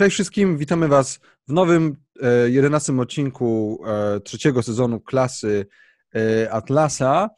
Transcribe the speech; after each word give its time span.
Cześć 0.00 0.14
wszystkim, 0.14 0.58
witamy 0.58 0.88
Was 0.88 1.20
w 1.48 1.52
nowym, 1.52 1.96
e, 2.22 2.50
jedenastym 2.50 3.00
odcinku 3.00 3.80
e, 3.86 4.20
trzeciego 4.20 4.62
sezonu 4.62 5.00
klasy 5.00 5.66
e, 6.14 6.52
Atlasa. 6.52 7.30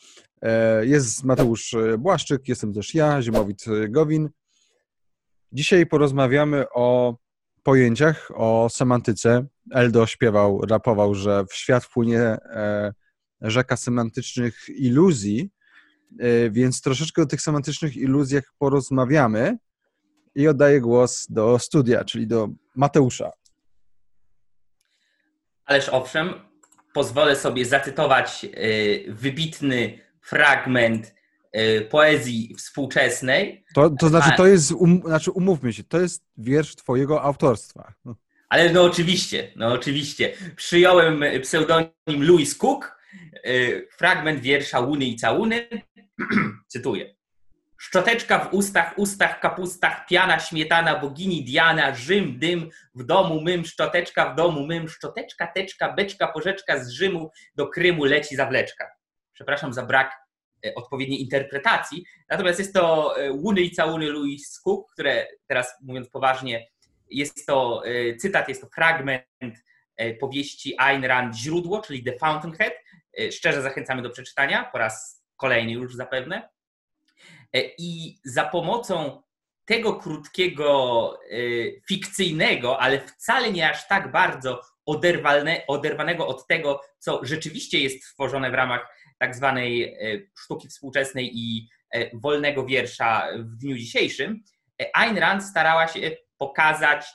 Jest 0.83 1.25
Mateusz 1.25 1.75
Błaszczyk, 1.98 2.48
jestem 2.48 2.72
też 2.72 2.95
ja, 2.95 3.22
Ziemowit 3.22 3.64
Gowin. 3.89 4.29
Dzisiaj 5.53 5.86
porozmawiamy 5.86 6.64
o 6.75 7.17
pojęciach, 7.62 8.30
o 8.35 8.68
semantyce. 8.71 9.46
Eldo 9.71 10.07
śpiewał, 10.07 10.61
rapował, 10.61 11.14
że 11.14 11.44
w 11.50 11.54
świat 11.54 11.85
wpłynie 11.85 12.36
rzeka 13.40 13.76
semantycznych 13.76 14.68
iluzji, 14.68 15.50
więc 16.50 16.81
troszeczkę 16.81 17.22
o 17.22 17.26
tych 17.26 17.40
semantycznych 17.40 17.96
iluzjach 17.96 18.44
porozmawiamy 18.58 19.58
i 20.35 20.49
oddaję 20.49 20.81
głos 20.81 21.27
do 21.31 21.59
studia, 21.59 22.04
czyli 22.04 22.27
do 22.27 22.49
Mateusza. 22.75 23.31
Ależ 25.64 25.89
owszem, 25.89 26.35
pozwolę 26.93 27.36
sobie 27.36 27.64
zacytować 27.64 28.45
y, 28.45 29.04
wybitny 29.09 29.99
fragment 30.23 31.14
y, 31.57 31.89
poezji 31.90 32.55
współczesnej. 32.59 33.64
To, 33.75 33.91
to 33.91 34.09
znaczy, 34.09 34.31
to 34.37 34.47
jest, 34.47 34.73
um, 34.73 35.03
znaczy, 35.05 35.31
umówmy 35.31 35.73
się, 35.73 35.84
to 35.84 36.00
jest 36.00 36.25
wiersz 36.37 36.77
twojego 36.77 37.23
autorstwa. 37.23 37.92
Ale 38.48 38.73
no 38.73 38.83
oczywiście, 38.83 39.53
no 39.56 39.73
oczywiście. 39.73 40.33
Przyjąłem 40.56 41.25
pseudonim 41.42 41.92
Louis 42.09 42.55
Cook, 42.59 42.98
y, 43.47 43.89
fragment 43.97 44.41
wiersza 44.41 44.81
Łuny 44.81 45.05
i 45.05 45.17
Całuny. 45.17 45.69
Cytuję. 46.73 47.14
Szczoteczka 47.83 48.39
w 48.39 48.55
ustach, 48.55 48.95
ustach, 48.97 49.41
kapustach, 49.41 50.06
piana, 50.06 50.39
śmietana, 50.39 50.98
bogini 50.98 51.45
Diana, 51.45 51.95
Rzym, 51.95 52.39
dym, 52.39 52.70
w 52.95 53.05
domu 53.05 53.41
mym, 53.41 53.65
szczoteczka 53.65 54.33
w 54.33 54.37
domu 54.37 54.67
mym, 54.67 54.89
szczoteczka, 54.89 55.47
teczka, 55.47 55.93
beczka, 55.93 56.29
porzeczka 56.29 56.84
z 56.84 56.91
Rzymu 56.91 57.31
do 57.55 57.67
Krymu 57.67 58.05
leci 58.05 58.37
zawleczka. 58.37 58.91
Przepraszam 59.33 59.73
za 59.73 59.83
brak 59.83 60.12
e, 60.67 60.75
odpowiedniej 60.75 61.21
interpretacji, 61.21 62.05
natomiast 62.31 62.59
jest 62.59 62.75
to 62.75 63.17
e, 63.17 63.33
Łuny 63.33 63.61
i 63.61 63.71
całuny 63.71 64.11
Louis 64.11 64.61
Cook, 64.61 64.93
które 64.93 65.27
teraz 65.47 65.75
mówiąc 65.83 66.09
poważnie, 66.09 66.67
jest 67.11 67.47
to 67.47 67.83
e, 67.87 68.17
cytat, 68.17 68.49
jest 68.49 68.61
to 68.61 68.69
fragment 68.75 69.25
powieści 70.21 70.75
Ayn 70.78 71.05
Rand 71.05 71.37
Źródło, 71.37 71.81
czyli 71.81 72.05
The 72.05 72.19
Fountainhead. 72.19 72.73
Szczerze 73.31 73.62
zachęcamy 73.62 74.03
do 74.03 74.11
przeczytania, 74.11 74.65
po 74.73 74.78
raz 74.78 75.25
kolejny 75.37 75.73
już 75.73 75.95
zapewne. 75.95 76.52
E, 77.56 77.61
I 77.78 78.20
za 78.25 78.45
pomocą 78.45 79.22
tego 79.64 79.95
krótkiego, 79.95 81.19
e, 81.31 81.36
fikcyjnego, 81.89 82.81
ale 82.81 83.00
wcale 83.00 83.53
nie 83.53 83.70
aż 83.70 83.89
tak 83.89 84.12
bardzo 84.12 84.61
oderwane, 84.86 85.62
oderwanego 85.67 86.27
od 86.27 86.47
tego, 86.47 86.81
co 86.98 87.20
rzeczywiście 87.22 87.81
jest 87.81 88.03
tworzone 88.14 88.50
w 88.50 88.55
ramach 88.55 88.97
tak 89.19 89.36
zwanej 89.36 89.83
e, 89.83 89.97
sztuki 90.39 90.69
współczesnej 90.69 91.31
i 91.34 91.69
wolnego 92.12 92.67
wiersza 92.67 93.28
w 93.39 93.56
dniu 93.56 93.77
dzisiejszym, 93.77 94.42
Ayn 94.94 95.19
Rand 95.19 95.44
starała 95.44 95.89
się 95.89 96.16
pokazać, 96.39 97.06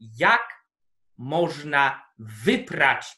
jak 0.00 0.64
można 1.18 2.04
wyprać 2.18 3.16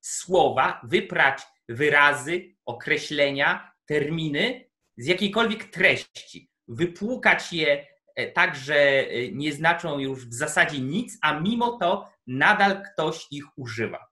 słowa, 0.00 0.80
wyprać 0.84 1.42
wyrazy, 1.68 2.56
określenia, 2.66 3.72
terminy 3.86 4.67
z 4.98 5.06
jakiejkolwiek 5.06 5.64
treści, 5.64 6.50
wypłukać 6.68 7.52
je 7.52 7.86
e, 8.16 8.32
tak, 8.32 8.56
że 8.56 8.76
e, 8.76 9.32
nie 9.32 9.52
znaczą 9.52 9.98
już 9.98 10.26
w 10.26 10.34
zasadzie 10.34 10.80
nic, 10.80 11.18
a 11.22 11.40
mimo 11.40 11.78
to 11.78 12.10
nadal 12.26 12.82
ktoś 12.82 13.26
ich 13.30 13.44
używa. 13.56 14.08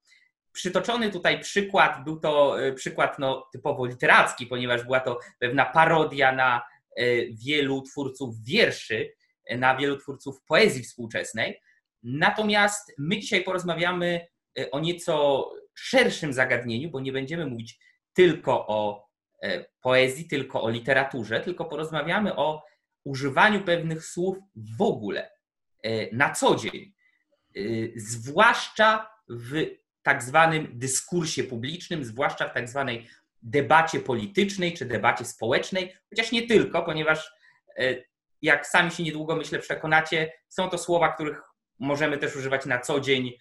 Przytoczony 0.52 1.10
tutaj 1.10 1.40
przykład, 1.40 2.04
był 2.04 2.20
to 2.20 2.62
e, 2.62 2.72
przykład 2.72 3.18
no, 3.18 3.48
typowo 3.52 3.86
literacki, 3.86 4.46
ponieważ 4.46 4.84
była 4.84 5.00
to 5.00 5.18
pewna 5.38 5.64
parodia 5.64 6.32
na 6.32 6.62
wielu 7.46 7.82
twórców 7.82 8.42
wierszy, 8.44 9.12
na 9.50 9.76
wielu 9.76 9.96
twórców 9.96 10.42
poezji 10.46 10.82
współczesnej. 10.82 11.60
Natomiast 12.02 12.94
my 12.98 13.18
dzisiaj 13.18 13.44
porozmawiamy 13.44 14.26
o 14.72 14.80
nieco 14.80 15.44
szerszym 15.74 16.32
zagadnieniu, 16.32 16.90
bo 16.90 17.00
nie 17.00 17.12
będziemy 17.12 17.46
mówić 17.46 17.78
tylko 18.12 18.66
o 18.66 19.05
poezji, 19.80 20.28
tylko 20.28 20.62
o 20.62 20.70
literaturze, 20.70 21.40
tylko 21.40 21.64
porozmawiamy 21.64 22.36
o 22.36 22.62
używaniu 23.04 23.64
pewnych 23.64 24.04
słów 24.04 24.38
w 24.56 24.82
ogóle 24.82 25.30
e, 25.82 26.16
na 26.16 26.30
co 26.30 26.56
dzień, 26.56 26.94
e, 27.56 27.60
zwłaszcza 27.96 29.10
w 29.28 29.66
tak 30.02 30.22
zwanym 30.22 30.68
dyskursie 30.72 31.44
publicznym, 31.44 32.04
zwłaszcza 32.04 32.48
w 32.48 32.54
tak 32.54 32.68
zwanej 32.68 33.08
debacie 33.42 34.00
politycznej 34.00 34.72
czy 34.72 34.84
debacie 34.84 35.24
społecznej, 35.24 35.96
chociaż 36.10 36.32
nie 36.32 36.46
tylko, 36.46 36.82
ponieważ 36.82 37.32
jak 38.42 38.66
sami 38.66 38.90
się 38.90 39.02
niedługo 39.02 39.36
myślę 39.36 39.58
przekonacie, 39.58 40.32
są 40.48 40.70
to 40.70 40.78
słowa, 40.78 41.12
których 41.12 41.42
możemy 41.78 42.18
też 42.18 42.36
używać 42.36 42.66
na 42.66 42.78
co 42.78 43.00
dzień 43.00 43.32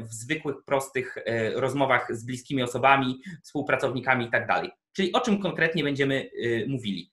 w 0.00 0.12
zwykłych, 0.12 0.56
prostych 0.66 1.18
rozmowach 1.54 2.16
z 2.16 2.24
bliskimi 2.24 2.62
osobami, 2.62 3.22
współpracownikami 3.42 4.24
itd. 4.24 4.46
Tak 4.46 4.64
Czyli 4.92 5.12
o 5.12 5.20
czym 5.20 5.42
konkretnie 5.42 5.84
będziemy 5.84 6.14
y, 6.14 6.66
mówili. 6.68 7.12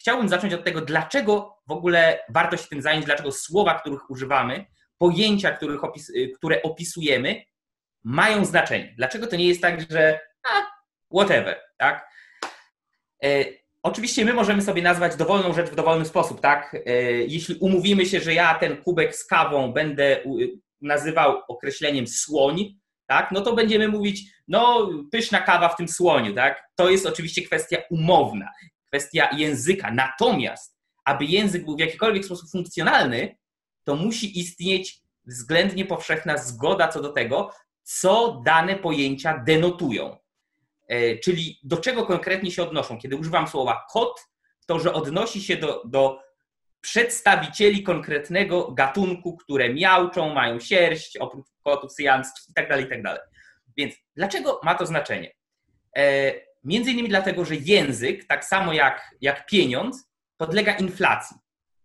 Chciałbym 0.00 0.28
zacząć 0.28 0.54
od 0.54 0.64
tego, 0.64 0.80
dlaczego 0.80 1.58
w 1.66 1.72
ogóle 1.72 2.18
warto 2.28 2.56
się 2.56 2.68
tym 2.68 2.82
zająć, 2.82 3.04
dlaczego 3.04 3.32
słowa, 3.32 3.78
których 3.78 4.10
używamy, 4.10 4.66
pojęcia, 4.98 5.50
których 5.50 5.84
opis, 5.84 6.12
które 6.36 6.62
opisujemy, 6.62 7.42
mają 8.04 8.44
znaczenie. 8.44 8.94
Dlaczego 8.96 9.26
to 9.26 9.36
nie 9.36 9.48
jest 9.48 9.62
tak, 9.62 9.90
że 9.90 10.20
a, 10.50 10.62
whatever, 11.16 11.60
tak? 11.78 12.08
E, 13.24 13.44
oczywiście 13.82 14.24
my 14.24 14.32
możemy 14.32 14.62
sobie 14.62 14.82
nazwać 14.82 15.16
dowolną 15.16 15.52
rzecz 15.52 15.70
w 15.70 15.74
dowolny 15.74 16.04
sposób, 16.04 16.40
tak? 16.40 16.76
E, 16.86 17.02
jeśli 17.12 17.54
umówimy 17.54 18.06
się, 18.06 18.20
że 18.20 18.34
ja 18.34 18.54
ten 18.54 18.76
kubek 18.76 19.16
z 19.16 19.26
kawą 19.26 19.72
będę 19.72 20.24
nazywał 20.82 21.42
określeniem 21.48 22.06
słoń, 22.06 22.74
tak, 23.06 23.32
no 23.32 23.40
to 23.40 23.54
będziemy 23.54 23.88
mówić, 23.88 24.22
no 24.48 24.90
pyszna 25.12 25.40
kawa 25.40 25.68
w 25.68 25.76
tym 25.76 25.88
słoniu, 25.88 26.34
tak? 26.34 26.62
To 26.76 26.90
jest 26.90 27.06
oczywiście 27.06 27.42
kwestia 27.42 27.78
umowna, 27.90 28.48
kwestia 28.88 29.30
języka. 29.36 29.90
Natomiast, 29.90 30.76
aby 31.04 31.24
język 31.24 31.64
był 31.64 31.76
w 31.76 31.80
jakikolwiek 31.80 32.24
sposób 32.24 32.50
funkcjonalny, 32.50 33.36
to 33.84 33.96
musi 33.96 34.40
istnieć 34.40 35.02
względnie 35.26 35.84
powszechna 35.84 36.36
zgoda 36.36 36.88
co 36.88 37.02
do 37.02 37.12
tego, 37.12 37.50
co 37.82 38.42
dane 38.44 38.76
pojęcia 38.76 39.38
denotują. 39.46 40.16
E, 40.88 41.18
czyli 41.18 41.58
do 41.62 41.76
czego 41.76 42.06
konkretnie 42.06 42.50
się 42.50 42.62
odnoszą. 42.62 42.98
Kiedy 42.98 43.16
używam 43.16 43.48
słowa 43.48 43.84
kot, 43.92 44.20
to 44.66 44.78
że 44.78 44.92
odnosi 44.92 45.42
się 45.42 45.56
do, 45.56 45.82
do 45.84 46.18
przedstawicieli 46.82 47.82
konkretnego 47.82 48.72
gatunku, 48.72 49.36
które 49.36 49.74
miałczą, 49.74 50.34
mają 50.34 50.60
sierść, 50.60 51.16
oprócz 51.16 51.46
kotów 51.64 51.92
syjanskich 51.92 52.44
itd., 52.48 52.68
tak 52.68 52.80
itd. 52.80 53.02
Tak 53.02 53.28
Więc 53.76 53.94
dlaczego 54.16 54.60
ma 54.62 54.74
to 54.74 54.86
znaczenie? 54.86 55.32
E, 55.96 56.32
między 56.64 56.90
innymi 56.90 57.08
dlatego, 57.08 57.44
że 57.44 57.56
język, 57.56 58.26
tak 58.26 58.44
samo 58.44 58.72
jak, 58.72 59.16
jak 59.20 59.46
pieniądz, 59.46 60.10
podlega 60.36 60.72
inflacji. 60.72 61.36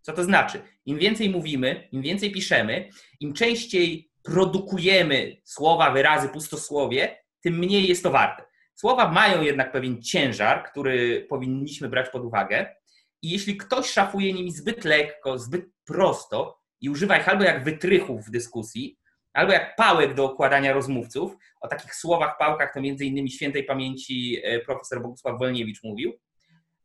Co 0.02 0.12
to 0.12 0.24
znaczy? 0.24 0.62
Im 0.86 0.98
więcej 0.98 1.30
mówimy, 1.30 1.88
im 1.92 2.02
więcej 2.02 2.32
piszemy, 2.32 2.88
im 3.20 3.32
częściej 3.32 4.10
produkujemy 4.22 5.36
słowa, 5.44 5.90
wyrazy, 5.90 6.28
pustosłowie, 6.28 7.18
tym 7.42 7.58
mniej 7.58 7.88
jest 7.88 8.02
to 8.02 8.10
warte. 8.10 8.42
Słowa 8.74 9.12
mają 9.12 9.42
jednak 9.42 9.72
pewien 9.72 10.02
ciężar, 10.02 10.70
który 10.70 11.26
powinniśmy 11.28 11.88
brać 11.88 12.08
pod 12.08 12.24
uwagę. 12.24 12.76
I 13.22 13.30
jeśli 13.30 13.56
ktoś 13.56 13.90
szafuje 13.90 14.32
nimi 14.32 14.52
zbyt 14.52 14.84
lekko, 14.84 15.38
zbyt 15.38 15.64
prosto 15.84 16.60
i 16.80 16.90
używa 16.90 17.18
ich 17.18 17.28
albo 17.28 17.44
jak 17.44 17.64
wytrychów 17.64 18.26
w 18.26 18.30
dyskusji, 18.30 18.98
albo 19.32 19.52
jak 19.52 19.76
pałek 19.76 20.14
do 20.14 20.24
okładania 20.24 20.72
rozmówców, 20.72 21.36
o 21.60 21.68
takich 21.68 21.94
słowach, 21.94 22.38
pałkach 22.38 22.74
to 22.74 22.80
między 22.80 23.04
innymi 23.04 23.30
świętej 23.30 23.64
pamięci 23.64 24.40
e, 24.44 24.60
profesor 24.60 25.02
Bogusław 25.02 25.38
Wolniewicz 25.38 25.82
mówił. 25.82 26.20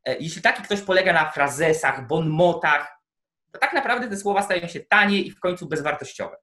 E, 0.06 0.18
jeśli 0.18 0.42
taki 0.42 0.64
ktoś 0.64 0.82
polega 0.82 1.14
na 1.14 1.32
frazesach, 1.32 2.08
bonmotach, 2.08 2.98
to 3.52 3.60
tak 3.60 3.74
naprawdę 3.74 4.10
te 4.10 4.18
słowa 4.18 4.42
stają 4.42 4.68
się 4.68 4.80
tanie 4.80 5.22
i 5.22 5.32
w 5.32 5.40
końcu 5.40 5.68
bezwartościowe. 5.68 6.38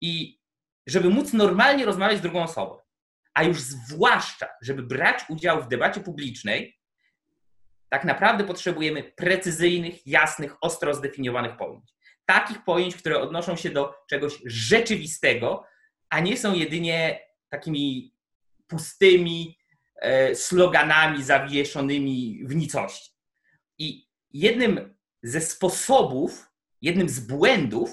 I 0.00 0.40
żeby 0.86 1.10
móc 1.10 1.32
normalnie 1.32 1.84
rozmawiać 1.84 2.18
z 2.18 2.22
drugą 2.22 2.42
osobą, 2.42 2.78
a 3.34 3.42
już 3.42 3.60
zwłaszcza, 3.60 4.48
żeby 4.62 4.82
brać 4.82 5.24
udział 5.28 5.62
w 5.62 5.68
debacie 5.68 6.00
publicznej, 6.00 6.79
tak 7.90 8.04
naprawdę 8.04 8.44
potrzebujemy 8.44 9.02
precyzyjnych, 9.02 10.06
jasnych, 10.06 10.56
ostro 10.60 10.94
zdefiniowanych 10.94 11.56
pojęć. 11.56 11.94
Takich 12.26 12.64
pojęć, 12.64 12.96
które 12.96 13.20
odnoszą 13.20 13.56
się 13.56 13.70
do 13.70 13.94
czegoś 14.08 14.38
rzeczywistego, 14.44 15.64
a 16.10 16.20
nie 16.20 16.36
są 16.36 16.54
jedynie 16.54 17.20
takimi 17.48 18.14
pustymi 18.66 19.58
e, 19.96 20.34
sloganami 20.34 21.22
zawieszonymi 21.22 22.40
w 22.44 22.54
nicości. 22.54 23.10
I 23.78 24.06
jednym 24.32 24.94
ze 25.22 25.40
sposobów, 25.40 26.46
jednym 26.82 27.08
z 27.08 27.20
błędów, 27.20 27.90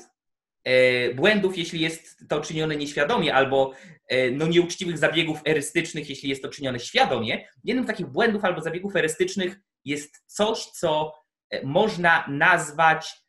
e, 0.63 1.13
błędów, 1.13 1.57
jeśli 1.57 1.79
jest 1.79 2.23
to 2.29 2.41
czynione 2.41 2.75
nieświadomie, 2.75 3.33
albo 3.33 3.73
e, 4.07 4.31
no, 4.31 4.47
nieuczciwych 4.47 4.97
zabiegów 4.97 5.39
erystycznych, 5.45 6.09
jeśli 6.09 6.29
jest 6.29 6.41
to 6.41 6.49
czynione 6.49 6.79
świadomie. 6.79 7.47
Jednym 7.63 7.85
z 7.85 7.87
takich 7.87 8.07
błędów 8.07 8.45
albo 8.45 8.61
zabiegów 8.61 8.95
erystycznych 8.95 9.59
jest 9.87 10.23
coś, 10.25 10.65
co 10.65 11.13
można 11.63 12.25
nazwać 12.27 13.21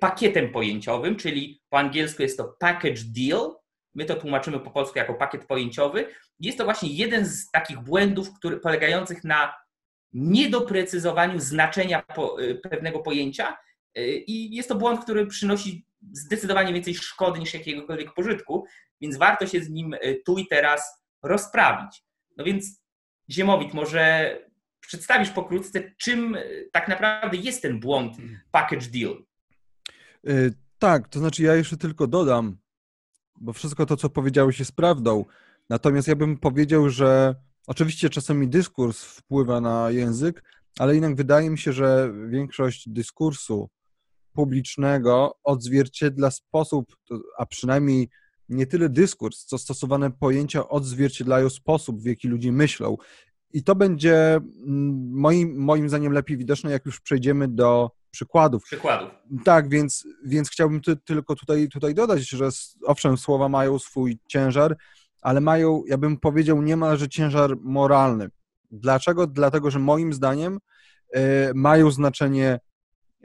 pakietem 0.00 0.52
pojęciowym, 0.52 1.16
czyli 1.16 1.62
po 1.68 1.78
angielsku 1.78 2.22
jest 2.22 2.36
to 2.36 2.56
package 2.58 3.02
deal. 3.16 3.54
My 3.94 4.04
to 4.04 4.14
tłumaczymy 4.14 4.60
po 4.60 4.70
polsku 4.70 4.98
jako 4.98 5.14
pakiet 5.14 5.46
pojęciowy. 5.46 6.06
Jest 6.40 6.58
to 6.58 6.64
właśnie 6.64 6.88
jeden 6.88 7.26
z 7.26 7.50
takich 7.50 7.80
błędów, 7.80 8.34
który, 8.34 8.60
polegających 8.60 9.24
na 9.24 9.54
niedoprecyzowaniu 10.12 11.40
znaczenia 11.40 12.02
po, 12.02 12.36
pewnego 12.62 12.98
pojęcia 12.98 13.56
i 14.26 14.56
jest 14.56 14.68
to 14.68 14.74
błąd, 14.74 15.04
który 15.04 15.26
przynosi 15.26 15.86
zdecydowanie 16.12 16.72
więcej 16.72 16.94
szkody 16.94 17.40
niż 17.40 17.54
jakiegokolwiek 17.54 18.14
pożytku, 18.14 18.66
więc 19.00 19.16
warto 19.16 19.46
się 19.46 19.60
z 19.60 19.70
nim 19.70 19.94
e, 19.94 20.14
tu 20.14 20.38
i 20.38 20.46
teraz 20.46 21.04
rozprawić. 21.22 22.04
No 22.36 22.44
więc 22.44 22.82
Ziemowit, 23.30 23.74
może 23.74 24.38
przedstawisz 24.86 25.30
pokrótce, 25.30 25.92
czym 25.96 26.34
e, 26.34 26.42
tak 26.72 26.88
naprawdę 26.88 27.36
jest 27.36 27.62
ten 27.62 27.80
błąd 27.80 28.16
package 28.50 28.86
deal? 28.86 29.24
E, 30.26 30.32
tak, 30.78 31.08
to 31.08 31.18
znaczy 31.18 31.42
ja 31.42 31.54
jeszcze 31.54 31.76
tylko 31.76 32.06
dodam, 32.06 32.56
bo 33.40 33.52
wszystko 33.52 33.86
to, 33.86 33.96
co 33.96 34.10
powiedziałeś, 34.10 34.58
jest 34.58 34.76
prawdą. 34.76 35.24
Natomiast 35.70 36.08
ja 36.08 36.16
bym 36.16 36.38
powiedział, 36.38 36.90
że 36.90 37.34
oczywiście 37.66 38.10
czasami 38.10 38.48
dyskurs 38.48 39.04
wpływa 39.04 39.60
na 39.60 39.90
język, 39.90 40.44
ale 40.78 40.94
jednak 40.94 41.16
wydaje 41.16 41.50
mi 41.50 41.58
się, 41.58 41.72
że 41.72 42.12
większość 42.28 42.88
dyskursu 42.88 43.70
publicznego 44.32 45.38
odzwierciedla 45.44 46.30
sposób, 46.30 46.96
a 47.38 47.46
przynajmniej 47.46 48.08
nie 48.48 48.66
tyle 48.66 48.88
dyskurs, 48.88 49.44
co 49.44 49.58
stosowane 49.58 50.10
pojęcia 50.10 50.68
odzwierciedlają 50.68 51.50
sposób, 51.50 52.02
w 52.02 52.06
jaki 52.06 52.28
ludzie 52.28 52.52
myślą. 52.52 52.96
I 53.52 53.64
to 53.64 53.74
będzie 53.74 54.34
mm, 54.34 55.10
moim, 55.12 55.56
moim 55.56 55.88
zdaniem 55.88 56.12
lepiej 56.12 56.36
widoczne, 56.36 56.70
jak 56.70 56.86
już 56.86 57.00
przejdziemy 57.00 57.48
do 57.48 57.90
przykładów. 58.10 58.64
Przykładów. 58.64 59.10
Tak, 59.44 59.68
więc, 59.68 60.06
więc 60.24 60.50
chciałbym 60.50 60.80
ty, 60.80 60.96
tylko 60.96 61.34
tutaj, 61.34 61.68
tutaj 61.68 61.94
dodać, 61.94 62.28
że 62.28 62.48
owszem, 62.86 63.16
słowa 63.16 63.48
mają 63.48 63.78
swój 63.78 64.18
ciężar, 64.28 64.76
ale 65.22 65.40
mają, 65.40 65.82
ja 65.86 65.98
bym 65.98 66.16
powiedział, 66.16 66.62
niemalże 66.62 67.08
ciężar 67.08 67.56
moralny. 67.60 68.28
Dlaczego? 68.70 69.26
Dlatego, 69.26 69.70
że 69.70 69.78
moim 69.78 70.12
zdaniem 70.12 70.58
y, 71.16 71.20
mają 71.54 71.90
znaczenie 71.90 72.58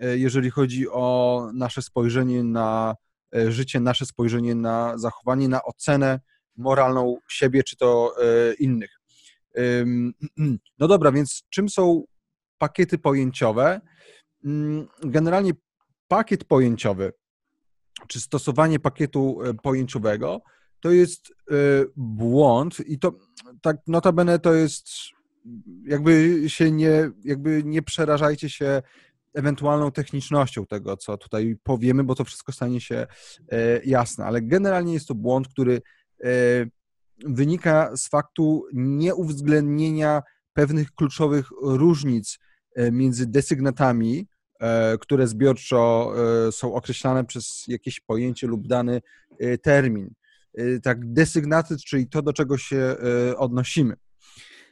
E, 0.02 0.18
jeżeli 0.18 0.50
chodzi 0.50 0.90
o 0.90 1.50
nasze 1.54 1.82
spojrzenie 1.82 2.44
na 2.44 2.96
e, 3.36 3.52
życie, 3.52 3.80
nasze 3.80 4.06
spojrzenie 4.06 4.56
na 4.56 4.98
zachowanie, 4.98 5.48
na 5.48 5.64
ocenę 5.64 6.20
moralną 6.58 7.18
siebie 7.30 7.64
czy 7.64 7.78
to 7.78 8.16
innych. 8.60 8.97
No 10.80 10.88
dobra, 10.88 11.12
więc 11.12 11.44
czym 11.50 11.70
są 11.70 12.04
pakiety 12.58 12.98
pojęciowe? 12.98 13.82
Mm, 14.46 14.88
generalnie 15.04 15.52
pakiet 16.08 16.44
pojęciowy, 16.44 17.14
czy 18.08 18.20
stosowanie 18.20 18.80
pakietu 18.80 19.40
pojęciowego, 19.64 20.42
to 20.80 20.92
jest 20.92 21.34
błąd 21.96 22.80
i 22.80 23.00
to 23.00 23.14
tak 23.62 23.78
notabene 23.88 24.40
to 24.40 24.54
jest 24.54 24.88
jakby 25.86 26.44
się 26.48 26.72
nie, 26.72 27.12
jakby 27.24 27.64
nie 27.64 27.82
przerażajcie 27.82 28.50
się 28.50 28.82
ewentualną 29.34 29.92
technicznością 29.92 30.66
tego, 30.66 30.98
co 30.98 31.18
tutaj 31.18 31.56
powiemy, 31.64 32.04
bo 32.04 32.16
to 32.16 32.24
wszystko 32.24 32.52
stanie 32.52 32.82
się 32.82 33.08
e, 33.52 33.82
jasne, 33.86 34.26
ale 34.26 34.42
generalnie 34.42 34.94
jest 34.94 35.08
to 35.08 35.16
błąd, 35.16 35.48
który 35.48 35.82
e, 36.24 36.30
wynika 37.26 37.98
z 37.98 38.10
faktu 38.10 38.66
nieuwzględnienia 38.74 40.22
pewnych 40.54 40.92
kluczowych 40.92 41.46
różnic 41.62 42.40
e, 42.76 42.92
między 42.92 43.28
desygnatami, 43.28 44.28
które 45.00 45.28
zbiorczo 45.28 46.14
są 46.52 46.74
określane 46.74 47.26
przez 47.26 47.64
jakieś 47.68 48.00
pojęcie 48.00 48.48
lub 48.48 48.68
dany 48.68 49.02
termin. 49.62 50.14
Tak, 50.84 51.14
desygnaty, 51.14 51.76
czyli 51.88 52.10
to, 52.10 52.22
do 52.22 52.34
czego 52.34 52.58
się 52.58 52.96
odnosimy. 53.38 53.96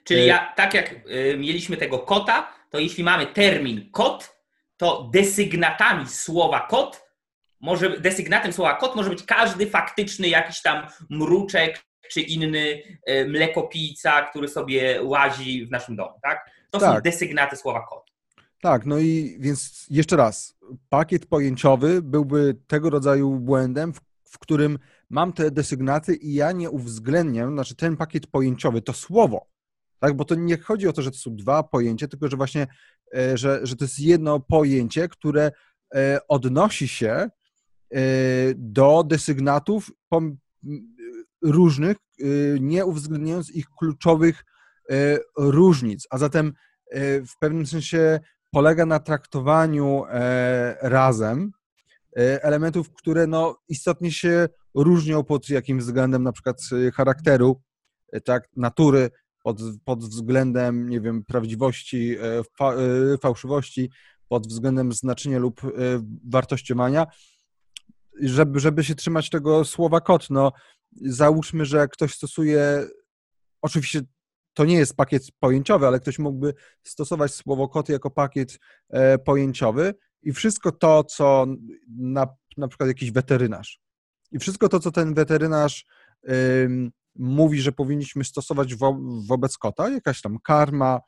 Czyli 0.04 0.26
ja, 0.26 0.54
tak 0.56 0.74
jak 0.74 0.96
mieliśmy 1.38 1.78
tego 1.78 2.00
kota, 2.00 2.54
to 2.70 2.80
jeśli 2.80 3.04
mamy 3.04 3.28
termin 3.28 3.90
kot, 3.92 4.36
to 4.78 5.10
desygnatami 5.14 6.08
słowa 6.08 6.68
kot 6.70 7.06
może, 7.66 8.00
desygnatem 8.00 8.54
słowa 8.54 8.76
kot 8.76 8.96
może 8.96 9.10
być 9.10 9.24
każdy 9.24 9.68
faktyczny 9.68 10.28
jakiś 10.28 10.62
tam 10.62 10.88
mruczek 11.10 11.86
czy 12.12 12.22
inny 12.22 12.82
e, 13.06 13.26
mlekopijca, 13.26 14.22
który 14.22 14.48
sobie 14.48 15.04
łazi 15.04 15.66
w 15.66 15.72
naszym 15.72 15.96
domu, 15.96 16.20
tak? 16.22 16.52
To 16.72 16.80
tak. 16.80 16.96
są 16.96 17.02
desygnaty 17.02 17.56
słowa 17.56 17.86
kot. 17.90 18.12
Tak, 18.62 18.86
no 18.86 19.00
i 19.00 19.38
więc 19.40 19.86
jeszcze 19.90 20.16
raz, 20.16 20.56
pakiet 20.90 21.26
pojęciowy 21.26 22.02
byłby 22.02 22.56
tego 22.68 22.90
rodzaju 22.90 23.40
błędem, 23.40 23.94
w, 23.94 24.00
w 24.24 24.40
którym 24.40 24.80
mam 25.10 25.34
te 25.34 25.52
desygnaty 25.52 26.16
i 26.16 26.34
ja 26.34 26.52
nie 26.52 26.70
uwzględniam, 26.70 27.54
znaczy 27.54 27.76
ten 27.76 27.98
pakiet 27.98 28.28
pojęciowy, 28.28 28.82
to 28.82 28.94
słowo, 28.94 29.48
tak? 30.00 30.14
Bo 30.14 30.26
to 30.26 30.36
nie 30.36 30.58
chodzi 30.58 30.88
o 30.88 30.94
to, 30.94 31.02
że 31.02 31.12
to 31.12 31.18
są 31.18 31.36
dwa 31.36 31.64
pojęcia, 31.64 32.08
tylko 32.08 32.28
że 32.30 32.38
właśnie, 32.38 32.68
e, 33.18 33.38
że, 33.38 33.60
że 33.64 33.76
to 33.76 33.86
jest 33.86 34.00
jedno 34.00 34.40
pojęcie, 34.40 35.08
które 35.10 35.52
e, 35.96 36.20
odnosi 36.28 36.88
się 36.88 37.30
do 38.56 39.04
desygnatów 39.08 39.92
różnych, 41.46 41.98
nie 42.60 42.86
uwzględniając 42.86 43.52
ich 43.52 43.66
kluczowych 43.80 44.44
różnic, 45.38 46.08
a 46.10 46.18
zatem 46.18 46.54
w 47.28 47.40
pewnym 47.40 47.66
sensie 47.66 48.20
polega 48.52 48.86
na 48.86 49.00
traktowaniu 49.00 50.04
razem 50.82 51.52
elementów, 52.16 52.94
które 52.94 53.28
no, 53.28 53.58
istotnie 53.70 54.12
się 54.12 54.48
różnią 54.76 55.24
pod 55.24 55.50
jakimś 55.50 55.84
względem 55.84 56.24
na 56.24 56.32
przykład 56.32 56.62
charakteru, 56.96 57.62
tak, 58.24 58.48
natury, 58.56 59.10
pod, 59.46 59.62
pod 59.84 60.00
względem, 60.00 60.90
nie 60.90 61.02
wiem, 61.02 61.24
prawdziwości, 61.24 62.16
e, 62.18 62.44
fa, 62.58 62.74
e, 62.74 63.18
fałszywości, 63.18 63.90
pod 64.28 64.48
względem 64.48 64.94
znaczenia 64.94 65.40
lub 65.40 65.64
e, 65.64 65.70
wartościowania, 66.30 67.08
żeby, 68.22 68.60
żeby 68.60 68.84
się 68.84 68.96
trzymać 68.96 69.30
tego 69.30 69.66
słowa 69.66 70.02
kot, 70.02 70.30
no 70.30 70.52
załóżmy, 71.02 71.66
że 71.66 71.88
ktoś 71.88 72.16
stosuje, 72.16 72.88
oczywiście 73.62 74.02
to 74.54 74.66
nie 74.66 74.76
jest 74.76 74.96
pakiet 74.96 75.24
pojęciowy, 75.40 75.88
ale 75.88 76.00
ktoś 76.00 76.20
mógłby 76.20 76.54
stosować 76.84 77.34
słowo 77.34 77.68
kot 77.68 77.90
jako 77.90 78.12
pakiet 78.12 78.60
pojęciowy 79.26 79.94
i 80.24 80.34
wszystko 80.34 80.72
to, 80.72 81.04
co 81.04 81.46
na, 81.98 82.28
na 82.58 82.68
przykład 82.68 82.88
jakiś 82.88 83.12
weterynarz 83.12 83.86
i 84.32 84.40
wszystko 84.40 84.70
to, 84.70 84.80
co 84.80 84.92
ten 84.92 85.14
weterynarz 85.14 85.86
mówi, 87.16 87.62
że 87.62 87.72
powinniśmy 87.72 88.24
stosować 88.24 88.76
wo 88.76 88.98
wobec 89.28 89.58
kota, 89.58 89.90
jakaś 89.90 90.22
tam 90.22 90.38
karma, 90.44 91.02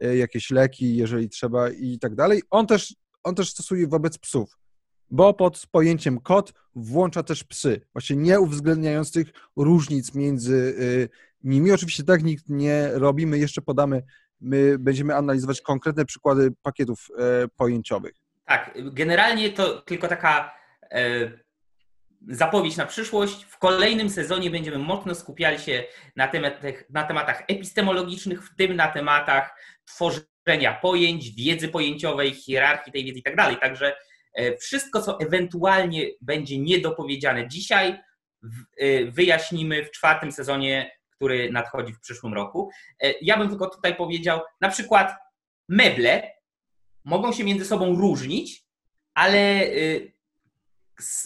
e, 0.00 0.16
jakieś 0.16 0.50
leki, 0.50 0.96
jeżeli 0.96 1.28
trzeba 1.28 1.70
i 1.70 1.98
tak 1.98 2.14
dalej. 2.14 2.42
On 2.50 2.66
też, 2.66 2.94
on 3.24 3.34
też 3.34 3.50
stosuje 3.50 3.86
wobec 3.86 4.18
psów, 4.18 4.58
bo 5.12 5.34
pod 5.34 5.66
pojęciem 5.70 6.20
kot 6.20 6.52
włącza 6.74 7.22
też 7.22 7.44
psy, 7.44 7.80
właśnie 7.92 8.16
nie 8.16 8.40
uwzględniając 8.40 9.12
tych 9.12 9.32
różnic 9.56 10.14
między 10.14 10.76
e, 10.78 11.08
nimi. 11.48 11.72
Oczywiście 11.72 12.04
tak 12.04 12.22
nikt 12.22 12.48
nie 12.48 12.90
robi, 12.92 13.26
my 13.26 13.38
jeszcze 13.38 13.62
podamy, 13.62 14.02
my 14.40 14.78
będziemy 14.78 15.16
analizować 15.16 15.60
konkretne 15.60 16.04
przykłady 16.04 16.50
pakietów 16.62 17.08
e, 17.18 17.48
pojęciowych. 17.48 18.14
Tak, 18.44 18.78
generalnie 18.92 19.50
to 19.50 19.82
tylko 19.82 20.08
taka 20.08 20.62
zapowiedź 22.28 22.76
na 22.76 22.86
przyszłość. 22.86 23.44
W 23.44 23.58
kolejnym 23.58 24.10
sezonie 24.10 24.50
będziemy 24.50 24.78
mocno 24.78 25.14
skupiali 25.14 25.58
się 25.58 25.84
na, 26.16 26.28
tematach, 26.28 26.90
na 26.90 27.04
tematach 27.04 27.42
epistemologicznych, 27.48 28.44
w 28.44 28.56
tym 28.56 28.76
na 28.76 28.88
tematach 28.88 29.58
tworzenia 29.84 30.78
pojęć, 30.82 31.30
wiedzy 31.30 31.68
pojęciowej, 31.68 32.34
hierarchii 32.34 32.92
tej 32.92 33.04
wiedzy 33.04 33.18
i 33.18 33.22
tak 33.22 33.36
dalej. 33.36 33.56
Także 33.60 33.86
e, 33.88 33.96
wszystko, 34.60 35.02
co 35.02 35.20
ewentualnie 35.20 36.06
będzie 36.20 36.58
niedopowiedziane 36.58 37.48
dzisiaj, 37.48 38.00
e, 38.78 39.04
wyjaśnimy 39.04 39.84
w 39.84 39.90
czwartym 39.90 40.32
sezonie, 40.32 40.90
który 41.10 41.52
nadchodzi 41.52 41.92
w 41.92 42.00
przyszłym 42.00 42.34
roku. 42.34 42.70
E, 43.02 43.14
ja 43.22 43.38
bym 43.38 43.48
tylko 43.48 43.70
tutaj 43.70 43.96
powiedział, 43.96 44.40
na 44.60 44.68
przykład 44.68 45.14
meble 45.68 46.30
mogą 47.04 47.32
się 47.32 47.44
między 47.44 47.64
sobą 47.64 47.96
różnić, 47.96 48.64
ale 49.14 49.66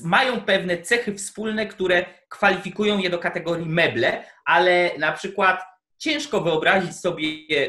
mają 0.04 0.40
pewne 0.40 0.82
cechy 0.82 1.14
wspólne, 1.14 1.66
które 1.66 2.06
kwalifikują 2.28 2.98
je 2.98 3.10
do 3.10 3.18
kategorii 3.18 3.66
meble, 3.66 4.25
ale 4.44 4.90
na 4.98 5.12
przykład 5.12 5.62
ciężko 5.98 6.40
wyobrazić 6.40 6.96
sobie 6.96 7.28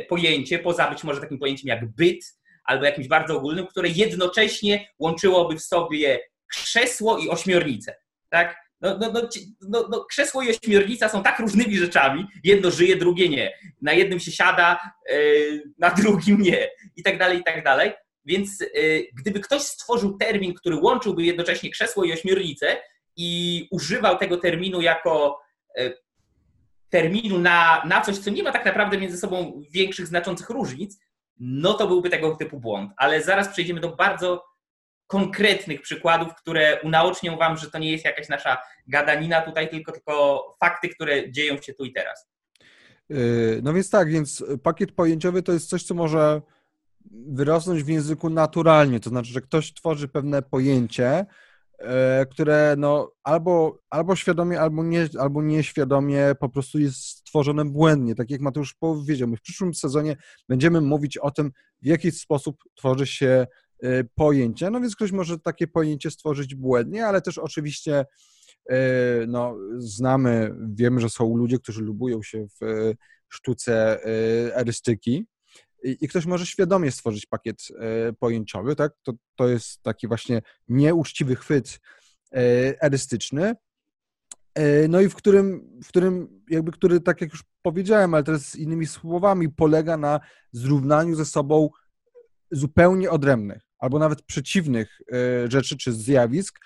pojęcie, 0.10 0.60
poza 0.60 0.90
być 0.90 1.04
może 1.04 1.22
takim 1.22 1.40
pojęciem 1.40 1.68
jak 1.68 1.96
byt, 1.96 2.37
albo 2.68 2.86
jakimś 2.86 3.08
bardzo 3.08 3.38
ogólnym, 3.38 3.68
które 3.68 3.90
jednocześnie 3.90 4.88
łączyłoby 5.00 5.56
w 5.56 5.62
sobie 5.62 6.20
krzesło 6.48 7.18
i 7.18 7.30
ośmiornicę. 7.30 7.96
tak? 8.30 8.68
No, 8.82 8.98
no, 8.98 9.12
no, 9.12 9.22
no, 9.62 9.88
no, 9.92 10.06
krzesło 10.06 10.42
i 10.42 10.50
ośmiornica 10.50 11.10
są 11.10 11.24
tak 11.24 11.40
różnymi 11.40 11.78
rzeczami. 11.78 12.26
Jedno 12.44 12.72
żyje, 12.72 12.96
drugie 12.96 13.30
nie. 13.30 13.54
Na 13.82 13.94
jednym 13.94 14.20
się 14.20 14.32
siada, 14.32 14.80
yy, 15.10 15.64
na 15.78 15.90
drugim 15.90 16.42
nie. 16.42 16.70
I 16.96 17.04
tak 17.04 17.18
dalej, 17.18 17.40
i 17.40 17.44
tak 17.44 17.64
dalej. 17.64 17.92
Więc 18.26 18.60
yy, 18.60 19.08
gdyby 19.14 19.40
ktoś 19.40 19.62
stworzył 19.62 20.18
termin, 20.18 20.54
który 20.54 20.76
łączyłby 20.76 21.24
jednocześnie 21.24 21.72
krzesło 21.72 22.04
i 22.04 22.14
ośmiornicę 22.14 22.78
i 23.16 23.68
używał 23.72 24.18
tego 24.18 24.38
terminu 24.38 24.82
jako 24.82 25.40
yy, 25.78 25.98
terminu 26.90 27.40
na, 27.40 27.84
na 27.86 28.02
coś, 28.02 28.18
co 28.18 28.30
nie 28.30 28.44
ma 28.44 28.52
tak 28.52 28.66
naprawdę 28.66 28.98
między 28.98 29.18
sobą 29.18 29.64
większych, 29.72 30.08
znaczących 30.08 30.50
różnic, 30.50 31.00
no 31.40 31.74
to 31.74 31.88
byłby 31.88 32.10
tego 32.10 32.36
typu 32.36 32.60
błąd. 32.60 32.92
Ale 32.98 33.24
zaraz 33.24 33.48
przejdziemy 33.48 33.80
do 33.80 33.96
bardzo 33.96 34.46
konkretnych 35.08 35.82
przykładów, 35.82 36.36
które 36.36 36.82
unaocznią 36.82 37.38
Wam, 37.38 37.58
że 37.58 37.72
to 37.72 37.78
nie 37.78 37.92
jest 37.92 38.06
jakaś 38.06 38.30
nasza 38.30 38.58
gadanina 38.88 39.42
tutaj, 39.42 39.70
tylko, 39.70 39.92
tylko 39.92 40.44
fakty, 40.60 40.90
które 40.90 41.32
dzieją 41.32 41.62
się 41.62 41.74
tu 41.74 41.86
i 41.86 41.94
teraz. 41.94 42.28
Yy, 43.10 43.60
no 43.64 43.74
więc 43.74 43.90
tak, 43.90 44.12
więc 44.12 44.44
pakiet 44.64 44.92
pojęciowy 44.92 45.44
to 45.44 45.52
jest 45.54 45.70
coś, 45.70 45.84
co 45.84 45.96
może 45.96 46.42
wyrosnąć 47.12 47.84
w 47.84 47.88
języku 47.88 48.30
naturalnie, 48.30 49.00
to 49.00 49.10
znaczy, 49.10 49.32
że 49.32 49.42
ktoś 49.42 49.74
tworzy 49.74 50.08
pewne 50.08 50.42
pojęcie, 50.42 51.26
E, 51.80 52.26
które 52.26 52.76
no, 52.78 53.12
albo, 53.24 53.80
albo 53.90 54.16
świadomie, 54.16 54.62
albo, 54.62 54.84
nie, 54.84 55.10
albo 55.20 55.42
nieświadomie 55.42 56.36
po 56.40 56.50
prostu 56.50 56.80
jest 56.80 57.27
stworzone 57.38 57.66
błędnie. 57.66 58.16
Tak 58.16 58.32
jak 58.32 58.42
Mateusz 58.42 58.74
powiedział, 58.74 59.28
my 59.28 59.38
w 59.38 59.42
przyszłym 59.42 59.74
sezonie 59.74 60.16
będziemy 60.50 60.82
mówić 60.82 61.18
o 61.18 61.32
tym, 61.32 61.52
w 61.82 61.86
jaki 61.86 62.12
sposób 62.12 62.58
tworzy 62.76 63.08
się 63.08 63.48
e, 63.84 64.04
pojęcie. 64.04 64.70
No 64.70 64.82
więc 64.82 64.96
ktoś 64.96 65.12
może 65.12 65.40
takie 65.40 65.68
pojęcie 65.68 66.12
stworzyć 66.12 66.56
błędnie, 66.56 67.06
ale 67.06 67.22
też 67.22 67.38
oczywiście 67.38 68.06
e, 68.70 68.76
no, 69.28 69.56
znamy, 69.78 70.56
wiemy, 70.76 71.02
że 71.02 71.10
są 71.10 71.38
ludzie, 71.38 71.60
którzy 71.60 71.82
lubują 71.82 72.24
się 72.24 72.48
w 72.62 72.94
sztuce 73.30 74.04
erystyki, 74.56 75.26
i, 75.84 76.08
ktoś 76.08 76.26
może 76.26 76.46
świadomie 76.46 76.92
stworzyć 76.92 77.26
pakiet 77.26 77.68
pojęciowy, 78.20 78.76
tak? 78.76 78.92
To, 79.04 79.14
to 79.36 79.48
jest 79.48 79.84
taki 79.84 80.08
właśnie 80.08 80.42
nieuczciwy 80.68 81.36
chwyt 81.36 81.80
erystyczny, 82.82 83.56
no 84.90 85.02
i 85.02 85.10
w 85.10 85.16
którym, 85.16 85.70
w 85.84 85.88
którym 85.88 86.42
jakby, 86.50 86.72
który, 86.72 87.02
tak 87.02 87.22
jak 87.22 87.32
już 87.32 87.44
powiedziałem, 87.62 88.14
ale 88.14 88.24
teraz 88.24 88.56
innymi 88.56 88.86
słowami, 88.86 89.50
polega 89.50 89.98
na 89.98 90.20
zrównaniu 90.52 91.16
ze 91.16 91.26
sobą 91.26 91.70
zupełnie 92.52 93.10
odrębnych 93.10 93.62
albo 93.80 94.00
nawet 94.00 94.22
przeciwnych 94.22 95.02
rzeczy 95.48 95.78
czy 95.78 95.94
zjawisk, 95.94 96.60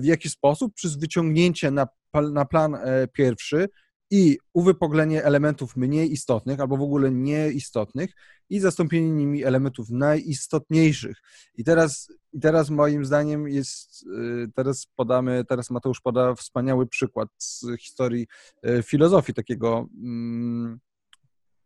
w 0.00 0.04
jaki 0.04 0.30
sposób? 0.30 0.74
Przez 0.74 0.96
wyciągnięcie 0.96 1.70
na, 1.70 1.88
na 2.32 2.44
plan 2.44 2.76
pierwszy 3.12 3.68
i 4.10 4.38
uwypoglenie 4.52 5.24
elementów 5.24 5.76
mniej 5.76 6.12
istotnych 6.12 6.60
albo 6.60 6.76
w 6.76 6.82
ogóle 6.82 7.10
nieistotnych 7.10 8.10
i 8.50 8.60
zastąpienie 8.60 9.10
nimi 9.10 9.44
elementów 9.44 9.90
najistotniejszych. 9.90 11.16
I 11.54 11.64
teraz, 11.64 12.12
i 12.32 12.40
teraz 12.40 12.70
moim 12.70 13.04
zdaniem 13.04 13.48
jest, 13.48 14.02
y, 14.02 14.52
teraz 14.54 14.86
podamy, 14.96 15.44
teraz 15.48 15.70
Mateusz 15.70 16.00
poda 16.00 16.34
wspaniały 16.34 16.86
przykład 16.86 17.28
z 17.38 17.66
historii 17.80 18.26
y, 18.66 18.82
filozofii 18.82 19.34
takiego, 19.34 19.86
hmm, 19.94 20.80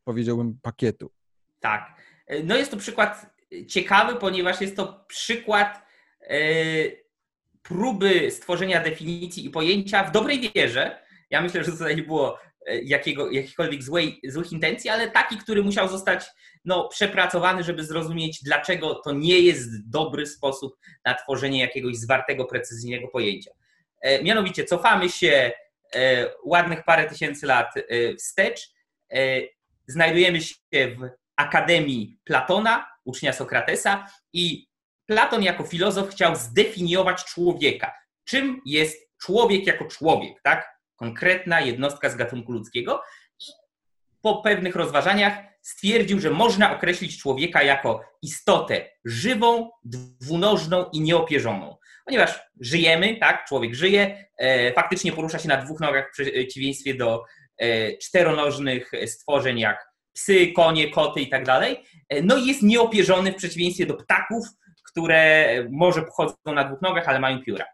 powiedziałbym, 0.04 0.58
pakietu. 0.62 1.10
Tak. 1.60 2.02
No 2.44 2.56
jest 2.56 2.70
to 2.70 2.76
przykład 2.76 3.38
ciekawy, 3.68 4.16
ponieważ 4.16 4.60
jest 4.60 4.76
to 4.76 5.04
przykład 5.08 5.82
y, 6.22 7.04
próby 7.62 8.30
stworzenia 8.30 8.82
definicji 8.82 9.46
i 9.46 9.50
pojęcia 9.50 10.04
w 10.04 10.12
dobrej 10.12 10.52
wierze, 10.54 11.07
ja 11.30 11.42
myślę, 11.42 11.64
że 11.64 11.72
tutaj 11.72 11.96
nie 11.96 12.02
było 12.02 12.38
e, 12.66 12.78
jakiego, 12.78 13.30
jakichkolwiek 13.30 13.82
złej, 13.82 14.20
złych 14.24 14.52
intencji, 14.52 14.90
ale 14.90 15.10
taki, 15.10 15.36
który 15.36 15.62
musiał 15.62 15.88
zostać 15.88 16.26
no, 16.64 16.88
przepracowany, 16.88 17.62
żeby 17.62 17.84
zrozumieć, 17.84 18.42
dlaczego 18.42 18.94
to 18.94 19.12
nie 19.12 19.40
jest 19.40 19.90
dobry 19.90 20.26
sposób 20.26 20.76
na 21.04 21.14
tworzenie 21.14 21.60
jakiegoś 21.60 21.96
zwartego, 21.96 22.44
precyzyjnego 22.44 23.08
pojęcia. 23.08 23.50
E, 24.00 24.22
mianowicie 24.22 24.64
cofamy 24.64 25.08
się 25.08 25.52
e, 25.94 26.26
ładnych 26.44 26.84
parę 26.84 27.08
tysięcy 27.08 27.46
lat 27.46 27.74
wstecz. 28.18 28.70
Znajdujemy 29.86 30.40
się 30.40 30.54
w 30.72 31.08
Akademii 31.36 32.18
Platona, 32.24 32.86
ucznia 33.04 33.32
Sokratesa 33.32 34.06
i 34.32 34.68
Platon 35.06 35.42
jako 35.42 35.64
filozof 35.64 36.10
chciał 36.10 36.36
zdefiniować 36.36 37.24
człowieka. 37.24 37.92
Czym 38.24 38.60
jest 38.66 39.10
człowiek 39.22 39.66
jako 39.66 39.84
człowiek, 39.84 40.42
tak? 40.42 40.77
Konkretna 40.98 41.60
jednostka 41.60 42.10
z 42.10 42.16
gatunku 42.16 42.52
ludzkiego 42.52 43.02
po 44.22 44.42
pewnych 44.42 44.76
rozważaniach 44.76 45.38
stwierdził, 45.62 46.20
że 46.20 46.30
można 46.30 46.76
określić 46.76 47.18
człowieka 47.18 47.62
jako 47.62 48.04
istotę 48.22 48.90
żywą, 49.04 49.70
dwunożną 49.84 50.90
i 50.92 51.00
nieopierzoną. 51.00 51.76
Ponieważ 52.04 52.40
żyjemy, 52.60 53.16
tak, 53.16 53.44
człowiek 53.48 53.74
żyje, 53.74 54.24
e, 54.38 54.72
faktycznie 54.72 55.12
porusza 55.12 55.38
się 55.38 55.48
na 55.48 55.56
dwóch 55.56 55.80
nogach 55.80 56.08
w 56.08 56.12
przeciwieństwie 56.12 56.94
do 56.94 57.24
e, 57.58 57.96
czteronożnych 57.98 58.90
stworzeń 59.06 59.58
jak 59.58 59.88
psy, 60.12 60.52
konie, 60.52 60.90
koty 60.90 61.20
i 61.20 61.28
tak 61.28 61.44
dalej. 61.44 61.84
E, 62.08 62.22
no 62.22 62.36
i 62.36 62.46
jest 62.46 62.62
nieopierzony 62.62 63.32
w 63.32 63.36
przeciwieństwie 63.36 63.86
do 63.86 63.94
ptaków, 63.94 64.46
które 64.90 65.48
może 65.70 66.02
pochodzą 66.02 66.36
na 66.54 66.64
dwóch 66.64 66.82
nogach, 66.82 67.08
ale 67.08 67.20
mają 67.20 67.42
pióra. 67.42 67.64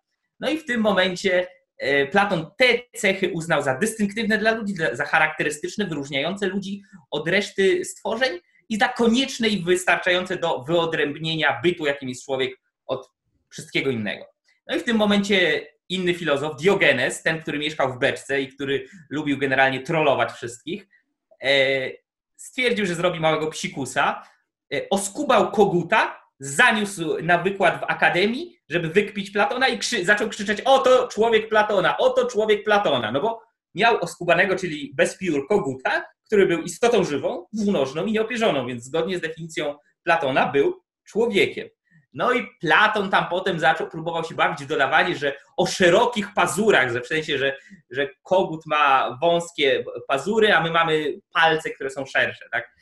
No 0.41 0.51
i 0.51 0.59
w 0.59 0.67
tym 0.67 0.81
momencie 0.81 1.47
E, 1.47 1.64
Platon 2.11 2.47
te 2.59 2.79
cechy 2.97 3.33
uznał 3.33 3.63
za 3.63 3.75
dystynktywne 3.75 4.39
dla 4.39 4.51
ludzi, 4.51 4.75
za 4.93 5.05
charakterystyczne, 5.05 5.87
wyróżniające 5.87 6.47
ludzi 6.47 6.83
od 7.11 7.29
reszty 7.29 7.85
stworzeń 7.85 8.39
i 8.69 8.79
za 8.79 8.89
konieczne 8.89 9.49
i 9.49 9.65
wystarczające 9.65 10.37
do 10.37 10.65
wyodrębnienia 10.69 11.61
bytu, 11.63 11.87
jakim 11.87 12.09
jest 12.09 12.25
człowiek, 12.25 12.61
od 12.87 13.11
wszystkiego 13.49 13.91
innego. 13.91 14.25
No 14.67 14.77
i 14.77 14.81
w 14.81 14.85
tym 14.85 14.97
momencie 14.97 15.67
inny 15.89 16.15
filozof, 16.15 16.57
Diogenes, 16.57 17.23
ten, 17.23 17.43
który 17.43 17.59
mieszkał 17.59 17.93
w 17.93 17.99
beczce 17.99 18.41
i 18.41 18.49
który 18.49 18.87
lubił 19.11 19.39
generalnie 19.39 19.81
trollować 19.81 20.33
wszystkich, 20.33 20.89
e, 21.43 21.91
stwierdził, 22.37 22.87
że 22.87 22.95
zrobi 22.95 23.21
małego 23.21 23.47
psikusa, 23.47 24.23
e, 24.75 24.89
oskubał 24.91 25.51
koguta 25.51 26.24
zaniósł 26.45 27.23
na 27.23 27.39
wykład 27.39 27.81
w 27.81 27.85
akademii, 27.85 28.59
żeby 28.69 28.89
wykpić 28.89 29.31
Platona 29.31 29.69
i 29.69 29.79
krzy 29.79 30.05
zaczął 30.05 30.29
krzyczeć 30.29 30.61
oto 30.61 31.09
człowiek 31.09 31.49
Platona, 31.49 31.97
oto 31.97 32.27
człowiek 32.27 32.65
Platona, 32.65 33.13
no 33.13 33.21
bo 33.21 33.43
miał 33.75 33.97
oskubanego, 33.97 34.57
czyli 34.57 34.93
bez 34.97 35.19
piór 35.19 35.49
koguta, 35.49 36.05
który 36.27 36.47
był 36.47 36.63
istotą 36.63 37.05
żywą, 37.05 37.47
dwunożną 37.53 38.07
i 38.07 38.13
nieopierzoną, 38.13 38.67
więc 38.67 38.85
zgodnie 38.85 39.19
z 39.19 39.21
definicją 39.21 39.75
Platona 40.03 40.47
był 40.47 40.83
człowiekiem. 41.05 41.69
No 42.13 42.33
i 42.33 42.47
Platon 42.61 43.11
tam 43.11 43.27
potem 43.31 43.61
zaczął, 43.61 43.89
próbował 43.89 44.25
się 44.25 44.35
bawić 44.35 44.65
w 44.65 44.69
dodawanie, 44.69 45.17
że 45.17 45.37
o 45.57 45.67
szerokich 45.67 46.35
pazurach, 46.35 46.93
w 46.93 47.07
sensie, 47.07 47.39
że, 47.39 47.57
że 47.91 48.09
kogut 48.23 48.67
ma 48.67 49.19
wąskie 49.23 49.85
pazury, 50.09 50.55
a 50.55 50.63
my 50.63 50.71
mamy 50.71 51.15
palce, 51.33 51.71
które 51.71 51.91
są 51.91 52.07
szersze, 52.07 52.45
tak? 52.53 52.75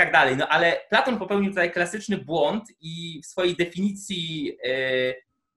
Tak 0.00 0.12
dalej. 0.12 0.36
No 0.36 0.48
ale 0.48 0.80
Platon 0.90 1.18
popełnił 1.18 1.50
tutaj 1.50 1.72
klasyczny 1.72 2.18
błąd 2.18 2.64
i 2.80 3.20
w 3.24 3.26
swojej 3.26 3.56
definicji 3.56 4.56
e, 4.64 4.72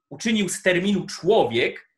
uczynił 0.09 0.49
z 0.49 0.61
terminu 0.61 1.05
człowiek 1.05 1.89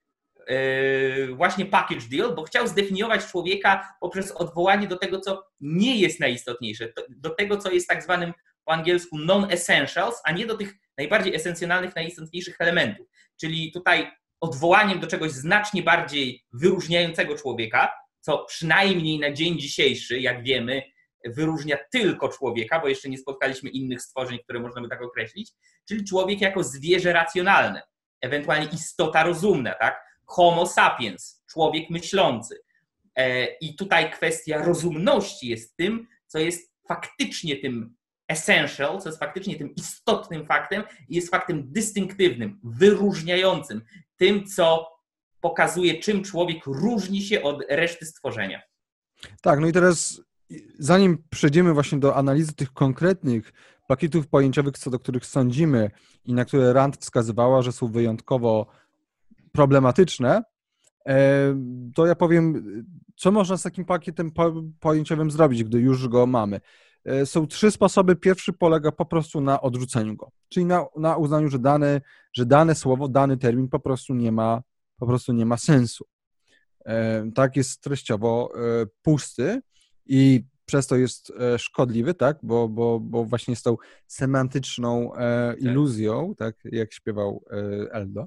e, 0.48 1.28
właśnie 1.28 1.66
package 1.66 2.08
deal, 2.12 2.36
bo 2.36 2.44
chciał 2.44 2.68
zdefiniować 2.68 3.26
człowieka 3.26 3.96
poprzez 4.02 4.32
odwołanie 4.32 4.88
do 4.88 4.98
tego, 4.98 5.20
co 5.20 5.44
nie 5.60 5.98
jest 5.98 6.20
najistotniejsze, 6.20 6.94
do 7.10 7.30
tego, 7.30 7.58
co 7.58 7.72
jest 7.72 7.88
tak 7.88 8.04
zwanym 8.04 8.34
po 8.66 8.72
angielsku 8.72 9.18
non-essentials, 9.18 10.16
a 10.24 10.32
nie 10.32 10.46
do 10.46 10.58
tych 10.58 10.74
najbardziej 10.98 11.36
esencjonalnych, 11.36 11.96
najistotniejszych 11.96 12.56
elementów. 12.60 13.08
Czyli 13.40 13.72
tutaj 13.72 14.12
odwołaniem 14.40 15.00
do 15.00 15.08
czegoś 15.08 15.32
znacznie 15.32 15.84
bardziej 15.84 16.46
wyróżniającego 16.54 17.36
człowieka, 17.36 17.92
co 18.20 18.46
przynajmniej 18.46 19.20
na 19.20 19.32
dzień 19.32 19.60
dzisiejszy, 19.60 20.20
jak 20.20 20.44
wiemy, 20.44 20.95
wyróżnia 21.26 21.78
tylko 21.92 22.30
człowieka, 22.30 22.80
bo 22.80 22.88
jeszcze 22.88 23.10
nie 23.10 23.18
spotkaliśmy 23.18 23.70
innych 23.70 24.02
stworzeń, 24.02 24.40
które 24.44 24.60
można 24.60 24.82
by 24.82 24.90
tak 24.90 25.02
określić, 25.02 25.52
czyli 25.88 26.04
człowiek 26.04 26.42
jako 26.42 26.64
zwierzę 26.64 27.14
racjonalne, 27.14 27.82
ewentualnie 28.22 28.68
istota 28.74 29.24
rozumna, 29.24 29.74
tak? 29.74 30.06
Homo 30.26 30.68
sapiens, 30.68 31.44
człowiek 31.50 31.90
myślący. 31.90 32.60
E, 33.16 33.46
I 33.46 33.76
tutaj 33.76 34.12
kwestia 34.12 34.58
rozumności 34.58 35.48
jest 35.48 35.78
tym, 35.78 36.08
co 36.28 36.40
jest 36.40 36.72
faktycznie 36.88 37.58
tym 37.58 37.96
essential, 38.28 39.02
co 39.02 39.10
jest 39.10 39.20
faktycznie 39.20 39.56
tym 39.56 39.76
istotnym 39.76 40.46
faktem 40.46 40.84
i 41.10 41.16
jest 41.16 41.32
faktem 41.32 41.72
dystynktywnym, 41.72 42.60
wyróżniającym, 42.64 43.82
tym, 44.18 44.46
co 44.46 44.96
pokazuje, 45.42 46.00
czym 46.00 46.24
człowiek 46.24 46.66
różni 46.66 47.22
się 47.22 47.44
od 47.44 47.64
reszty 47.70 48.06
stworzenia. 48.06 48.62
Tak, 49.42 49.60
no 49.60 49.68
i 49.68 49.74
teraz 49.74 50.22
zanim 50.80 51.18
przejdziemy 51.30 51.74
właśnie 51.74 52.00
do 52.00 52.16
analizy 52.16 52.54
tych 52.54 52.74
konkretnych 52.74 53.54
pakietów 53.88 54.28
pojęciowych, 54.28 54.78
co 54.78 54.90
do 54.90 55.00
których 55.00 55.26
sądzimy 55.26 55.92
i 56.26 56.34
na 56.34 56.46
które 56.46 56.74
Rand 56.74 56.98
wskazywała, 56.98 57.62
że 57.62 57.72
są 57.72 57.88
wyjątkowo 57.88 58.68
problematyczne, 59.52 60.44
e, 61.08 61.56
to 61.96 62.06
ja 62.06 62.16
powiem, 62.16 62.66
co 63.16 63.32
można 63.32 63.58
z 63.58 63.64
takim 63.64 63.86
pakietem 63.86 64.32
pojęciowym 64.80 65.32
zrobić, 65.32 65.64
gdy 65.64 65.80
już 65.80 66.08
go 66.08 66.26
mamy. 66.26 66.62
E, 67.06 67.26
są 67.26 67.48
trzy 67.48 67.72
sposoby. 67.72 68.16
Pierwszy 68.16 68.54
polega 68.54 68.92
po 68.92 69.06
prostu 69.06 69.42
na 69.42 69.62
odrzuceniu 69.62 70.16
go, 70.16 70.32
czyli 70.50 70.66
na, 70.66 70.86
na 70.98 71.18
uznaniu, 71.18 71.50
że 71.50 71.60
dane, 71.60 72.02
że 72.34 72.46
dane 72.46 72.76
słowo, 72.76 73.08
dany 73.08 73.38
termin 73.38 73.68
po 73.68 73.80
prostu 73.80 74.14
nie 74.14 74.32
ma, 74.32 74.62
po 74.98 75.08
prostu 75.08 75.34
nie 75.34 75.46
ma 75.46 75.58
sensu. 75.58 76.06
Tak 77.36 77.56
jest 77.56 77.82
treściowo 77.82 78.54
pusty 79.02 79.62
i 80.06 80.44
przez 80.66 80.88
to 80.88 80.96
jest 80.96 81.34
e, 81.40 81.60
szkodliwy, 81.60 82.14
tak? 82.14 82.38
Bo, 82.44 82.70
bo, 82.70 83.00
bo 83.00 83.26
właśnie 83.26 83.52
jest 83.52 83.64
tą 83.64 83.78
semantyczną 84.08 85.16
e, 85.16 85.18
tak. 85.54 85.62
iluzją, 85.62 86.36
tak? 86.38 86.56
Jak 86.64 86.94
śpiewał 86.94 87.46
e, 87.52 87.94
Eldo. 87.94 88.26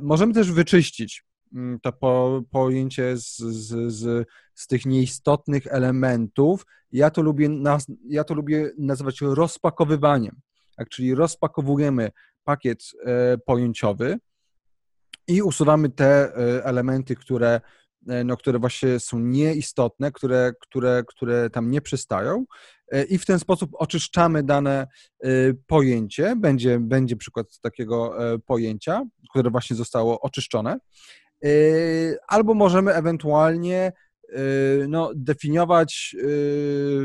Możemy 0.00 0.34
też 0.34 0.52
wyczyścić 0.52 1.24
mm, 1.54 1.80
to 1.80 1.92
po, 1.92 2.42
pojęcie 2.50 3.16
z, 3.16 3.36
z, 3.36 3.92
z, 3.92 4.28
z 4.54 4.66
tych 4.66 4.86
nieistotnych 4.86 5.66
elementów. 5.66 6.66
Ja 6.92 7.10
to 7.10 7.22
lubię, 7.22 7.48
naz, 7.48 7.86
ja 8.08 8.24
to 8.24 8.34
lubię 8.34 8.70
nazywać 8.78 9.20
rozpakowywaniem. 9.20 10.40
Tak? 10.76 10.88
Czyli 10.88 11.14
rozpakowujemy 11.14 12.10
pakiet 12.44 12.82
pojęciowy 13.46 14.18
i 15.28 15.42
usuwamy 15.42 15.90
te 15.90 16.34
elementy, 16.64 17.16
które 17.16 17.60
no, 18.24 18.36
które 18.36 18.58
właśnie 18.58 19.00
są 19.00 19.18
nieistotne, 19.18 20.12
które, 20.12 20.52
które, 20.60 21.02
które 21.06 21.50
tam 21.50 21.70
nie 21.70 21.80
przystają 21.80 22.44
e, 22.92 23.04
i 23.04 23.18
w 23.18 23.26
ten 23.26 23.38
sposób 23.38 23.70
oczyszczamy 23.74 24.42
dane 24.42 24.86
e, 25.24 25.28
pojęcie. 25.66 26.36
Będzie, 26.36 26.78
będzie 26.80 27.16
przykład 27.16 27.58
takiego 27.60 28.14
pojęcia, 28.46 29.02
które 29.30 29.50
właśnie 29.50 29.76
zostało 29.76 30.20
oczyszczone. 30.20 30.78
Albo 32.28 32.54
możemy 32.54 32.94
ewentualnie 32.94 33.92
no, 34.88 35.10
definiować 35.14 36.16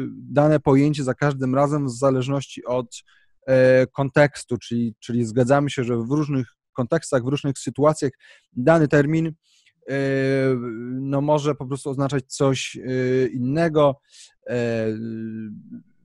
dane 0.09 0.59
pojęcie 0.59 1.03
za 1.03 1.13
każdym 1.13 1.55
razem 1.55 1.87
w 1.87 1.91
zależności 1.91 2.65
od 2.65 3.03
kontekstu, 3.91 4.57
czyli, 4.57 4.95
czyli 4.99 5.25
zgadzamy 5.25 5.69
się, 5.69 5.83
że 5.83 5.97
w 5.97 6.11
różnych 6.11 6.47
kontekstach, 6.73 7.23
w 7.23 7.27
różnych 7.27 7.59
sytuacjach 7.59 8.11
dany 8.53 8.87
termin 8.87 9.33
no 10.91 11.21
może 11.21 11.55
po 11.55 11.65
prostu 11.65 11.89
oznaczać 11.89 12.25
coś 12.27 12.75
yy, 12.75 13.29
innego. 13.33 14.01
Yy, 14.49 14.55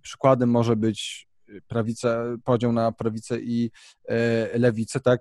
przykładem 0.03 0.51
może 0.51 0.77
być 0.77 1.29
prawica, 1.69 2.25
podział 2.45 2.73
na 2.73 2.93
prawicę 2.93 3.41
i 3.41 3.71
lewicę, 4.55 5.01
tak? 5.01 5.21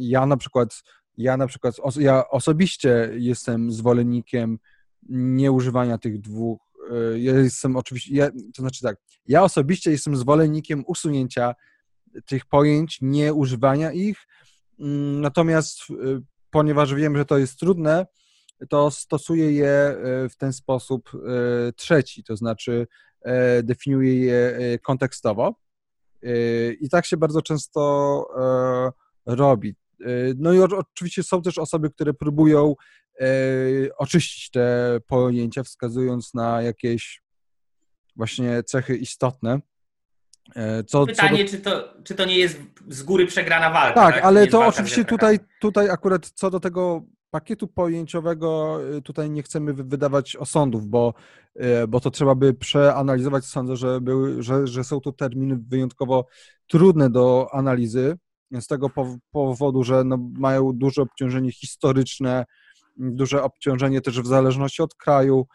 Ja 0.00 0.26
na 0.26 0.36
przykład, 0.36 0.82
ja 1.16 1.36
na 1.36 1.46
przykład, 1.46 1.76
ja 1.96 2.28
osobiście 2.28 3.10
jestem 3.14 3.72
zwolennikiem 3.72 4.58
nieużywania 5.08 5.98
tych 5.98 6.20
dwóch. 6.20 6.60
Ja 7.16 7.34
jestem 7.34 7.76
oczywiście, 7.76 8.14
ja, 8.14 8.30
to 8.30 8.62
znaczy 8.62 8.82
tak, 8.82 8.96
ja 9.26 9.42
osobiście 9.42 9.90
jestem 9.90 10.16
zwolennikiem 10.16 10.84
usunięcia 10.86 11.54
tych 12.26 12.46
pojęć, 12.46 12.98
nieużywania 13.02 13.92
ich, 13.92 14.26
mm, 14.78 15.20
natomiast 15.20 15.80
ponieważ 16.56 16.94
wiem, 16.94 17.16
że 17.16 17.24
to 17.24 17.38
jest 17.38 17.58
trudne, 17.58 18.06
to 18.68 18.90
stosuję 18.90 19.52
je 19.52 19.70
e, 19.70 20.28
w 20.28 20.36
ten 20.36 20.52
sposób 20.52 21.10
e, 21.14 21.72
trzeci, 21.72 22.24
to 22.24 22.36
znaczy 22.36 22.86
e, 23.22 23.62
definiuję 23.62 24.14
je 24.14 24.78
kontekstowo. 24.78 25.54
I 26.80 26.88
tak 26.90 27.06
się 27.06 27.16
bardzo 27.16 27.42
często 27.42 28.28
robi. 29.26 29.74
No 30.36 30.52
i 30.52 30.58
oczywiście 30.60 31.22
są 31.22 31.42
też 31.42 31.58
osoby, 31.58 31.90
które 31.90 32.14
próbują 32.14 32.74
oczyścić 33.98 34.50
te 34.50 34.98
pojęcia, 35.06 35.62
wskazując 35.62 36.34
na 36.34 36.62
jakieś 36.62 37.22
właśnie 38.16 38.62
cechy 38.62 38.96
istotne. 38.96 39.60
E, 40.54 40.84
co, 40.84 41.06
Pytanie, 41.06 41.44
co 41.44 41.44
do... 41.44 41.58
czy, 41.58 41.58
to, 41.58 41.94
czy 42.04 42.14
to 42.14 42.24
nie 42.24 42.38
jest 42.38 42.60
z 42.88 43.02
góry 43.02 43.26
przegrana 43.26 43.70
walka? 43.70 44.00
Tak, 44.00 44.14
tak? 44.14 44.24
ale 44.24 44.46
to 44.46 44.66
oczywiście 44.66 45.04
tutaj, 45.04 45.38
tutaj 45.60 45.90
akurat 45.90 46.30
co 46.30 46.50
do 46.50 46.60
tego 46.60 47.02
pakietu 47.30 47.68
pojęciowego 47.68 48.78
e, 48.96 49.02
tutaj 49.02 49.30
nie 49.30 49.42
chcemy 49.42 49.72
wydawać 49.74 50.36
osądów, 50.36 50.86
bo, 50.86 51.14
e, 51.54 51.86
bo 51.86 52.00
to 52.00 52.10
trzeba 52.10 52.34
by 52.34 52.54
przeanalizować. 52.54 53.44
Sądzę, 53.44 53.76
że, 53.76 54.00
były, 54.00 54.42
że, 54.42 54.66
że 54.66 54.84
są 54.84 55.00
to 55.00 55.12
terminy 55.12 55.58
wyjątkowo 55.68 56.26
trudne 56.66 57.10
do 57.10 57.48
analizy, 57.52 58.18
z 58.60 58.66
tego 58.66 58.90
powodu, 59.30 59.84
że 59.84 60.04
no, 60.04 60.18
mają 60.38 60.72
duże 60.72 61.02
obciążenie 61.02 61.52
historyczne, 61.52 62.44
duże 62.96 63.42
obciążenie 63.42 64.00
też 64.00 64.20
w 64.20 64.26
zależności 64.26 64.82
od 64.82 64.94
kraju, 64.94 65.46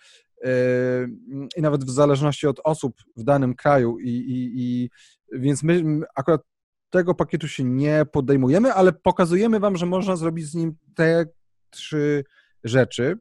i 1.58 1.62
nawet 1.62 1.84
w 1.84 1.90
zależności 1.90 2.48
od 2.48 2.60
osób 2.64 2.94
w 3.18 3.24
danym 3.24 3.56
kraju. 3.56 4.00
I, 4.00 4.10
i, 4.10 4.52
i 4.56 4.90
więc 5.34 5.64
my 5.64 6.02
akurat 6.16 6.42
tego 6.90 7.16
pakietu 7.16 7.48
się 7.48 7.64
nie 7.64 8.06
podejmujemy, 8.12 8.74
ale 8.74 8.94
pokazujemy 8.94 9.60
Wam, 9.60 9.78
że 9.78 9.86
można 9.86 10.16
zrobić 10.16 10.46
z 10.46 10.56
nim 10.56 10.76
te 10.96 11.26
trzy 11.70 12.24
rzeczy. 12.64 13.18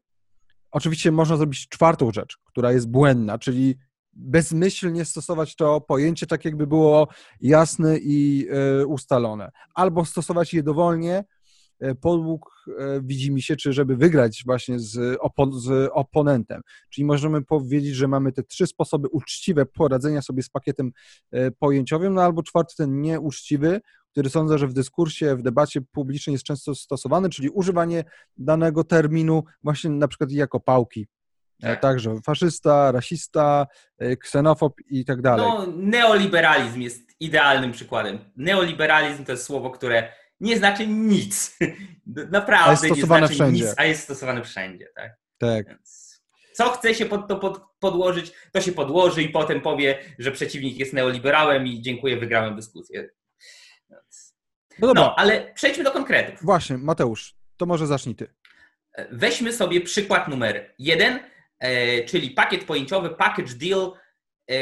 Oczywiście 0.71 1.11
można 1.11 1.37
zrobić 1.37 1.67
czwartą 1.67 2.11
rzecz, 2.11 2.37
która 2.45 2.71
jest 2.71 2.89
błędna, 2.89 3.39
czyli 3.39 3.75
bezmyślnie 4.13 5.05
stosować 5.05 5.55
to 5.55 5.81
pojęcie 5.81 6.27
tak, 6.27 6.45
jakby 6.45 6.67
było 6.67 7.07
jasne 7.41 7.97
i 7.97 8.47
y, 8.81 8.87
ustalone. 8.87 9.51
Albo 9.75 10.05
stosować 10.05 10.53
je 10.53 10.63
dowolnie, 10.63 11.23
podług 12.01 12.65
e, 12.79 13.01
widzi 13.03 13.31
mi 13.31 13.41
się, 13.41 13.55
czy 13.55 13.73
żeby 13.73 13.95
wygrać 13.95 14.43
właśnie 14.45 14.79
z, 14.79 15.17
opo 15.19 15.51
z 15.51 15.89
oponentem. 15.93 16.61
Czyli 16.89 17.05
możemy 17.05 17.41
powiedzieć, 17.41 17.95
że 17.95 18.07
mamy 18.07 18.31
te 18.31 18.43
trzy 18.43 18.67
sposoby 18.67 19.07
uczciwe 19.07 19.65
poradzenia 19.65 20.21
sobie 20.21 20.43
z 20.43 20.49
pakietem 20.49 20.91
e, 21.31 21.51
pojęciowym, 21.51 22.13
no 22.13 22.21
albo 22.21 22.43
czwarty 22.43 22.75
ten 22.77 23.01
nieuczciwy, 23.01 23.81
który 24.11 24.29
sądzę, 24.29 24.57
że 24.57 24.67
w 24.67 24.73
dyskursie, 24.73 25.35
w 25.35 25.41
debacie 25.41 25.81
publicznej 25.81 26.33
jest 26.33 26.45
często 26.45 26.75
stosowany, 26.75 27.29
czyli 27.29 27.49
używanie 27.49 28.03
danego 28.37 28.83
terminu 28.83 29.43
właśnie 29.63 29.89
na 29.89 30.07
przykład 30.07 30.31
jako 30.31 30.59
pałki. 30.59 31.07
Tak. 31.61 31.81
Także 31.81 32.15
faszysta, 32.25 32.91
rasista, 32.91 33.67
ksenofob 34.19 34.73
i 34.89 35.05
tak 35.05 35.21
dalej. 35.21 35.45
No, 35.45 35.67
neoliberalizm 35.77 36.81
jest 36.81 37.11
idealnym 37.19 37.71
przykładem. 37.71 38.19
Neoliberalizm 38.35 39.25
to 39.25 39.31
jest 39.31 39.43
słowo, 39.43 39.69
które 39.69 40.20
nie 40.41 40.57
znaczy 40.57 40.87
nic. 40.87 41.57
Naprawdę 42.31 42.89
nie 42.89 42.95
znaczy 42.95 43.33
wszędzie. 43.33 43.65
nic, 43.65 43.73
a 43.77 43.85
jest 43.85 44.03
stosowane 44.03 44.43
wszędzie. 44.43 44.87
Tak. 44.95 45.11
tak. 45.37 45.67
Więc 45.67 46.11
co 46.53 46.69
chce 46.69 46.95
się 46.95 47.05
pod 47.05 47.27
to 47.27 47.39
pod, 47.39 47.61
podłożyć, 47.79 48.33
to 48.51 48.61
się 48.61 48.71
podłoży 48.71 49.23
i 49.23 49.29
potem 49.29 49.61
powie, 49.61 49.99
że 50.19 50.31
przeciwnik 50.31 50.77
jest 50.77 50.93
neoliberałem 50.93 51.67
i 51.67 51.81
dziękuję, 51.81 52.17
wygrałem 52.17 52.55
dyskusję. 52.55 53.09
Więc... 53.89 54.35
No, 54.79 54.87
dobra. 54.87 55.03
no, 55.03 55.15
ale 55.15 55.53
przejdźmy 55.53 55.83
do 55.83 55.91
konkretów. 55.91 56.39
Właśnie, 56.41 56.77
Mateusz, 56.77 57.35
to 57.57 57.65
może 57.65 57.87
zacznij 57.87 58.15
ty. 58.15 58.33
Weźmy 59.11 59.53
sobie 59.53 59.81
przykład 59.81 60.27
numer 60.27 60.73
jeden, 60.79 61.19
e, 61.59 62.03
czyli 62.03 62.29
pakiet 62.29 62.63
pojęciowy, 62.63 63.09
package 63.09 63.53
deal, 63.53 63.93
e, 64.51 64.55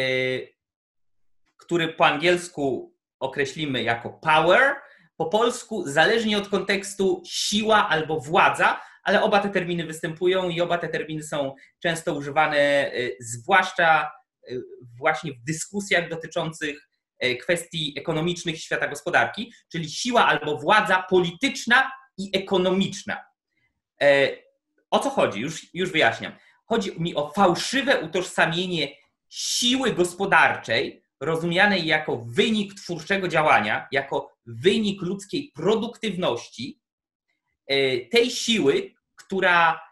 który 1.58 1.88
po 1.88 2.06
angielsku 2.06 2.96
określimy 3.20 3.84
jako 3.84 4.10
power, 4.10 4.76
po 5.20 5.26
polsku, 5.26 5.84
zależnie 5.88 6.38
od 6.38 6.50
kontekstu, 6.50 7.22
siła 7.26 7.90
albo 7.90 8.20
władza, 8.20 8.82
ale 9.04 9.22
oba 9.22 9.40
te 9.40 9.50
terminy 9.50 9.86
występują 9.86 10.50
i 10.50 10.62
oba 10.62 10.78
te 10.78 10.88
terminy 10.88 11.24
są 11.24 11.56
często 11.80 12.14
używane, 12.14 12.92
y, 12.94 13.18
zwłaszcza 13.20 14.12
y, 14.50 14.62
właśnie 14.98 15.34
w 15.34 15.44
dyskusjach 15.44 16.10
dotyczących 16.10 16.90
y, 17.24 17.36
kwestii 17.36 17.94
ekonomicznych 17.98 18.62
świata 18.62 18.88
gospodarki, 18.88 19.54
czyli 19.72 19.90
siła 19.90 20.26
albo 20.26 20.58
władza 20.58 21.06
polityczna 21.10 21.92
i 22.18 22.38
ekonomiczna. 22.38 23.24
E, 24.02 24.30
o 24.90 25.00
co 25.00 25.10
chodzi? 25.10 25.40
Już, 25.40 25.74
już 25.74 25.92
wyjaśniam. 25.92 26.36
Chodzi 26.66 27.02
mi 27.02 27.16
o 27.16 27.32
fałszywe 27.32 28.02
utożsamienie 28.02 28.96
siły 29.30 29.94
gospodarczej 29.94 30.99
rozumianej 31.20 31.86
jako 31.86 32.26
wynik 32.28 32.74
twórczego 32.74 33.28
działania, 33.28 33.88
jako 33.92 34.38
wynik 34.46 35.02
ludzkiej 35.02 35.52
produktywności, 35.56 36.80
e, 37.68 38.00
tej 38.06 38.32
siły, 38.32 38.94
która 39.16 39.90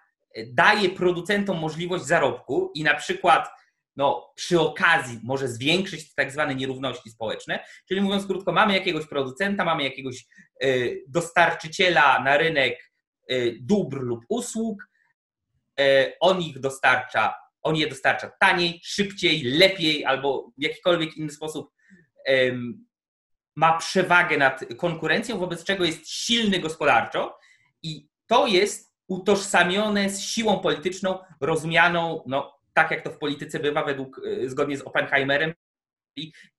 daje 0.48 0.90
producentom 0.90 1.60
możliwość 1.60 2.06
zarobku 2.06 2.72
i 2.76 2.84
na 2.84 2.94
przykład 2.94 3.50
no, 3.96 4.34
przy 4.36 4.60
okazji 4.60 5.20
może 5.24 5.48
zwiększyć 5.48 6.16
tak 6.16 6.32
zwane 6.32 6.56
nierówności 6.56 7.10
społeczne. 7.10 7.66
Czyli 7.88 8.02
mówiąc 8.02 8.28
krótko, 8.28 8.52
mamy 8.52 8.74
jakiegoś 8.74 9.08
producenta, 9.08 9.66
mamy 9.66 9.84
jakiegoś 9.84 10.26
e, 10.62 10.68
dostarczyciela 11.08 12.24
na 12.24 12.38
rynek 12.38 12.92
e, 13.28 13.36
dóbr 13.60 14.02
lub 14.02 14.26
usług, 14.30 14.90
on 16.20 16.42
ich 16.42 16.60
dostarcza 16.60 17.34
on 17.64 17.76
je 17.76 17.88
dostarcza 17.88 18.32
taniej, 18.40 18.82
szybciej, 18.84 19.44
lepiej 19.44 20.06
albo 20.06 20.52
w 20.58 20.64
jakikolwiek 20.64 21.18
inny 21.18 21.32
sposób 21.32 21.72
ma 23.56 23.78
przewagę 23.78 24.38
nad 24.38 24.66
konkurencją, 24.78 25.38
wobec 25.38 25.64
czego 25.64 25.86
jest 25.86 26.10
silny 26.10 26.60
gospodarczo 26.60 27.40
I 27.84 28.08
to 28.28 28.48
jest 28.48 28.94
utożsamione 29.08 30.10
z 30.10 30.22
siłą 30.22 30.60
polityczną, 30.60 31.20
rozumianą, 31.42 32.24
no, 32.28 32.60
tak 32.74 32.92
jak 32.92 33.04
to 33.04 33.12
w 33.12 33.18
polityce 33.18 33.60
bywa, 33.60 33.84
według, 33.84 34.22
y, 34.26 34.50
zgodnie 34.50 34.78
z 34.78 34.82
Oppenheimerem, 34.82 35.54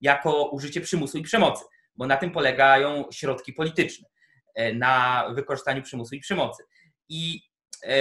jako 0.01 0.51
użycie 0.51 0.81
przymusu 0.81 1.19
i 1.19 1.23
przemocy, 1.23 1.65
bo 1.97 2.07
na 2.07 2.17
tym 2.17 2.31
polegają 2.31 3.05
środki 3.13 3.53
polityczne, 3.53 4.09
e, 4.55 4.75
na 4.75 5.25
wykorzystaniu 5.35 5.83
przymusu 5.83 6.15
i 6.15 6.21
przemocy. 6.21 6.63
I 7.09 7.43
e, 7.83 7.97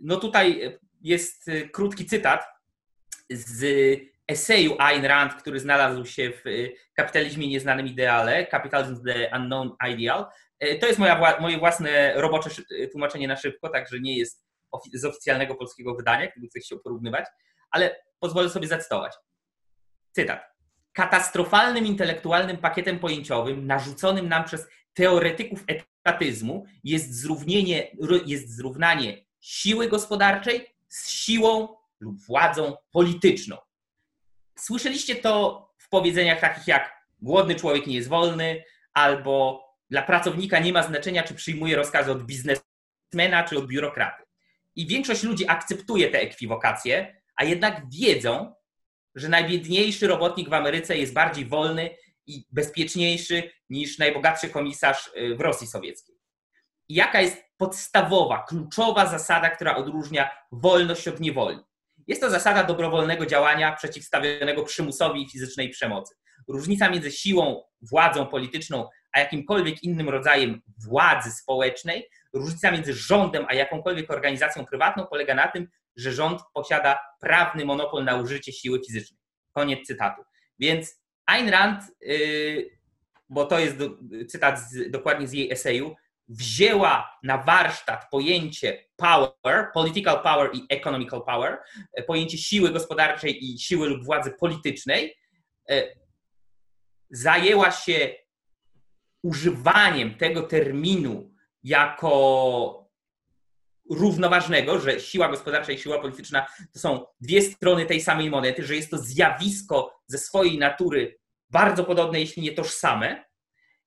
no 0.00 0.16
tutaj 0.16 0.78
jest 1.02 1.50
krótki 1.72 2.06
cytat 2.06 2.44
z 3.30 3.64
eseju 4.28 4.76
Ayn 4.78 5.04
Rand, 5.04 5.34
który 5.34 5.60
znalazł 5.60 6.04
się 6.04 6.30
w 6.30 6.42
Kapitalizmie 6.94 7.48
Nieznanym 7.48 7.86
Ideale, 7.86 8.46
Capitalism 8.50 9.04
the 9.04 9.30
Unknown 9.36 9.76
Ideal. 9.90 10.26
E, 10.58 10.78
to 10.78 10.86
jest 10.86 10.98
moja, 10.98 11.40
moje 11.40 11.58
własne 11.58 12.12
robocze 12.14 12.50
tłumaczenie 12.92 13.28
na 13.28 13.36
szybko, 13.36 13.68
także 13.68 14.00
nie 14.00 14.18
jest 14.18 14.46
z 14.94 15.04
oficjalnego 15.04 15.54
polskiego 15.54 15.94
wydania, 15.94 16.26
gdyby 16.30 16.48
ktoś 16.48 16.62
chciał 16.62 16.78
porównywać, 16.80 17.26
ale 17.70 17.96
pozwolę 18.20 18.50
sobie 18.50 18.68
zacytować. 18.68 19.12
Cytat. 20.12 20.52
Katastrofalnym 20.92 21.86
intelektualnym 21.86 22.56
pakietem 22.56 22.98
pojęciowym 22.98 23.66
narzuconym 23.66 24.28
nam 24.28 24.44
przez 24.44 24.68
teoretyków 24.94 25.64
etatyzmu 25.66 26.66
jest, 26.84 27.26
jest 28.26 28.56
zrównanie 28.56 29.24
siły 29.40 29.88
gospodarczej 29.88 30.71
z 30.92 31.10
siłą 31.10 31.68
lub 32.00 32.20
władzą 32.26 32.76
polityczną. 32.90 33.56
Słyszeliście 34.58 35.14
to 35.16 35.68
w 35.78 35.88
powiedzeniach 35.88 36.40
takich 36.40 36.66
jak 36.66 36.92
głodny 37.18 37.54
człowiek 37.54 37.86
nie 37.86 37.94
jest 37.94 38.08
wolny, 38.08 38.64
albo 38.94 39.64
dla 39.90 40.02
pracownika 40.02 40.58
nie 40.58 40.72
ma 40.72 40.82
znaczenia, 40.82 41.22
czy 41.22 41.34
przyjmuje 41.34 41.76
rozkazy 41.76 42.12
od 42.12 42.22
biznesmena, 42.22 43.44
czy 43.48 43.58
od 43.58 43.66
biurokraty. 43.66 44.22
I 44.76 44.86
większość 44.86 45.22
ludzi 45.22 45.48
akceptuje 45.48 46.10
te 46.10 46.20
ekwiwokacje, 46.20 47.22
a 47.36 47.44
jednak 47.44 47.82
wiedzą, 47.90 48.54
że 49.14 49.28
najbiedniejszy 49.28 50.06
robotnik 50.06 50.48
w 50.48 50.54
Ameryce 50.54 50.98
jest 50.98 51.12
bardziej 51.12 51.46
wolny 51.46 51.90
i 52.26 52.46
bezpieczniejszy 52.50 53.50
niż 53.70 53.98
najbogatszy 53.98 54.48
komisarz 54.48 55.10
y, 55.16 55.36
w 55.36 55.40
Rosji 55.40 55.66
Sowieckiej. 55.66 56.11
Jaka 56.92 57.20
jest 57.20 57.44
podstawowa, 57.56 58.44
kluczowa 58.48 59.06
zasada, 59.06 59.50
która 59.50 59.76
odróżnia 59.76 60.30
wolność 60.52 61.08
od 61.08 61.20
niewoli? 61.20 61.58
Jest 62.06 62.20
to 62.20 62.30
zasada 62.30 62.64
dobrowolnego 62.64 63.26
działania 63.26 63.72
przeciwstawionego 63.72 64.62
przymusowi 64.62 65.22
i 65.22 65.30
fizycznej 65.30 65.70
przemocy. 65.70 66.14
Różnica 66.48 66.90
między 66.90 67.10
siłą, 67.10 67.62
władzą 67.82 68.26
polityczną, 68.26 68.88
a 69.12 69.20
jakimkolwiek 69.20 69.82
innym 69.82 70.08
rodzajem 70.08 70.60
władzy 70.88 71.30
społecznej, 71.30 72.08
różnica 72.32 72.70
między 72.70 72.94
rządem 72.94 73.46
a 73.48 73.54
jakąkolwiek 73.54 74.10
organizacją 74.10 74.66
prywatną 74.66 75.06
polega 75.06 75.34
na 75.34 75.48
tym, 75.48 75.68
że 75.96 76.12
rząd 76.12 76.40
posiada 76.54 76.98
prawny 77.20 77.64
monopol 77.64 78.04
na 78.04 78.16
użycie 78.16 78.52
siły 78.52 78.80
fizycznej. 78.86 79.20
Koniec 79.52 79.86
cytatu. 79.86 80.22
Więc 80.58 81.02
Ayn 81.26 81.48
Rand, 81.48 81.82
yy, 82.00 82.70
bo 83.28 83.44
to 83.44 83.58
jest 83.58 83.76
cytat 84.28 84.60
z, 84.60 84.90
dokładnie 84.90 85.28
z 85.28 85.32
jej 85.32 85.52
eseju, 85.52 85.94
wzięła 86.32 87.18
na 87.22 87.38
warsztat 87.38 88.10
pojęcie 88.10 88.84
power, 88.96 89.70
political 89.74 90.22
power 90.22 90.50
i 90.54 90.66
economical 90.70 91.22
power, 91.24 91.58
pojęcie 92.06 92.38
siły 92.38 92.70
gospodarczej 92.70 93.44
i 93.44 93.58
siły 93.58 93.88
lub 93.88 94.04
władzy 94.04 94.30
politycznej, 94.40 95.16
e, 95.70 95.82
zajęła 97.10 97.70
się 97.70 98.14
używaniem 99.22 100.14
tego 100.14 100.42
terminu 100.42 101.34
jako 101.64 102.82
równoważnego, 103.90 104.80
że 104.80 105.00
siła 105.00 105.28
gospodarcza 105.28 105.72
i 105.72 105.78
siła 105.78 105.98
polityczna 105.98 106.46
to 106.72 106.78
są 106.78 107.06
dwie 107.20 107.42
strony 107.42 107.86
tej 107.86 108.00
samej 108.00 108.30
monety, 108.30 108.64
że 108.64 108.76
jest 108.76 108.90
to 108.90 108.98
zjawisko 108.98 110.00
ze 110.06 110.18
swojej 110.18 110.58
natury 110.58 111.18
bardzo 111.50 111.84
podobne, 111.84 112.20
jeśli 112.20 112.42
nie 112.42 112.52
tożsame, 112.52 113.24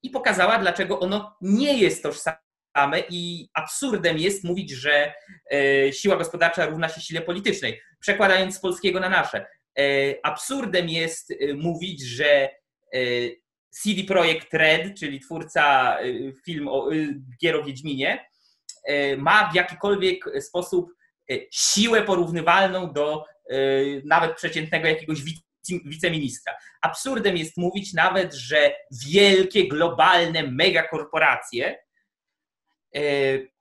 i 0.05 0.09
pokazała, 0.09 0.59
dlaczego 0.59 0.99
ono 0.99 1.37
nie 1.41 1.77
jest 1.77 2.03
tożsame 2.03 2.99
i 3.09 3.49
absurdem 3.53 4.17
jest 4.17 4.43
mówić, 4.43 4.71
że 4.71 5.13
e, 5.51 5.93
siła 5.93 6.15
gospodarcza 6.17 6.65
równa 6.65 6.89
się 6.89 7.01
sile 7.01 7.21
politycznej. 7.21 7.81
Przekładając 7.99 8.55
z 8.55 8.59
polskiego 8.59 8.99
na 8.99 9.09
nasze. 9.09 9.45
E, 9.79 9.83
absurdem 10.23 10.89
jest 10.89 11.31
e, 11.31 11.53
mówić, 11.53 12.05
że 12.05 12.49
CD 13.69 14.03
Projekt 14.03 14.53
Red, 14.53 14.99
czyli 14.99 15.19
twórca 15.19 15.97
film 16.45 16.67
o, 16.67 16.89
gier 17.41 17.55
o 17.55 17.63
Wiedźminie, 17.63 18.27
ma 19.17 19.51
w 19.51 19.55
jakikolwiek 19.55 20.41
sposób 20.41 20.91
siłę 21.51 22.01
porównywalną 22.01 22.93
do 22.93 23.25
nawet 24.03 24.35
przeciętnego 24.35 24.87
jakiegoś 24.87 25.23
wiceministra. 25.85 26.53
Absurdem 26.81 27.37
jest 27.37 27.57
mówić 27.57 27.93
nawet, 27.93 28.33
że 28.33 28.75
wielkie, 29.07 29.67
globalne 29.67 30.43
megakorporacje, 30.43 31.77
e, 32.95 33.01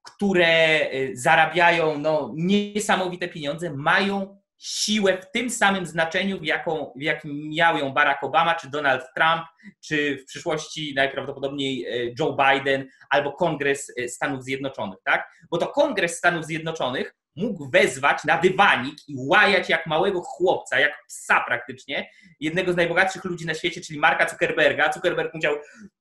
które 0.02 0.46
e, 0.46 1.16
zarabiają 1.16 1.98
no, 1.98 2.32
niesamowite 2.34 3.28
pieniądze, 3.28 3.72
mają 3.72 4.40
siłę 4.58 5.18
w 5.18 5.30
tym 5.30 5.50
samym 5.50 5.86
znaczeniu, 5.86 6.40
w, 6.40 6.44
jaką, 6.44 6.92
w 6.96 7.02
jakim 7.02 7.50
miał 7.50 7.78
ją 7.78 7.92
Barack 7.92 8.24
Obama, 8.24 8.54
czy 8.54 8.70
Donald 8.70 9.02
Trump, 9.16 9.42
czy 9.84 10.18
w 10.18 10.24
przyszłości 10.24 10.92
najprawdopodobniej 10.96 11.86
e, 11.86 12.14
Joe 12.18 12.36
Biden 12.36 12.88
albo 13.10 13.32
Kongres 13.32 13.92
Stanów 14.08 14.44
Zjednoczonych. 14.44 14.98
Tak? 15.04 15.30
Bo 15.50 15.58
to 15.58 15.66
Kongres 15.66 16.16
Stanów 16.16 16.44
Zjednoczonych 16.44 17.14
mógł 17.36 17.70
wezwać 17.70 18.24
na 18.24 18.38
dywanik 18.38 18.94
i 19.08 19.14
łajać 19.16 19.68
jak 19.68 19.86
małego 19.86 20.20
chłopca, 20.20 20.80
jak 20.80 20.92
psa 21.08 21.44
praktycznie, 21.46 22.10
jednego 22.40 22.72
z 22.72 22.76
najbogatszych 22.76 23.24
ludzi 23.24 23.46
na 23.46 23.54
świecie, 23.54 23.80
czyli 23.80 23.98
Marka 23.98 24.28
Zuckerberga. 24.28 24.92
Zuckerberg 24.92 25.34
musiał 25.34 25.54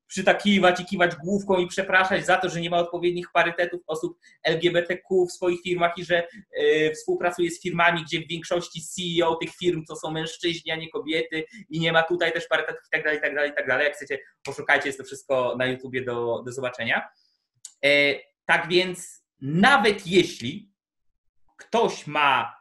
przytakiwać 0.07 0.79
i 0.79 0.85
kiwać 0.85 1.15
główką 1.15 1.57
i 1.57 1.67
przepraszać 1.67 2.25
za 2.25 2.37
to, 2.37 2.49
że 2.49 2.61
nie 2.61 2.69
ma 2.69 2.77
odpowiednich 2.77 3.27
parytetów 3.33 3.81
osób 3.87 4.19
LGBTQ 4.43 5.25
w 5.25 5.31
swoich 5.31 5.61
firmach 5.61 5.97
i 5.97 6.05
że 6.05 6.27
y, 6.59 6.91
współpracuje 6.95 7.51
z 7.51 7.61
firmami, 7.61 8.03
gdzie 8.03 8.19
w 8.19 8.27
większości 8.27 8.81
CEO 8.81 9.35
tych 9.35 9.49
firm 9.55 9.85
to 9.85 9.95
są 9.95 10.11
mężczyźni, 10.11 10.71
a 10.71 10.75
nie 10.75 10.89
kobiety 10.89 11.45
i 11.69 11.79
nie 11.79 11.91
ma 11.91 12.03
tutaj 12.03 12.33
też 12.33 12.47
parytetów 12.47 12.81
i 12.87 12.91
tak 12.91 13.03
dalej, 13.03 13.19
i 13.19 13.21
tak 13.21 13.35
dalej, 13.35 13.51
i 13.51 13.53
tak 13.53 13.67
dalej. 13.67 13.85
Jak 13.85 13.95
chcecie, 13.95 14.19
poszukajcie, 14.43 14.89
jest 14.89 14.97
to 14.97 15.05
wszystko 15.05 15.55
na 15.59 15.65
YouTubie 15.65 16.05
do, 16.05 16.43
do 16.45 16.51
zobaczenia. 16.51 17.09
E, 17.85 18.15
tak 18.45 18.67
więc 18.69 19.23
nawet 19.41 20.07
jeśli 20.07 20.72
ktoś 21.67 22.08
ma 22.08 22.56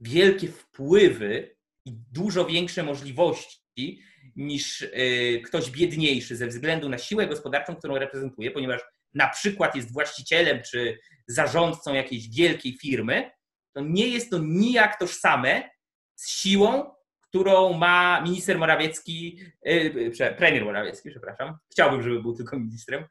wielkie 0.00 0.48
wpływy 0.48 1.56
i 1.84 1.92
dużo 2.12 2.44
większe 2.44 2.82
możliwości 2.82 4.02
niż 4.36 4.82
y, 4.82 5.42
ktoś 5.44 5.70
biedniejszy 5.70 6.36
ze 6.36 6.46
względu 6.46 6.88
na 6.88 6.98
siłę 6.98 7.26
gospodarczą, 7.26 7.76
którą 7.76 7.98
reprezentuje, 7.98 8.50
ponieważ 8.50 8.80
na 9.14 9.28
przykład 9.28 9.76
jest 9.76 9.92
właścicielem 9.92 10.62
czy 10.70 10.98
zarządcą 11.26 11.94
jakiejś 11.94 12.28
wielkiej 12.28 12.78
firmy, 12.78 13.30
to 13.72 13.80
nie 13.80 14.08
jest 14.08 14.30
to 14.30 14.38
nijak 14.38 14.98
tożsame 14.98 15.70
z 16.14 16.30
siłą, 16.30 16.94
którą 17.20 17.72
ma 17.72 18.20
minister 18.20 18.58
Morawiecki, 18.58 19.40
y, 19.68 20.34
premier 20.38 20.64
Morawiecki, 20.64 21.10
przepraszam, 21.10 21.58
chciałbym, 21.70 22.02
żeby 22.02 22.22
był 22.22 22.36
tylko 22.36 22.58
ministrem, 22.58 23.04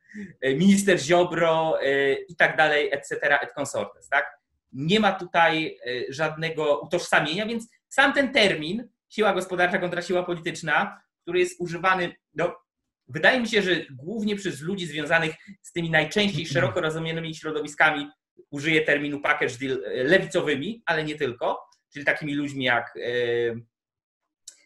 y, 0.45 0.55
minister 0.55 0.99
Ziobro 0.99 1.79
i 2.27 2.35
tak 2.35 2.57
dalej, 2.57 2.89
etc., 2.91 3.41
et 3.41 3.53
consortes, 3.53 4.09
tak? 4.09 4.38
Nie 4.71 4.99
ma 4.99 5.11
tutaj 5.11 5.77
e, 5.85 6.13
żadnego 6.13 6.79
utożsamienia, 6.79 7.45
więc 7.45 7.69
sam 7.87 8.13
ten 8.13 8.31
termin, 8.33 8.89
siła 9.09 9.33
gospodarcza 9.33 9.77
kontra 9.77 10.01
siła 10.01 10.23
polityczna, 10.23 11.01
który 11.21 11.39
jest 11.39 11.61
używany, 11.61 12.15
no, 12.33 12.55
wydaje 13.07 13.39
mi 13.39 13.47
się, 13.47 13.61
że 13.61 13.71
głównie 13.91 14.35
przez 14.35 14.61
ludzi 14.61 14.87
związanych 14.87 15.35
z 15.61 15.71
tymi 15.71 15.89
najczęściej 15.89 16.45
szeroko 16.53 16.81
rozumianymi 16.81 17.35
środowiskami, 17.35 18.09
użyję 18.51 18.81
terminu 18.81 19.21
package 19.21 19.57
deal 19.57 19.83
e, 19.85 20.03
lewicowymi, 20.03 20.83
ale 20.85 21.03
nie 21.03 21.15
tylko, 21.15 21.59
czyli 21.93 22.05
takimi 22.05 22.33
ludźmi 22.33 22.65
jak 22.65 22.97
e, 22.97 22.99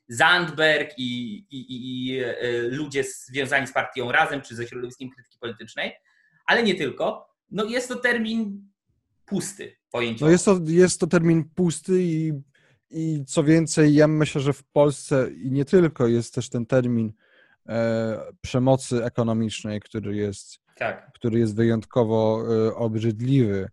Zandberg 0.07 0.93
i, 0.97 1.35
i, 1.51 1.65
i, 1.69 2.19
ludzie 2.69 3.03
związani 3.03 3.67
z 3.67 3.73
partią 3.73 4.11
Razem 4.11 4.41
czy 4.41 4.55
ze 4.55 4.67
środowiskiem 4.67 5.09
krytyki 5.09 5.37
politycznej, 5.39 5.93
ale 6.45 6.63
nie 6.63 6.75
tylko. 6.75 7.29
No 7.51 7.63
jest 7.65 7.87
to 7.87 7.95
termin 7.95 8.71
pusty 9.25 9.75
pojęciowo. 9.93 10.25
No 10.25 10.31
jest, 10.31 10.45
to, 10.45 10.59
jest 10.67 10.99
to 10.99 11.07
termin 11.07 11.43
pusty 11.55 12.03
i, 12.03 12.33
i 12.89 13.25
co 13.25 13.43
więcej, 13.43 13.93
ja 13.93 14.07
myślę, 14.07 14.41
że 14.41 14.53
w 14.53 14.63
Polsce 14.63 15.29
i 15.31 15.51
nie 15.51 15.65
tylko 15.65 16.07
jest 16.07 16.33
też 16.33 16.49
ten 16.49 16.65
termin 16.65 17.13
e, 17.69 18.19
przemocy 18.41 19.05
ekonomicznej, 19.05 19.81
który 19.81 20.15
jest, 20.15 20.59
tak. 20.75 21.11
który 21.13 21.39
jest 21.39 21.55
wyjątkowo 21.55 22.43
e, 22.67 22.75
obrzydliwy, 22.75 23.69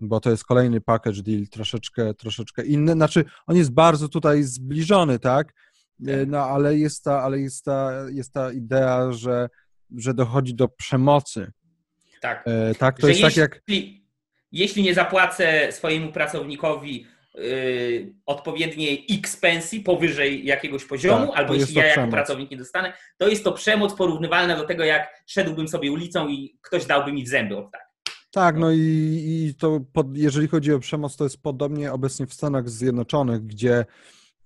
bo 0.00 0.20
to 0.20 0.30
jest 0.30 0.44
kolejny 0.44 0.80
package 0.80 1.22
deal, 1.22 1.46
troszeczkę, 1.48 2.14
troszeczkę 2.14 2.64
inny. 2.64 2.92
Znaczy, 2.92 3.24
on 3.46 3.56
jest 3.56 3.72
bardzo 3.72 4.08
tutaj 4.08 4.42
zbliżony, 4.42 5.18
tak? 5.18 5.54
E, 6.06 6.18
tak. 6.18 6.28
no 6.28 6.38
ale 6.38 6.78
jest 6.78 7.04
ta, 7.04 7.22
ale 7.22 7.40
jest 7.40 7.64
ta, 7.64 7.92
jest 8.10 8.32
ta 8.32 8.52
idea, 8.52 9.12
że, 9.12 9.48
że 9.96 10.14
dochodzi 10.14 10.54
do 10.54 10.68
przemocy 10.68 11.52
tak. 12.24 12.44
E, 12.46 12.74
tak, 12.74 13.00
to 13.00 13.06
Że 13.06 13.12
jest 13.12 13.22
tak 13.22 13.36
jak... 13.36 13.62
jeśli 14.54 14.82
nie 14.82 14.94
zapłacę 14.94 15.72
swojemu 15.72 16.12
pracownikowi 16.12 17.06
y, 17.38 18.14
odpowiednie 18.26 18.88
x 19.10 19.36
pensji 19.36 19.80
powyżej 19.80 20.46
jakiegoś 20.46 20.84
poziomu, 20.84 21.26
Tak, 21.26 21.36
albo 21.38 21.54
jeśli 21.54 21.74
ja 21.74 21.82
jako 21.82 21.92
przemoc. 21.94 22.10
pracownik 22.12 22.50
nie 22.50 22.56
dostanę, 22.56 22.92
to 23.18 23.28
jest 23.28 23.44
to 23.44 23.52
przemoc 23.52 23.94
porównywalna 23.94 24.56
do 24.56 24.64
tego, 24.64 24.84
jak 24.84 25.22
szedłbym 25.26 25.68
sobie 25.68 25.92
ulicą 25.92 26.28
i 26.28 26.58
ktoś 26.62 26.86
dałby 26.86 27.12
mi 27.12 27.24
w 27.24 27.28
zęby 27.28 27.56
od 27.56 27.70
tak. 27.72 27.80
Tak, 28.30 28.56
no 28.56 28.72
i, 28.72 28.78
i 29.48 29.54
to 29.58 29.80
pod, 29.92 30.16
jeżeli 30.16 30.48
chodzi 30.48 30.72
o 30.72 30.78
przemoc, 30.78 31.16
to 31.16 31.24
jest 31.24 31.42
podobnie 31.42 31.92
obecnie 31.92 32.26
w 32.26 32.34
Stanach 32.34 32.68
Zjednoczonych, 32.70 33.46
gdzie 33.46 33.84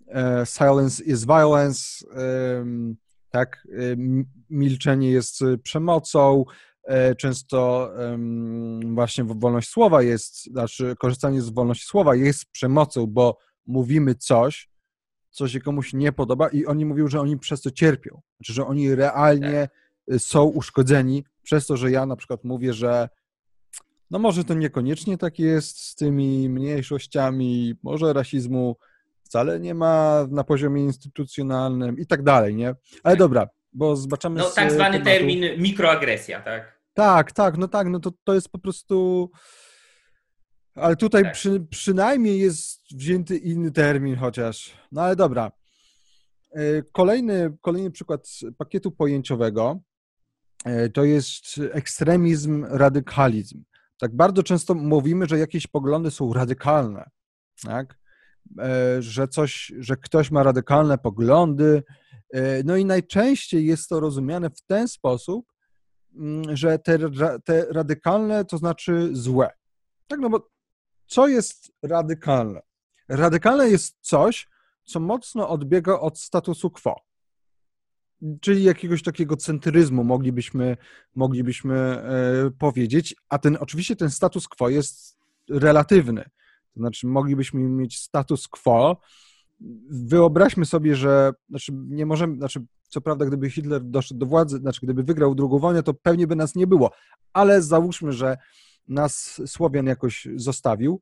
e, 0.08 0.42
silence 0.46 1.04
is 1.04 1.24
violence, 1.24 2.06
em, 2.16 2.96
tak, 3.30 3.66
em, 3.78 4.24
milczenie 4.50 5.10
jest 5.10 5.42
e, 5.42 5.58
przemocą, 5.58 6.44
e, 6.48 6.52
często 7.18 7.90
em, 8.04 8.94
właśnie 8.94 9.24
wolność 9.24 9.68
słowa 9.68 10.02
jest, 10.02 10.44
znaczy 10.44 10.94
korzystanie 10.98 11.42
z 11.42 11.50
wolności 11.50 11.86
słowa 11.86 12.14
jest 12.14 12.44
przemocą, 12.52 13.06
bo 13.06 13.38
mówimy 13.66 14.14
coś, 14.14 14.68
co 15.30 15.48
się 15.48 15.60
komuś 15.60 15.92
nie 15.92 16.12
podoba 16.12 16.48
i 16.48 16.66
oni 16.66 16.84
mówią, 16.84 17.08
że 17.08 17.20
oni 17.20 17.38
przez 17.38 17.62
to 17.62 17.70
cierpią, 17.70 18.20
znaczy, 18.36 18.52
że 18.52 18.66
oni 18.66 18.94
realnie 18.94 19.68
y, 20.12 20.18
są 20.18 20.44
uszkodzeni 20.44 21.24
przez 21.42 21.66
to, 21.66 21.76
że 21.76 21.90
ja 21.90 22.06
na 22.06 22.16
przykład 22.16 22.44
mówię, 22.44 22.72
że 22.72 23.08
no 24.10 24.18
może 24.18 24.44
to 24.44 24.54
niekoniecznie 24.54 25.18
tak 25.18 25.38
jest 25.38 25.78
z 25.80 25.94
tymi 25.94 26.48
mniejszościami, 26.48 27.74
może 27.82 28.12
rasizmu 28.12 28.76
wcale 29.22 29.60
nie 29.60 29.74
ma 29.74 30.26
na 30.30 30.44
poziomie 30.44 30.82
instytucjonalnym 30.84 31.98
i 31.98 32.06
tak 32.06 32.22
dalej, 32.22 32.56
nie? 32.56 32.74
Ale 33.02 33.16
dobra, 33.16 33.48
bo 33.72 33.96
zbaczamy 33.96 34.40
No 34.40 34.50
tak 34.50 34.72
zwany 34.72 34.98
tematu. 34.98 35.04
termin 35.10 35.62
mikroagresja, 35.62 36.40
tak? 36.40 36.77
Tak, 36.98 37.32
tak, 37.32 37.56
no 37.58 37.68
tak, 37.68 37.88
no 37.88 38.00
to, 38.00 38.12
to 38.24 38.34
jest 38.34 38.48
po 38.48 38.58
prostu... 38.58 39.30
Ale 40.74 40.96
tutaj 40.96 41.22
Tak. 41.22 41.32
przy, 41.32 41.60
przynajmniej 41.70 42.40
jest 42.40 42.80
wzięty 42.94 43.36
inny 43.36 43.70
termin 43.70 44.16
chociaż. 44.16 44.76
No 44.92 45.02
ale 45.02 45.16
dobra. 45.16 45.52
E, 46.52 46.82
Kolejny, 46.92 47.56
kolejny 47.60 47.90
przykład 47.90 48.28
pakietu 48.56 48.90
pojęciowego 48.90 49.80
e, 50.64 50.88
to 50.88 51.04
jest 51.04 51.44
ekstremizm, 51.72 52.64
radykalizm. 52.64 53.62
Tak 53.98 54.16
bardzo 54.16 54.42
często 54.42 54.74
mówimy, 54.74 55.26
że 55.26 55.38
jakieś 55.38 55.66
poglądy 55.66 56.10
są 56.10 56.32
radykalne, 56.32 57.10
tak? 57.64 57.98
E, 58.58 59.02
że 59.02 59.28
coś, 59.28 59.72
że 59.78 59.96
ktoś 59.96 60.30
ma 60.30 60.42
radykalne 60.42 60.98
poglądy. 60.98 61.82
No 62.64 62.76
i 62.76 62.84
najczęściej 62.84 63.66
jest 63.66 63.88
to 63.88 64.00
rozumiane 64.00 64.50
w 64.50 64.62
ten 64.66 64.88
sposób, 64.88 65.46
że 66.52 66.78
te, 66.78 66.98
te 67.44 67.66
radykalne 67.70 68.44
to 68.44 68.58
znaczy 68.58 69.08
złe. 69.12 69.50
Tak, 70.06 70.20
no 70.20 70.30
bo 70.30 70.48
co 71.06 71.28
jest 71.28 71.72
radykalne? 71.82 72.60
Radykalne 73.08 73.68
jest 73.68 73.96
coś, 74.00 74.48
co 74.84 75.00
mocno 75.00 75.48
odbiega 75.48 76.00
od 76.00 76.18
statusu 76.18 76.70
quo. 76.70 76.96
Czyli 78.40 78.62
jakiegoś 78.64 79.02
takiego 79.02 79.36
centryzmu 79.36 80.04
moglibyśmy, 80.04 80.76
moglibyśmy 81.14 81.76
e, 81.76 82.50
powiedzieć, 82.58 83.16
a 83.28 83.38
ten 83.38 83.58
oczywiście 83.60 83.96
ten 83.96 84.10
status 84.10 84.48
quo 84.48 84.68
jest 84.68 85.18
relatywny. 85.50 86.24
To 86.74 86.80
znaczy, 86.80 87.06
moglibyśmy 87.06 87.60
mieć 87.60 88.00
status 88.00 88.48
quo. 88.48 89.00
Wyobraźmy 89.90 90.64
sobie, 90.64 90.96
że 90.96 91.32
znaczy 91.48 91.72
nie 91.74 92.06
możemy, 92.06 92.36
znaczy, 92.36 92.64
co 92.88 93.00
prawda, 93.00 93.24
gdyby 93.26 93.50
Hitler 93.50 93.84
doszedł 93.84 94.20
do 94.20 94.26
władzy, 94.26 94.58
znaczy 94.58 94.80
gdyby 94.82 95.02
wygrał 95.02 95.34
drugą 95.34 95.58
wojnę, 95.58 95.82
to 95.82 95.94
pewnie 95.94 96.26
by 96.26 96.36
nas 96.36 96.54
nie 96.54 96.66
było, 96.66 96.90
ale 97.32 97.62
załóżmy, 97.62 98.12
że 98.12 98.36
nas 98.88 99.40
Słowian 99.46 99.86
jakoś 99.86 100.28
zostawił 100.36 101.00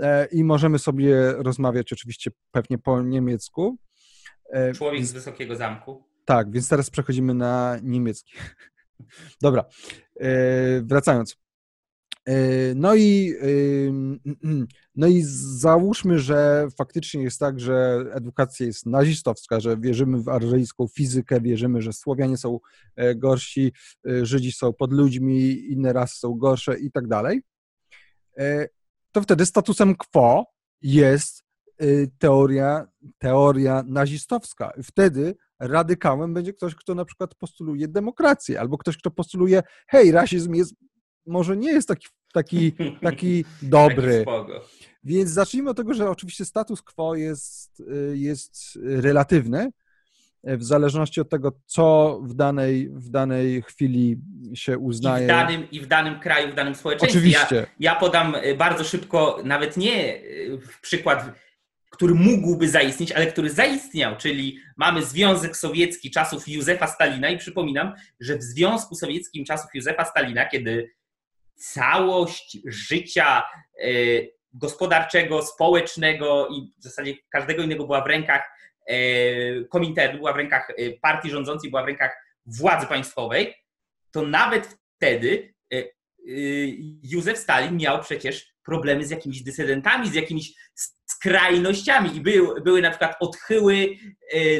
e, 0.00 0.26
i 0.26 0.44
możemy 0.44 0.78
sobie 0.78 1.32
rozmawiać 1.32 1.92
oczywiście 1.92 2.30
pewnie 2.50 2.78
po 2.78 3.02
niemiecku. 3.02 3.76
E, 4.50 4.72
Człowiek 4.72 5.04
z 5.06 5.12
wysokiego 5.12 5.56
zamku. 5.56 6.04
tak, 6.24 6.50
więc 6.50 6.68
teraz 6.68 6.90
przechodzimy 6.90 7.34
na 7.34 7.76
niemiecki. 7.82 8.32
Dobra, 9.42 9.64
e, 10.20 10.26
wracając. 10.82 11.41
E, 12.28 12.74
No 12.74 12.94
i, 12.94 13.34
e, 13.40 13.46
no 14.96 15.06
i 15.06 15.22
załóżmy, 15.58 16.18
że 16.18 16.66
faktycznie 16.78 17.22
jest 17.22 17.40
tak, 17.40 17.60
że 17.60 18.04
edukacja 18.12 18.66
jest 18.66 18.86
nazistowska, 18.86 19.60
że 19.60 19.76
wierzymy 19.76 20.22
w 20.22 20.28
aryjską 20.28 20.86
fizykę, 20.88 21.40
wierzymy, 21.40 21.82
że 21.82 21.92
Słowianie 21.92 22.36
są 22.36 22.58
e, 22.96 23.14
gorsi, 23.14 23.72
e, 24.08 24.26
Żydzi 24.26 24.52
są 24.52 24.72
pod 24.72 24.92
ludźmi, 24.92 25.72
inne 25.72 25.92
rasy 25.92 26.18
są 26.18 26.34
gorsze 26.34 26.78
i 26.78 26.90
tak 26.90 27.08
dalej. 27.08 27.42
To 29.12 29.22
wtedy 29.22 29.46
statusem 29.46 29.94
quo 29.94 30.46
jest 30.82 31.44
teoria, 32.18 32.86
teoria 33.18 33.84
nazistowska. 33.86 34.72
Wtedy 34.82 35.34
radykałem 35.60 36.34
będzie 36.34 36.52
ktoś, 36.52 36.74
kto 36.74 36.94
na 36.94 37.04
przykład 37.04 37.34
postuluje 37.34 37.88
demokrację, 37.88 38.60
albo 38.60 38.78
ktoś, 38.78 38.96
kto 38.96 39.10
postuluje, 39.10 39.62
hej, 39.88 40.12
rasizm 40.12 40.54
jest, 40.54 40.74
może 41.26 41.56
nie 41.56 41.72
jest 41.72 41.88
taki, 41.88 42.06
taki, 42.32 42.72
taki 43.02 43.44
dobry. 43.62 44.24
Więc 45.04 45.30
zacznijmy 45.30 45.70
od 45.70 45.76
tego, 45.76 45.94
że 45.94 46.10
oczywiście 46.10 46.44
status 46.44 46.82
quo 46.82 47.14
jest, 47.14 47.82
jest 48.12 48.78
relatywny, 48.84 49.70
y, 50.48 50.56
w 50.56 50.64
zależności 50.64 51.20
od 51.20 51.28
tego, 51.28 51.52
co 51.66 52.18
w 52.22 52.34
danej, 52.34 52.88
w 52.88 53.10
danej 53.10 53.62
chwili 53.62 54.18
się 54.54 54.72
I 54.72 54.76
uznaje. 54.76 55.24
w, 55.24 55.28
danym, 55.28 55.70
I 55.70 55.80
w 55.80 55.86
danym 55.86 56.20
kraju, 56.20 56.52
w 56.52 56.54
danym 56.54 56.74
społeczeństwie. 56.74 57.18
Oczywiście. 57.18 57.56
Ja, 57.56 57.66
ja 57.92 57.94
podam 57.94 58.34
y, 58.34 58.54
bardzo 58.54 58.84
szybko, 58.84 59.38
nawet 59.44 59.76
nie 59.76 60.22
w 60.60 60.80
przykład, 60.80 61.32
który 61.90 62.14
mógłby 62.14 62.68
zaistnieć, 62.68 63.12
ale 63.12 63.26
który 63.26 63.50
zaistniał, 63.50 64.16
czyli 64.16 64.58
mamy 64.76 65.02
Związek 65.02 65.56
Sowiecki 65.56 66.10
czasów 66.10 66.48
Józefa 66.48 66.86
Stalina 66.86 67.30
i 67.30 67.38
przypominam, 67.38 67.92
że 68.20 68.38
w 68.38 68.42
Związku 68.42 68.94
Sowieckim 68.94 69.44
czasów 69.44 69.70
Józefa 69.74 70.04
Stalina, 70.04 70.48
kiedy 70.48 70.90
całość 71.54 72.58
życia 72.66 73.42
y, 73.84 74.32
gospodarczego, 74.52 75.42
społecznego 75.42 76.48
i 76.48 76.70
w 76.80 76.82
zasadzie 76.82 77.14
każdego 77.30 77.62
innego 77.62 77.86
była 77.86 78.04
w 78.04 78.06
rękach 78.06 78.42
y, 78.90 79.66
Kominternu, 79.70 80.18
była 80.18 80.32
w 80.32 80.36
rękach 80.36 80.70
y, 80.70 80.98
partii 81.02 81.30
rządzącej, 81.30 81.70
była 81.70 81.82
w 81.82 81.86
rękach 81.86 82.16
władzy 82.46 82.86
państwowej, 82.86 83.54
to 84.10 84.22
nawet 84.22 84.78
wtedy 84.96 85.54
Józef 87.02 87.38
Stalin 87.38 87.76
miał 87.76 88.02
przecież 88.02 88.52
problemy 88.64 89.04
z 89.04 89.10
jakimiś 89.10 89.42
dysydentami, 89.42 90.10
z 90.10 90.14
jakimiś 90.14 90.52
skrajnościami 91.06 92.16
i 92.16 92.20
był, 92.20 92.62
były 92.64 92.82
na 92.82 92.90
przykład 92.90 93.16
odchyły 93.20 93.88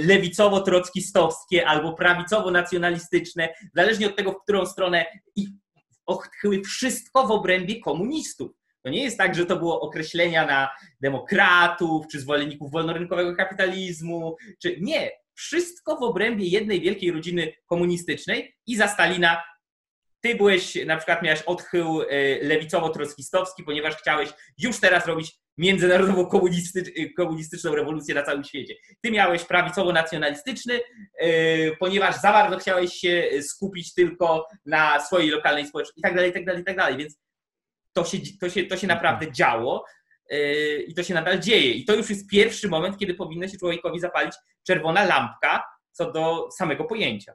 lewicowo-trockistowskie 0.00 1.60
albo 1.66 1.92
prawicowo-nacjonalistyczne, 1.92 3.48
zależnie 3.74 4.06
od 4.06 4.16
tego, 4.16 4.32
w 4.32 4.42
którą 4.42 4.66
stronę 4.66 5.06
i 5.36 5.48
odchyły 6.12 6.60
wszystko 6.60 7.26
w 7.26 7.30
obrębie 7.30 7.80
komunistów. 7.80 8.50
To 8.84 8.90
nie 8.90 9.02
jest 9.02 9.18
tak, 9.18 9.34
że 9.34 9.46
to 9.46 9.56
było 9.56 9.80
określenia 9.80 10.46
na 10.46 10.70
demokratów, 11.00 12.06
czy 12.12 12.20
zwolenników 12.20 12.72
wolnorynkowego 12.72 13.36
kapitalizmu, 13.36 14.36
czy 14.62 14.76
nie. 14.80 15.10
Wszystko 15.34 15.96
w 15.96 16.02
obrębie 16.02 16.46
jednej 16.46 16.80
wielkiej 16.80 17.12
rodziny 17.12 17.52
komunistycznej 17.66 18.54
i 18.66 18.76
za 18.76 18.88
Stalina 18.88 19.42
ty 20.20 20.34
byłeś, 20.34 20.74
na 20.86 20.96
przykład 20.96 21.22
miałeś 21.22 21.42
odchył 21.42 22.02
y, 22.02 22.40
lewicowo-trockistowski, 22.42 23.64
ponieważ 23.64 23.96
chciałeś 23.96 24.30
już 24.58 24.80
teraz 24.80 25.06
robić 25.06 25.41
międzynarodową 25.58 26.26
komunisty, 26.26 27.10
komunistyczną 27.16 27.74
rewolucję 27.74 28.14
na 28.14 28.22
całym 28.22 28.44
świecie. 28.44 28.74
Ty 29.00 29.10
miałeś 29.10 29.44
prawicowo-nacjonalistyczny, 29.44 30.80
y, 31.22 31.76
ponieważ 31.80 32.20
za 32.20 32.32
bardzo 32.32 32.58
chciałeś 32.58 32.92
się 32.92 33.28
skupić 33.42 33.94
tylko 33.94 34.46
na 34.66 35.00
swojej 35.00 35.30
lokalnej 35.30 35.66
społeczności 35.66 36.00
i 36.00 36.02
tak 36.02 36.14
dalej, 36.14 36.30
i 36.30 36.34
tak 36.34 36.44
dalej, 36.44 36.62
i 36.62 36.64
tak 36.64 36.76
dalej. 36.76 36.96
Więc 36.96 37.18
to 37.92 38.04
się, 38.04 38.18
to 38.40 38.50
się, 38.50 38.64
to 38.64 38.76
się 38.76 38.86
naprawdę 38.86 39.32
działo 39.32 39.84
y, 40.32 40.84
i 40.88 40.94
to 40.94 41.02
się 41.02 41.14
nadal 41.14 41.40
dzieje. 41.40 41.72
I 41.72 41.84
to 41.84 41.94
już 41.94 42.10
jest 42.10 42.28
pierwszy 42.30 42.68
moment, 42.68 42.98
kiedy 42.98 43.14
powinno 43.14 43.48
się 43.48 43.58
człowiekowi 43.58 44.00
zapalić 44.00 44.34
czerwona 44.66 45.04
lampka 45.04 45.62
co 45.92 46.12
do 46.12 46.48
samego 46.50 46.84
pojęcia. 46.84 47.32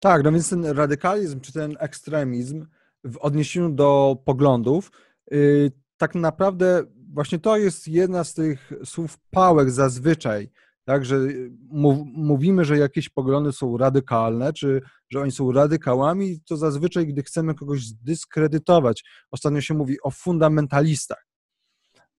Tak, 0.00 0.24
no 0.24 0.32
więc 0.32 0.50
ten 0.50 0.64
radykalizm 0.64 1.40
czy 1.40 1.52
ten 1.52 1.76
ekstremizm 1.80 2.66
w 3.04 3.18
odniesieniu 3.18 3.70
do 3.70 4.16
poglądów, 4.24 4.90
yy, 5.30 5.72
tak 5.96 6.14
naprawdę 6.14 6.84
właśnie 7.12 7.38
to 7.38 7.56
jest 7.56 7.88
jedna 7.88 8.24
z 8.24 8.34
tych 8.34 8.72
słów 8.84 9.18
pałek 9.30 9.70
zazwyczaj, 9.70 10.50
tak, 10.84 11.04
że 11.04 11.18
mów, 11.70 11.98
mówimy, 12.14 12.64
że 12.64 12.78
jakieś 12.78 13.08
poglądy 13.08 13.52
są 13.52 13.76
radykalne, 13.76 14.52
czy 14.52 14.82
że 15.10 15.20
oni 15.20 15.32
są 15.32 15.52
radykałami, 15.52 16.40
to 16.40 16.56
zazwyczaj, 16.56 17.06
gdy 17.06 17.22
chcemy 17.22 17.54
kogoś 17.54 17.84
zdyskredytować. 17.84 19.04
Ostatnio 19.30 19.60
się 19.60 19.74
mówi 19.74 19.96
o 20.02 20.10
fundamentalistach. 20.10 21.26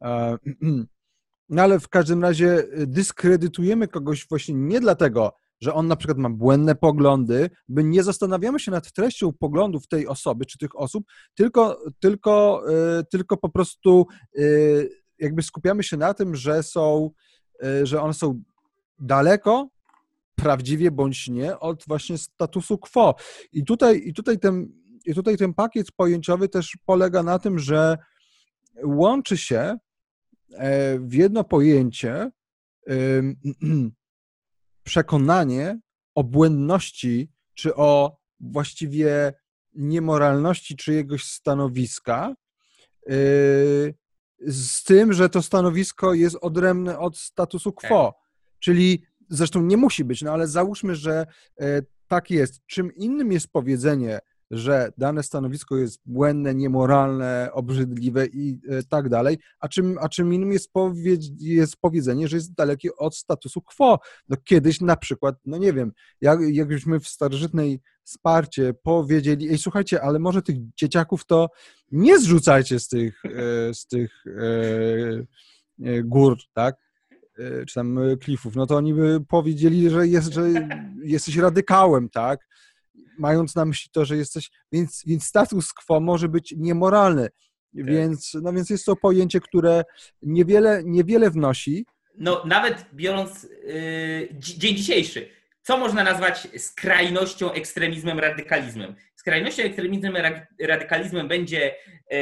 E, 0.02 0.38
No 1.52 1.62
ale 1.62 1.80
w 1.80 1.90
każdym 1.90 2.22
razie 2.22 2.64
dyskredytujemy 2.78 3.88
kogoś 3.88 4.28
właśnie 4.30 4.56
nie 4.56 4.80
dlatego, 4.80 5.34
że 5.62 5.74
on 5.74 5.88
na 5.88 5.96
przykład 5.96 6.18
ma 6.18 6.30
błędne 6.30 6.76
poglądy, 6.76 7.50
my 7.70 7.84
nie 7.84 8.04
zastanawiamy 8.04 8.60
się 8.60 8.72
nad 8.72 8.92
treścią 8.92 9.34
poglądów 9.34 9.88
tej 9.88 10.08
osoby 10.08 10.46
czy 10.46 10.58
tych 10.58 10.80
osób, 10.80 11.06
tylko, 11.36 11.84
tylko, 12.00 12.64
yy, 12.68 13.04
tylko 13.12 13.38
po 13.38 13.50
prostu 13.50 14.08
yy, 14.36 14.90
jakby 15.20 15.44
skupiamy 15.44 15.84
się 15.84 15.98
na 15.98 16.14
tym, 16.14 16.36
że 16.36 16.64
są, 16.64 17.12
yy, 17.62 17.86
że 17.86 18.02
one 18.02 18.14
są 18.14 18.44
daleko, 19.00 19.70
prawdziwie 20.36 20.92
bądź 20.92 21.28
nie, 21.28 21.60
od 21.60 21.84
właśnie 21.88 22.18
statusu 22.18 22.78
quo. 22.78 23.16
I 23.52 23.66
tutaj, 23.66 24.02
i 24.06 24.14
tutaj, 24.14 24.40
ten, 24.40 24.72
i 25.06 25.14
tutaj 25.14 25.38
ten 25.38 25.54
pakiet 25.54 25.92
pojęciowy 25.92 26.50
też 26.50 26.78
polega 26.86 27.24
na 27.24 27.40
tym, 27.40 27.60
że 27.60 27.98
łączy 28.84 29.38
się 29.38 29.78
w 31.00 31.14
jedno 31.14 31.44
pojęcie 31.44 32.32
przekonanie 34.90 35.80
o 36.16 36.24
błędności, 36.24 37.32
czy 37.54 37.76
o 37.76 38.18
właściwie 38.40 39.34
niemoralności 39.74 40.76
czyjegoś 40.76 41.24
stanowiska, 41.24 42.36
yy, 43.08 43.94
z 44.48 44.84
tym, 44.84 45.14
że 45.14 45.30
to 45.30 45.42
stanowisko 45.42 46.14
jest 46.14 46.38
odrębne 46.42 47.00
od 47.00 47.18
statusu 47.18 47.74
quo. 47.74 48.14
Tak. 48.14 48.30
Czyli 48.60 49.04
zresztą 49.30 49.62
nie 49.62 49.78
musi 49.78 50.04
być, 50.04 50.22
no 50.22 50.32
ale 50.32 50.48
załóżmy, 50.48 50.96
że 50.96 51.26
e, 51.60 51.82
tak 52.08 52.32
jest. 52.32 52.66
Czym 52.66 52.96
innym 52.96 53.32
jest 53.32 53.48
powiedzenie, 53.48 54.20
że 54.52 54.92
dane 54.98 55.24
stanowisko 55.24 55.78
jest 55.78 56.02
błędne, 56.06 56.56
niemoralne, 56.56 57.50
obrzydliwe 57.54 58.26
i 58.26 58.60
e, 58.70 58.84
tak 58.84 59.10
dalej, 59.10 59.38
a 59.60 59.68
czym, 59.68 59.98
a 60.02 60.10
czym 60.10 60.34
innym 60.34 60.52
jest, 60.52 60.72
powiedz, 60.74 61.26
jest 61.40 61.78
powiedzenie, 61.78 62.28
że 62.28 62.38
jest 62.38 62.54
dalekie 62.54 62.96
od 62.96 63.16
statusu 63.16 63.62
quo. 63.62 64.00
No 64.30 64.38
kiedyś 64.44 64.82
na 64.82 64.96
przykład, 64.96 65.36
no 65.46 65.58
nie 65.58 65.74
wiem, 65.74 65.92
jak, 66.22 66.40
jakbyśmy 66.52 67.00
w 67.00 67.08
starożytnej 67.08 67.80
Sparcie 68.04 68.74
powiedzieli, 68.84 69.50
ej 69.50 69.58
słuchajcie, 69.58 70.02
ale 70.02 70.20
może 70.20 70.42
tych 70.42 70.56
dzieciaków 70.76 71.26
to 71.26 71.50
nie 71.92 72.20
zrzucajcie 72.20 72.80
z 72.80 72.88
tych, 72.88 73.26
e, 73.26 73.74
z 73.74 73.88
tych 73.88 74.24
e, 74.28 76.04
gór, 76.04 76.38
tak? 76.54 76.76
czy 77.68 77.76
tam 77.76 78.00
klifów, 78.22 78.56
no 78.56 78.66
to 78.66 78.76
oni 78.76 78.94
by 78.94 79.22
powiedzieli, 79.28 79.90
że, 79.90 80.08
jest, 80.08 80.34
że 80.34 80.44
jesteś 81.04 81.38
radykałem, 81.38 82.10
tak? 82.10 82.49
Mając 83.20 83.56
na 83.56 83.66
myśli 83.66 83.90
to, 83.94 84.06
że 84.06 84.18
jesteś, 84.18 84.50
więc, 84.72 85.04
więc 85.08 85.24
status 85.24 85.74
quo 85.74 86.00
może 86.00 86.30
być 86.30 86.54
niemoralny, 86.58 87.24
tak. 87.24 87.86
więc, 87.86 88.32
no 88.42 88.54
więc 88.54 88.70
jest 88.70 88.86
to 88.86 88.96
pojęcie, 88.96 89.40
które 89.40 89.84
niewiele, 90.22 90.82
niewiele 90.86 91.32
wnosi. 91.32 91.86
No 92.18 92.44
nawet 92.46 92.86
biorąc 92.94 93.44
yy, 93.44 94.30
dzień 94.40 94.76
dzisiejszy, 94.76 95.30
co 95.62 95.78
można 95.78 96.04
nazwać 96.04 96.48
skrajnością, 96.58 97.52
ekstremizmem, 97.52 98.20
radykalizmem? 98.20 98.96
Skrajnością, 99.30 99.64
ekstremizmem, 99.64 100.16
radykalizmem 100.62 101.28
będzie 101.28 101.76
e, 102.12 102.18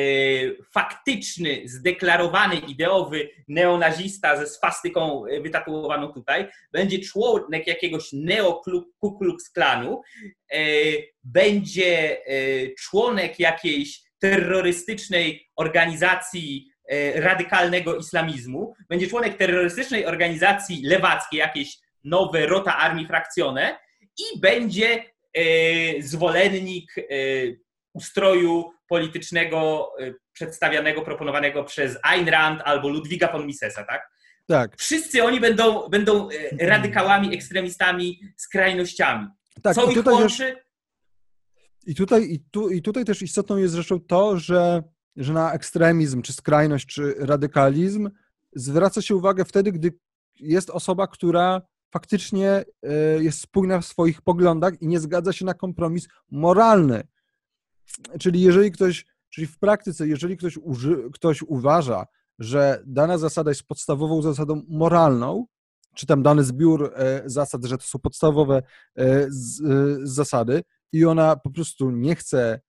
faktyczny, 0.73 1.61
zdeklarowany, 1.65 2.55
ideowy 2.55 3.29
neonazista 3.47 4.37
ze 4.37 4.47
swastyką 4.47 5.25
e, 5.25 5.41
wytatuowaną 5.41 6.13
tutaj, 6.13 6.47
będzie 6.71 6.99
członek 6.99 7.67
jakiegoś 7.67 8.09
neo-Ku 8.13 9.17
Klux 9.19 9.49
Klanu, 9.49 10.01
e, 10.51 10.59
będzie 11.23 12.17
członek 12.79 13.39
jakiejś 13.39 14.01
terrorystycznej 14.19 15.49
organizacji 15.55 16.71
radykalnego 17.15 17.95
islamizmu, 17.95 18.73
będzie 18.89 19.07
członek 19.07 19.37
terrorystycznej 19.37 20.05
organizacji 20.05 20.81
lewackiej, 20.83 21.39
jakiejś 21.39 21.77
nowe 22.03 22.45
Rota 22.45 22.77
Armii 22.77 23.07
Frakcjone 23.07 23.79
i 24.01 24.39
będzie 24.39 25.03
zwolennik 25.99 26.97
e, 26.97 27.03
ustroju 27.93 28.71
politycznego 28.87 29.91
e, 29.99 30.13
przedstawianego, 30.33 31.01
proponowanego 31.01 31.63
przez 31.63 31.97
Ayn 32.03 32.29
Rand 32.29 32.61
albo 32.65 32.89
Ludwiga 32.89 33.31
von 33.31 33.45
Misesa, 33.45 33.83
tak? 33.83 34.09
Tak. 34.47 34.77
Wszyscy 34.77 35.23
oni 35.23 35.39
będą, 35.39 35.89
będą 35.89 36.29
radykałami, 36.59 37.33
ekstremistami, 37.33 38.19
skrajnościami. 38.37 39.27
Tak, 39.61 39.75
Co 39.75 39.91
ich 39.91 40.05
łączy? 40.05 40.37
Też, 40.37 40.55
i, 41.85 41.95
tutaj, 41.95 42.31
i, 42.31 42.39
tu, 42.51 42.69
I 42.69 42.81
tutaj 42.81 43.05
też 43.05 43.21
istotną 43.21 43.57
jest 43.57 43.73
zresztą 43.73 43.99
to, 43.99 44.37
że, 44.39 44.83
że 45.15 45.33
na 45.33 45.53
ekstremizm, 45.53 46.21
czy 46.21 46.33
skrajność, 46.33 46.85
czy 46.85 47.15
radykalizm 47.19 48.09
zwraca 48.55 49.01
się 49.01 49.15
uwagę 49.15 49.45
wtedy, 49.45 49.71
gdy 49.71 49.93
jest 50.39 50.69
osoba, 50.69 51.07
która 51.07 51.61
faktycznie 51.93 52.49
e, 52.83 52.93
jest 53.23 53.41
spójna 53.41 53.81
w 53.81 53.85
swoich 53.85 54.21
poglądach 54.21 54.81
i 54.81 54.87
nie 54.87 54.99
zgadza 54.99 55.33
się 55.33 55.45
na 55.45 55.53
kompromis 55.53 56.07
moralny. 56.31 57.07
Czyli 58.19 58.41
jeżeli 58.41 58.71
ktoś, 58.71 59.05
czyli 59.29 59.47
w 59.47 59.59
praktyce, 59.59 60.07
jeżeli 60.07 60.37
ktoś, 60.37 60.57
uży, 60.57 60.97
ktoś 61.13 61.41
uważa, 61.41 62.05
że 62.39 62.83
dana 62.85 63.17
zasada 63.17 63.51
jest 63.51 63.63
podstawową 63.63 64.21
zasadą 64.21 64.61
moralną, 64.67 65.45
czy 65.95 66.05
tam 66.05 66.23
dany 66.23 66.43
zbiór 66.43 66.93
e, 66.95 67.23
zasad, 67.25 67.65
że 67.65 67.77
to 67.77 67.83
są 67.83 67.99
podstawowe 67.99 68.63
e, 68.97 69.27
zasady 70.03 70.63
i 70.91 71.05
ona 71.05 71.35
po 71.35 71.49
prostu 71.49 71.91
nie 71.91 72.15
chce 72.15 72.61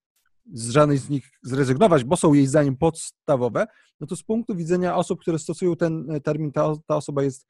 z 0.53 0.69
żadnej 0.69 0.97
z 0.97 1.09
nich 1.09 1.29
zrezygnować, 1.41 2.03
bo 2.03 2.17
są 2.17 2.33
jej 2.33 2.47
zdaniem 2.47 2.77
podstawowe, 2.77 3.67
no 3.99 4.07
to 4.07 4.15
z 4.15 4.23
punktu 4.23 4.55
widzenia 4.55 4.95
osób, 4.95 5.21
które 5.21 5.39
stosują 5.39 5.75
ten 5.75 6.07
termin, 6.23 6.51
ta, 6.51 6.73
ta 6.87 6.95
osoba 6.95 7.23
jest 7.23 7.47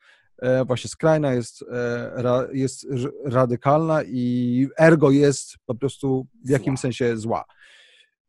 właśnie 0.66 0.90
skrajna, 0.90 1.34
jest, 1.34 1.66
e, 1.72 2.48
jest 2.54 2.88
radykalna 3.26 4.04
i 4.04 4.68
ergo 4.80 5.12
jest 5.12 5.56
po 5.66 5.76
prostu 5.76 6.28
w 6.46 6.50
jakimś 6.50 6.80
sensie 6.80 7.18
zła. 7.18 7.46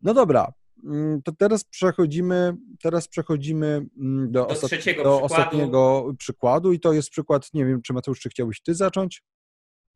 No 0.03 0.15
dobra, 0.15 0.53
mm, 0.85 1.23
to 1.23 1.33
teraz 1.33 1.65
przechodzimy, 1.65 2.55
teraz 2.83 3.09
przechodzimy 3.09 3.67
mm, 4.01 4.33
do, 4.33 4.41
do, 4.41 4.49
ostat... 4.49 4.71
do 4.71 4.79
przykładu. 4.79 5.25
ostatniego 5.25 6.13
przykładu 6.19 6.73
i 6.73 6.81
to 6.81 6.93
jest 6.93 7.11
przykład, 7.11 7.55
nie 7.55 7.65
wiem, 7.65 7.83
czy 7.83 7.93
Mateusz, 7.93 8.21
czy 8.21 8.29
chciałbyś 8.29 8.63
ty 8.63 8.75
zacząć? 8.75 9.23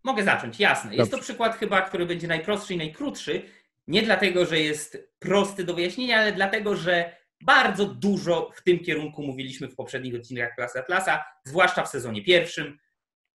Mogę 0.05 0.25
zacząć, 0.25 0.61
jasne. 0.61 0.97
Jest 0.97 1.11
to 1.11 1.19
przykład 1.19 1.57
chyba, 1.57 1.83
który 1.83 2.07
będzie 2.07 2.29
najprostszy 2.29 2.75
i 2.75 2.77
najkrótszy, 2.77 3.43
nie 3.87 4.03
dlatego, 4.03 4.47
że 4.47 4.61
jest 4.61 5.13
prosty 5.19 5.65
do 5.65 5.75
wyjaśnienia, 5.75 6.19
ale 6.19 6.33
dlatego, 6.33 6.77
że 6.77 7.24
bardzo 7.45 7.87
dużo 7.87 8.51
w 8.55 8.63
tym 8.63 8.79
kierunku 8.79 9.23
mówiliśmy 9.23 9.69
w 9.69 9.77
poprzednich 9.77 10.15
odcinkach 10.15 10.55
Klasy 10.55 10.79
Atlasa, 10.79 11.25
zwłaszcza 11.45 11.85
w 11.85 11.89
sezonie 11.89 12.25
pierwszym, 12.25 12.79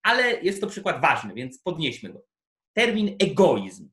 ale 0.03 0.41
jest 0.41 0.61
to 0.61 0.67
przykład 0.67 1.01
ważny, 1.01 1.33
więc 1.33 1.61
podnieśmy 1.61 2.09
go. 2.09 2.25
Termin 2.73 3.15
egoizm. 3.21 3.89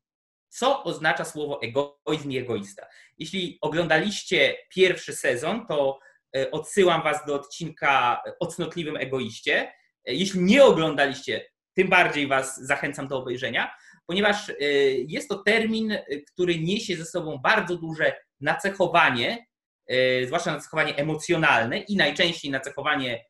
Co 0.48 0.84
oznacza 0.84 1.24
słowo 1.24 1.60
egoizm 1.62 2.30
i 2.30 2.38
egoista? 2.38 2.86
Jeśli 3.18 3.58
oglądaliście 3.60 4.56
pierwszy 4.74 5.12
sezon, 5.12 5.66
to 5.66 5.98
e, 6.36 6.50
odsyłam 6.50 7.02
Was 7.02 7.26
do 7.26 7.34
odcinka 7.34 8.22
o 8.40 8.46
cnotliwym 8.46 8.96
egoiście. 8.96 9.72
E, 10.04 10.14
jeśli 10.14 10.40
nie 10.40 10.64
oglądaliście, 10.64 11.50
tym 11.74 11.88
bardziej 11.88 12.26
Was 12.26 12.66
zachęcam 12.66 13.08
do 13.08 13.18
obejrzenia, 13.18 13.74
ponieważ 14.06 14.50
e, 14.50 14.54
jest 14.90 15.28
to 15.28 15.38
termin, 15.38 15.98
który 16.32 16.58
niesie 16.58 16.96
ze 16.96 17.04
sobą 17.04 17.38
bardzo 17.38 17.76
duże 17.76 18.16
nacechowanie 18.40 19.46
E, 19.86 20.26
zwłaszcza 20.26 20.52
nacechowanie 20.52 20.96
emocjonalne 20.96 21.78
i 21.78 21.96
najczęściej 21.96 22.50
nacechowanie, 22.50 23.24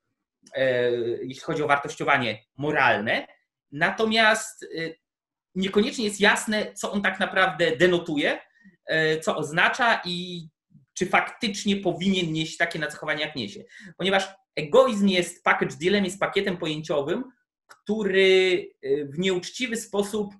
e, 0.54 0.90
jeśli 1.22 1.40
chodzi 1.40 1.62
o 1.62 1.66
wartościowanie 1.66 2.44
moralne. 2.56 3.26
Natomiast 3.72 4.62
e, 4.62 4.66
niekoniecznie 5.54 6.04
jest 6.04 6.20
jasne, 6.20 6.72
co 6.74 6.92
on 6.92 7.02
tak 7.02 7.20
naprawdę 7.20 7.76
denotuje, 7.76 8.38
co 9.22 9.36
oznacza 9.36 10.00
i 10.04 10.48
czy 10.94 11.06
faktycznie 11.06 11.76
powinien 11.76 12.32
nieść 12.32 12.56
takie 12.56 12.78
nacechowanie, 12.78 13.20
jak 13.20 13.36
niesie. 13.36 13.64
Ponieważ 13.96 14.28
egoizm 14.56 15.08
jest 15.08 15.44
package 15.44 15.76
dealem, 15.80 16.04
jest 16.04 16.20
pakietem 16.20 16.56
pojęciowym, 16.56 17.24
który 17.66 18.70
w 18.82 19.18
nieuczciwy 19.18 19.76
sposób 19.76 20.34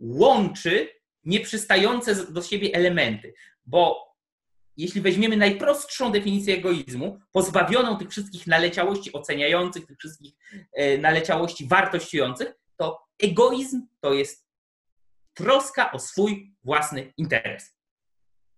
łączy 0.00 0.88
nieprzystające 1.24 2.32
do 2.32 2.42
siebie 2.42 2.70
elementy. 2.74 3.34
Bo 3.66 4.11
jeśli 4.76 5.00
weźmiemy 5.00 5.36
najprostszą 5.36 6.12
definicję 6.12 6.54
egoizmu, 6.54 7.20
pozbawioną 7.32 7.98
tych 7.98 8.10
wszystkich 8.10 8.46
naleciałości 8.46 9.12
oceniających, 9.12 9.86
tych 9.86 9.98
wszystkich 9.98 10.34
e, 10.72 10.98
naleciałości 10.98 11.68
wartościujących, 11.68 12.54
to 12.76 13.06
egoizm 13.22 13.86
to 14.00 14.12
jest 14.12 14.46
troska 15.34 15.92
o 15.92 15.98
swój 15.98 16.54
własny 16.64 17.12
interes. 17.16 17.76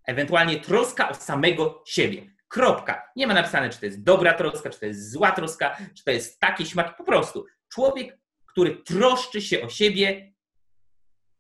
Ewentualnie 0.07 0.61
troska 0.61 1.09
o 1.09 1.15
samego 1.15 1.83
siebie. 1.87 2.35
Kropka. 2.49 3.11
Nie 3.17 3.27
ma 3.27 3.35
napisane, 3.35 3.71
czy 3.71 3.81
to 3.81 3.87
jest 3.87 4.03
dobra 4.03 4.35
troska, 4.35 4.71
czy 4.71 4.81
to 4.81 4.87
jest 4.87 5.13
zła 5.13 5.33
troska, 5.33 5.77
czy 5.95 6.05
to 6.05 6.11
jest 6.11 6.41
takie 6.41 6.67
śmaki. 6.67 6.95
Po 6.99 7.05
prostu 7.05 7.47
człowiek, 7.69 8.19
który 8.47 8.77
troszczy 8.77 9.43
się 9.43 9.63
o 9.63 9.69
siebie, 9.69 10.33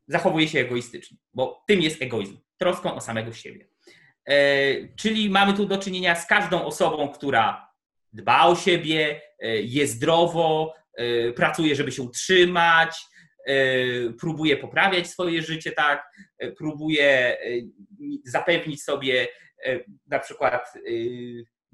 zachowuje 0.09 0.49
się 0.49 0.59
egoistycznie, 0.59 1.17
bo 1.35 1.65
tym 1.67 1.83
jest 1.83 2.03
egoizm. 2.03 2.39
Troską 2.57 2.95
o 2.95 3.01
samego 3.01 3.33
siebie. 3.33 3.74
E, 4.29 4.37
czyli 4.97 5.31
mamy 5.31 5.55
tu 5.55 5.67
do 5.67 5.79
czynienia 5.79 6.15
z 6.15 6.27
każdą 6.27 6.65
osobą, 6.65 7.09
która 7.09 7.71
dba 8.13 8.47
o 8.47 8.57
siebie, 8.57 9.21
e, 9.39 9.49
je 9.63 9.87
zdrowo, 9.87 10.75
e, 10.95 11.33
pracuje, 11.33 11.77
żeby 11.77 11.93
się 11.93 12.03
utrzymać, 12.03 12.97
próbuje 14.21 14.57
poprawiać 14.57 15.07
swoje 15.07 15.43
życie, 15.43 15.73
tak, 15.73 16.11
próbuje 16.59 17.39
zapewnić 18.25 18.83
sobie 18.83 19.29
na 20.07 20.19
przykład 20.19 20.73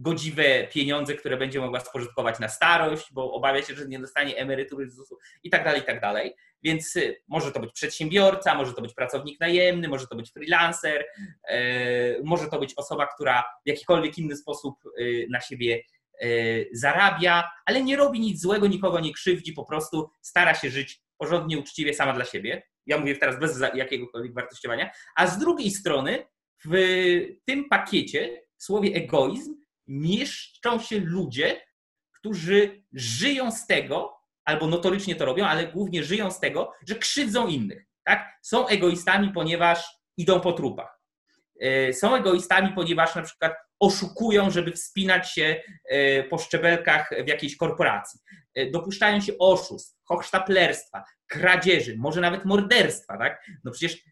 godziwe 0.00 0.66
pieniądze, 0.72 1.14
które 1.14 1.36
będzie 1.36 1.60
mogła 1.60 1.80
spożytkować 1.80 2.38
na 2.38 2.48
starość, 2.48 3.12
bo 3.12 3.32
obawia 3.32 3.62
się, 3.62 3.74
że 3.74 3.88
nie 3.88 3.98
dostanie 3.98 4.36
emerytury 4.36 4.90
z 4.90 4.94
ZUS-u 4.94 5.18
i 5.42 5.50
tak 5.50 5.64
dalej, 5.64 5.80
i 5.80 5.84
tak 5.84 6.00
dalej. 6.00 6.34
Więc 6.62 6.96
y, 6.96 7.22
może 7.28 7.52
to 7.52 7.60
być 7.60 7.72
przedsiębiorca, 7.72 8.54
może 8.54 8.74
to 8.74 8.82
być 8.82 8.94
pracownik 8.94 9.40
najemny, 9.40 9.88
może 9.88 10.06
to 10.06 10.16
być 10.16 10.32
freelancer, 10.32 11.06
y, 11.50 12.20
może 12.24 12.48
to 12.48 12.58
być 12.58 12.74
osoba, 12.76 13.06
która 13.06 13.42
w 13.42 13.68
jakikolwiek 13.68 14.18
inny 14.18 14.36
sposób 14.36 14.74
y, 14.98 15.26
na 15.30 15.40
siebie 15.40 15.82
zarabia, 16.72 17.50
ale 17.66 17.82
nie 17.82 17.96
robi 17.96 18.20
nic 18.20 18.40
złego, 18.40 18.66
nikogo 18.66 19.00
nie 19.00 19.12
krzywdzi, 19.12 19.52
po 19.52 19.64
prostu 19.64 20.10
stara 20.20 20.54
się 20.54 20.70
żyć 20.70 21.02
porządnie, 21.18 21.58
uczciwie 21.58 21.94
sama 21.94 22.12
dla 22.12 22.24
siebie. 22.24 22.62
Ja 22.86 22.98
mówię 22.98 23.16
teraz 23.16 23.38
bez 23.38 23.60
jakiegokolwiek 23.74 24.34
wartościowania. 24.34 24.90
A 25.16 25.26
z 25.26 25.38
drugiej 25.38 25.70
strony 25.70 26.26
w 26.64 26.74
tym 27.44 27.68
pakiecie 27.68 28.42
w 28.56 28.64
słowie 28.64 28.94
egoizm 28.94 29.59
mieszczą 29.90 30.78
się 30.78 30.98
ludzie, 30.98 31.60
którzy 32.12 32.84
żyją 32.92 33.50
z 33.50 33.66
tego, 33.66 34.20
albo 34.44 34.66
notorycznie 34.66 35.16
to 35.16 35.24
robią, 35.24 35.46
ale 35.46 35.66
głównie 35.66 36.04
żyją 36.04 36.30
z 36.30 36.40
tego, 36.40 36.72
że 36.88 36.94
krzywdzą 36.94 37.46
innych. 37.46 37.86
Tak? 38.04 38.38
Są 38.42 38.66
egoistami, 38.66 39.32
ponieważ 39.32 39.84
idą 40.16 40.40
po 40.40 40.52
trupach. 40.52 41.00
E, 41.60 41.92
są 41.92 42.14
egoistami, 42.14 42.72
ponieważ 42.74 43.14
na 43.14 43.22
przykład 43.22 43.54
oszukują, 43.80 44.50
żeby 44.50 44.72
wspinać 44.72 45.32
się 45.32 45.62
e, 45.88 46.22
po 46.24 46.38
szczebelkach 46.38 47.10
w 47.24 47.28
jakiejś 47.28 47.56
korporacji. 47.56 48.20
E, 48.54 48.70
dopuszczają 48.70 49.20
się 49.20 49.32
oszustw, 49.38 49.98
hochsztaplerstwa, 50.04 51.04
kradzieży, 51.26 51.96
może 51.98 52.20
nawet 52.20 52.44
morderstwa. 52.44 53.18
Tak? 53.18 53.44
No 53.64 53.70
przecież 53.70 54.02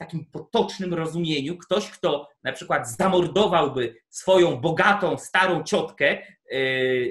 takim 0.00 0.24
potocznym 0.24 0.94
rozumieniu 0.94 1.58
ktoś, 1.58 1.90
kto 1.90 2.28
na 2.44 2.52
przykład 2.52 2.90
zamordowałby 2.90 3.96
swoją 4.08 4.56
bogatą, 4.56 5.18
starą 5.18 5.64
ciotkę, 5.64 6.18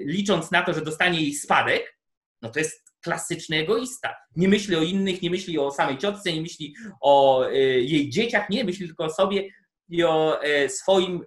licząc 0.05 0.51
na 0.51 0.61
to, 0.61 0.73
że 0.73 0.81
dostanie 0.81 1.21
jej 1.21 1.33
spadek, 1.33 1.99
no 2.41 2.49
to 2.49 2.59
jest 2.59 2.89
klasyczny 3.01 3.57
egoista. 3.57 4.15
Nie 4.35 4.47
myśli 4.47 4.75
o 4.75 4.81
innych, 4.81 5.21
nie 5.21 5.29
myśli 5.29 5.59
o 5.59 5.71
samej 5.71 5.97
ciotce, 5.97 6.33
nie 6.33 6.41
myśli 6.41 6.75
o 7.01 7.45
y, 7.49 7.57
jej 7.81 8.09
dzieciach, 8.09 8.49
nie 8.49 8.63
myśli 8.63 8.87
tylko 8.87 9.03
o 9.03 9.09
sobie 9.09 9.49
i 9.89 10.03
o 10.03 10.43
y, 10.45 10.69
swoim 10.69 11.23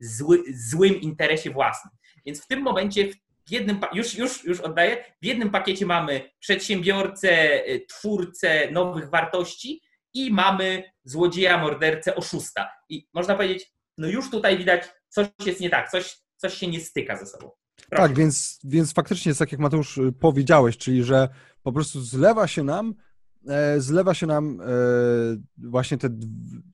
zły, 0.00 0.42
złym 0.70 1.00
interesie 1.00 1.50
własnym. 1.50 1.94
Więc 2.26 2.44
w 2.44 2.46
tym 2.46 2.62
momencie 2.62 3.08
w 3.46 3.50
jednym, 3.50 3.80
już, 3.92 4.14
już, 4.14 4.44
już 4.44 4.60
oddaję, 4.60 5.04
w 5.22 5.26
jednym 5.26 5.50
pakiecie 5.50 5.86
mamy 5.86 6.30
przedsiębiorcę, 6.40 7.62
twórcę 7.88 8.70
nowych 8.70 9.10
wartości 9.10 9.82
i 10.14 10.32
mamy 10.32 10.84
złodzieja, 11.04 11.58
mordercę, 11.58 12.14
oszusta. 12.14 12.68
I 12.88 13.08
można 13.14 13.34
powiedzieć, 13.34 13.72
no 13.98 14.08
już 14.08 14.30
tutaj 14.30 14.58
widać, 14.58 14.82
coś 15.08 15.28
jest 15.46 15.60
nie 15.60 15.70
tak, 15.70 15.90
coś, 15.90 16.16
coś 16.36 16.54
się 16.54 16.66
nie 16.68 16.80
styka 16.80 17.16
ze 17.16 17.26
sobą. 17.26 17.50
Tak, 17.90 18.14
więc, 18.14 18.60
więc 18.64 18.92
faktycznie 18.92 19.30
jest 19.30 19.38
tak, 19.38 19.52
jak 19.52 19.60
Mateusz 19.60 19.98
y, 19.98 20.12
powiedziałeś, 20.12 20.78
czyli 20.78 21.04
że 21.04 21.28
po 21.62 21.72
prostu 21.72 22.00
zlewa 22.00 22.46
się 22.46 22.62
nam, 22.62 22.94
e, 23.48 23.80
zlewa 23.80 24.14
się 24.14 24.26
nam 24.26 24.60
e, 24.60 24.64
właśnie 25.58 25.98
te, 25.98 26.08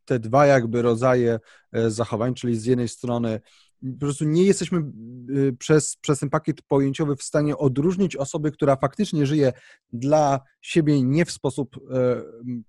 te 0.04 0.18
dwa 0.18 0.46
jakby 0.46 0.82
rodzaje 0.82 1.40
e, 1.72 1.90
zachowań, 1.90 2.34
czyli 2.34 2.56
z 2.56 2.64
jednej 2.64 2.88
strony 2.88 3.40
po 3.80 3.98
prostu 4.00 4.24
nie 4.24 4.44
jesteśmy 4.44 4.82
y, 5.30 5.56
przez, 5.58 5.96
przez 5.96 6.18
ten 6.18 6.30
pakiet 6.30 6.62
pojęciowy 6.62 7.16
w 7.16 7.22
stanie 7.22 7.56
odróżnić 7.56 8.16
osoby, 8.16 8.52
która 8.52 8.76
faktycznie 8.76 9.26
żyje 9.26 9.52
dla 9.92 10.40
siebie 10.60 11.02
nie 11.02 11.24
w 11.24 11.30
sposób 11.30 11.76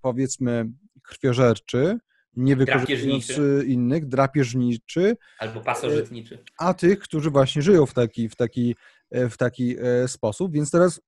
powiedzmy 0.00 0.70
krwiożerczy, 1.02 1.98
nie 2.36 2.56
wykorzystując 2.56 3.32
innych, 3.66 4.08
drapieżniczy. 4.08 5.16
Albo 5.38 5.60
pasożytniczy. 5.60 6.38
A 6.58 6.74
tych, 6.74 6.98
którzy 6.98 7.30
właśnie 7.30 7.62
żyją 7.62 7.86
w 7.86 7.94
taki, 7.94 8.28
w 8.28 8.36
taki, 8.36 8.76
e, 9.10 9.28
w 9.28 9.36
taki 9.36 9.76
e, 9.78 10.08
sposób. 10.08 10.52
Więc 10.52 10.70
teraz 10.70 11.00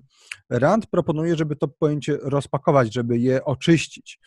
Rand 0.50 0.86
proponuje, 0.86 1.36
żeby 1.36 1.56
to 1.56 1.68
pojęcie 1.68 2.18
rozpakować, 2.22 2.94
żeby 2.94 3.18
je 3.18 3.44
oczyścić 3.44 4.18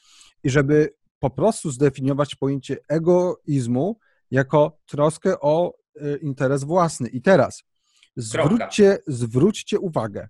i 0.43 0.49
żeby 0.49 0.93
po 1.19 1.29
prostu 1.29 1.71
zdefiniować 1.71 2.35
pojęcie 2.35 2.77
egoizmu 2.89 3.99
jako 4.31 4.77
troskę 4.85 5.39
o 5.39 5.73
e, 5.95 6.17
interes 6.17 6.63
własny. 6.63 7.09
I 7.09 7.21
teraz 7.21 7.63
zwróćcie, 8.15 8.97
zwróćcie 9.07 9.79
uwagę. 9.79 10.27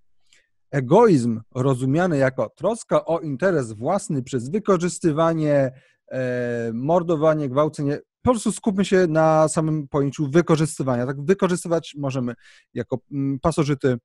Egoizm 0.71 1.41
rozumiany 1.55 2.17
jako 2.17 2.49
troska 2.49 3.05
o 3.05 3.19
interes 3.19 3.71
własny 3.71 4.23
przez 4.23 4.49
wykorzystywanie 4.49 5.71
E, 6.11 6.71
mordowanie, 6.73 7.49
gwałcenie. 7.49 7.99
Po 8.21 8.31
prostu 8.31 8.51
skupmy 8.51 8.85
się 8.85 9.07
na 9.07 9.47
samym 9.47 9.87
pojęciu 9.87 10.29
wykorzystywania. 10.29 11.05
Tak, 11.05 11.25
wykorzystywać 11.25 11.95
możemy 11.97 12.33
jako 12.73 12.99
mm, 13.11 13.39
pasożyty, 13.39 13.97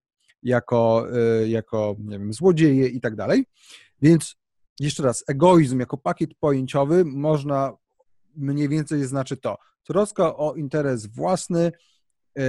jako, 0.42 1.07
e, 1.12 1.49
jako 1.49 1.97
nie 1.99 2.18
wiem, 2.18 2.32
złodzieje 2.32 2.88
i 2.88 3.01
tak 3.01 3.16
dalej. 3.16 3.44
Więc 4.03 4.36
jeszcze 4.80 5.03
raz, 5.03 5.24
egoizm 5.28 5.80
jako 5.80 5.99
pakiet 5.99 6.30
pojęciowy 6.40 7.05
można 7.05 7.72
mniej 8.36 8.68
więcej 8.68 9.05
znaczy 9.05 9.36
to. 9.36 9.57
Troska 9.87 10.37
o 10.37 10.55
interes 10.55 11.07
własny 11.07 11.72
e, 12.39 12.43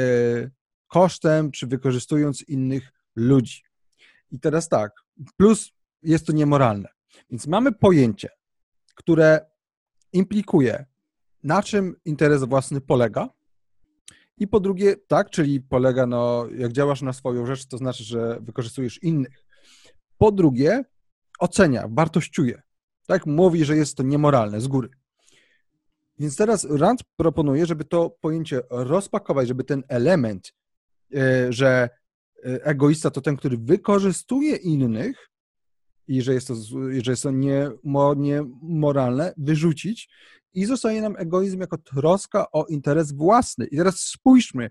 kosztem 0.87 1.51
czy 1.51 1.67
wykorzystując 1.67 2.41
innych 2.41 2.91
ludzi. 3.15 3.63
I 4.31 4.39
teraz 4.39 4.69
tak, 4.69 4.91
plus 5.37 5.71
jest 6.03 6.27
to 6.27 6.33
niemoralne. 6.33 6.89
Więc 7.29 7.47
mamy 7.47 7.71
pojęcie 7.71 8.29
które 8.97 9.45
implikuje, 10.13 10.85
na 11.43 11.63
czym 11.63 11.95
interes 12.05 12.43
własny 12.43 12.81
polega. 12.81 13.29
I 14.37 14.47
po 14.47 14.59
drugie, 14.59 14.95
tak, 15.07 15.29
czyli 15.29 15.61
polega, 15.61 16.05
no, 16.05 16.45
jak 16.57 16.71
działasz 16.71 17.01
na 17.01 17.13
swoją 17.13 17.45
rzecz, 17.45 17.65
to 17.65 17.77
znaczy, 17.77 18.03
że 18.03 18.39
wykorzystujesz 18.41 19.03
innych. 19.03 19.45
Po 20.17 20.31
drugie, 20.31 20.83
ocenia, 21.39 21.87
wartościuje. 21.89 22.61
Tak, 23.07 23.25
mówi, 23.25 23.65
że 23.65 23.77
jest 23.77 23.97
to 23.97 24.03
niemoralne 24.03 24.61
z 24.61 24.67
góry. 24.67 24.89
Więc 26.19 26.35
teraz 26.35 26.67
Rand 26.69 27.03
proponuje, 27.15 27.65
żeby 27.65 27.85
to 27.85 28.09
pojęcie 28.21 28.61
rozpakować, 28.69 29.47
żeby 29.47 29.63
ten 29.63 29.83
element, 29.87 30.53
e, 31.15 31.53
że 31.53 31.89
e, 32.45 32.65
egoista 32.65 33.11
to 33.11 33.21
ten, 33.21 33.37
który 33.37 33.57
wykorzystuje 33.57 34.55
innych, 34.55 35.29
i 36.07 36.21
że 36.21 36.33
jest 36.33 36.47
to, 36.47 36.55
że 37.01 37.11
jest 37.11 37.23
to 37.23 37.31
niemoralne, 38.15 39.33
wyrzucić 39.37 40.09
i 40.53 40.65
zostaje 40.65 41.01
nam 41.01 41.15
egoizm 41.17 41.59
jako 41.59 41.77
troska 41.77 42.51
o 42.51 42.65
interes 42.65 43.11
własny. 43.11 43.65
I 43.65 43.77
teraz 43.77 43.99
spójrzmy, 43.99 44.69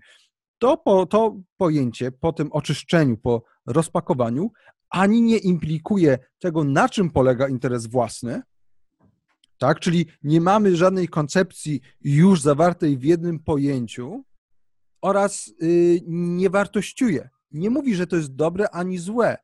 to, 0.57 0.77
po, 0.77 1.05
to 1.05 1.37
pojęcie 1.57 2.11
po 2.11 2.33
tym 2.33 2.51
oczyszczeniu, 2.51 3.17
po 3.17 3.43
rozpakowaniu, 3.65 4.51
ani 4.89 5.21
nie 5.21 5.37
implikuje 5.37 6.19
tego, 6.39 6.63
na 6.63 6.89
czym 6.89 7.09
polega 7.09 7.47
interes 7.47 7.87
własny, 7.87 8.41
tak? 9.57 9.79
Czyli 9.79 10.05
nie 10.23 10.41
mamy 10.41 10.75
żadnej 10.75 11.07
koncepcji 11.07 11.81
już 12.01 12.41
zawartej 12.41 12.97
w 12.97 13.03
jednym 13.03 13.39
pojęciu 13.39 14.23
oraz 15.01 15.53
yy, 15.59 15.99
nie 16.07 16.49
wartościuje. 16.49 17.29
Nie 17.51 17.69
mówi, 17.69 17.95
że 17.95 18.07
to 18.07 18.15
jest 18.15 18.35
dobre 18.35 18.69
ani 18.69 18.97
złe. 18.97 19.37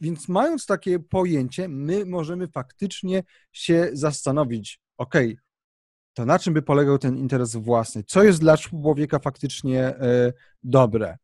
Więc 0.00 0.28
mając 0.28 0.66
takie 0.66 0.98
pojęcie, 0.98 1.68
my 1.68 2.04
możemy 2.06 2.48
faktycznie 2.48 3.22
się 3.52 3.90
zastanowić, 3.92 4.80
ok, 4.96 5.14
to 6.14 6.26
na 6.26 6.38
czym 6.38 6.54
by 6.54 6.62
polegał 6.62 6.98
ten 6.98 7.16
interes 7.16 7.56
własny? 7.56 8.04
Co 8.04 8.22
jest 8.22 8.40
dla 8.40 8.56
człowieka 8.56 9.18
faktycznie 9.18 9.82
e, 9.82 10.32
dobre? 10.62 11.18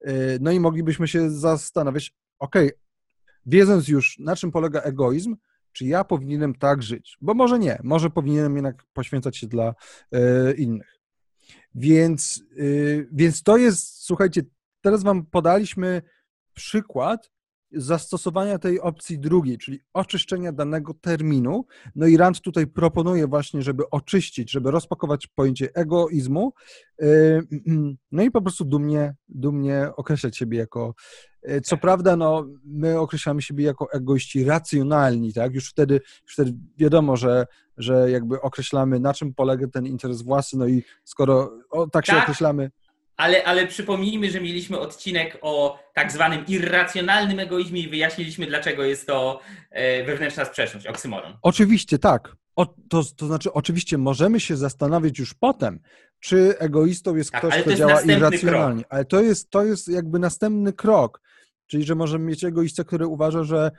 E, 0.00 0.12
no 0.40 0.50
i 0.50 0.60
moglibyśmy 0.60 1.08
się 1.08 1.30
zastanawiać, 1.30 2.14
ok, 2.38 2.56
wiedząc 3.46 3.88
już 3.88 4.18
na 4.18 4.36
czym 4.36 4.52
polega 4.52 4.80
egoizm, 4.80 5.36
czy 5.72 5.86
ja 5.86 6.04
powinienem 6.04 6.54
tak 6.54 6.82
żyć? 6.82 7.16
Bo 7.20 7.34
może 7.34 7.58
nie, 7.58 7.78
może 7.82 8.10
powinienem 8.10 8.54
jednak 8.56 8.84
poświęcać 8.92 9.36
się 9.36 9.46
dla 9.46 9.74
e, 10.12 10.52
innych. 10.52 11.00
Więc, 11.74 12.44
więc 13.12 13.42
to 13.42 13.56
jest, 13.56 14.04
słuchajcie, 14.04 14.42
teraz 14.82 15.02
Wam 15.02 15.26
podaliśmy 15.26 16.02
przykład, 16.54 17.30
zastosowania 17.72 18.58
tej 18.58 18.80
opcji 18.80 19.18
drugiej, 19.18 19.58
czyli 19.58 19.80
oczyszczenia 19.92 20.52
danego 20.52 20.94
terminu. 20.94 21.64
No 21.94 22.06
i 22.06 22.16
Rand 22.16 22.40
tutaj 22.40 22.66
proponuje 22.66 23.26
właśnie, 23.26 23.62
żeby 23.62 23.90
oczyścić, 23.90 24.50
żeby 24.50 24.70
rozpakować 24.70 25.26
pojęcie 25.26 25.68
egoizmu, 25.74 26.52
yy, 26.98 27.42
no 28.12 28.22
i 28.22 28.30
po 28.30 28.42
prostu 28.42 28.64
dumnie, 28.64 29.14
dumnie 29.28 29.90
określać 29.96 30.36
siebie 30.36 30.58
jako, 30.58 30.94
co 31.64 31.76
prawda, 31.76 32.16
no, 32.16 32.46
my 32.64 32.98
określamy 32.98 33.42
siebie 33.42 33.64
jako 33.64 33.92
egoiści 33.92 34.44
racjonalni, 34.44 35.32
tak, 35.32 35.54
już 35.54 35.70
wtedy, 35.70 36.00
już 36.22 36.32
wtedy 36.32 36.52
wiadomo, 36.78 37.16
że, 37.16 37.46
że 37.76 38.10
jakby 38.10 38.40
określamy, 38.40 39.00
na 39.00 39.14
czym 39.14 39.34
polega 39.34 39.66
ten 39.68 39.86
interes 39.86 40.22
własny, 40.22 40.58
no 40.58 40.66
i 40.66 40.82
skoro 41.04 41.52
o, 41.70 41.86
tak 41.86 42.06
się 42.06 42.12
tak. 42.12 42.22
określamy, 42.22 42.70
Ale, 43.16 43.44
ale 43.44 43.66
przypomnijmy, 43.66 44.30
że 44.30 44.40
mieliśmy 44.40 44.78
odcinek 44.78 45.38
o 45.42 45.78
tak 45.94 46.12
zwanym 46.12 46.46
irracjonalnym 46.46 47.38
egoizmie 47.38 47.80
i 47.80 47.88
wyjaśniliśmy, 47.88 48.46
dlaczego 48.46 48.84
jest 48.84 49.06
to 49.06 49.40
e, 49.70 50.04
wewnętrzna 50.04 50.44
sprzeczność, 50.44 50.86
oksymoron. 50.86 51.36
Oczywiście 51.42 51.98
tak. 51.98 52.36
O, 52.56 52.66
to, 52.66 53.02
to 53.16 53.26
znaczy, 53.26 53.52
oczywiście 53.52 53.98
możemy 53.98 54.40
się 54.40 54.56
zastanawiać 54.56 55.18
już 55.18 55.34
potem, 55.34 55.80
czy 56.20 56.58
egoistą 56.58 57.16
jest 57.16 57.30
Tak, 57.30 57.40
ktoś, 57.40 57.60
kto 57.60 57.70
jest 57.70 57.78
działa 57.78 58.00
irracjonalnie. 58.02 58.84
Ale 58.88 59.04
to 59.04 59.20
jest, 59.20 59.50
to 59.50 59.64
jest 59.64 59.88
jakby 59.88 60.18
następny 60.18 60.72
krok. 60.72 61.20
Czyli, 61.70 61.84
że 61.84 61.94
możemy 61.94 62.24
mieć 62.24 62.44
egoistę, 62.44 62.84
który 62.84 63.06
uważa, 63.06 63.44
że 63.44 63.70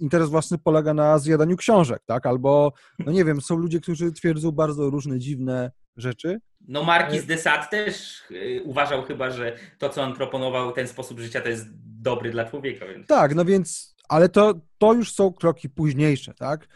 interes 0.00 0.28
własny 0.28 0.58
polega 0.58 0.94
na 0.94 1.18
zjadaniu 1.18 1.56
książek, 1.56 2.02
tak? 2.06 2.26
Albo, 2.26 2.72
no 2.98 3.12
nie 3.12 3.24
wiem, 3.24 3.40
są 3.40 3.56
ludzie, 3.56 3.80
którzy 3.80 4.12
twierdzą 4.12 4.52
bardzo 4.52 4.90
różne 4.90 5.18
dziwne 5.18 5.70
rzeczy. 5.96 6.40
No 6.68 6.84
Marquis 6.84 7.26
de 7.26 7.38
Sade 7.38 7.66
też 7.70 8.22
y, 8.30 8.62
uważał 8.64 9.02
chyba, 9.02 9.30
że 9.30 9.56
to, 9.78 9.88
co 9.88 10.02
on 10.02 10.14
proponował, 10.14 10.72
ten 10.72 10.88
sposób 10.88 11.20
życia, 11.20 11.40
to 11.40 11.48
jest 11.48 11.66
dobry 11.84 12.30
dla 12.30 12.44
człowieka. 12.44 12.86
Więc... 12.86 13.06
Tak, 13.06 13.34
no 13.34 13.44
więc, 13.44 13.96
ale 14.08 14.28
to, 14.28 14.54
to 14.78 14.94
już 14.94 15.12
są 15.12 15.32
kroki 15.32 15.68
późniejsze, 15.68 16.34
tak? 16.34 16.68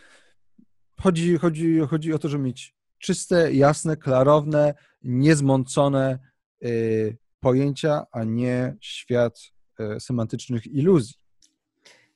Chodzi, 1.00 1.38
chodzi, 1.38 1.80
chodzi 1.90 2.12
o 2.12 2.18
to, 2.18 2.28
żeby 2.28 2.44
mieć 2.44 2.74
czyste, 2.98 3.52
jasne, 3.52 3.96
klarowne, 3.96 4.74
niezmącone 5.02 6.18
y, 6.64 7.16
pojęcia, 7.40 8.06
a 8.12 8.24
nie 8.24 8.76
świat 8.80 9.53
semantycznych 9.98 10.66
iluzji. 10.66 11.14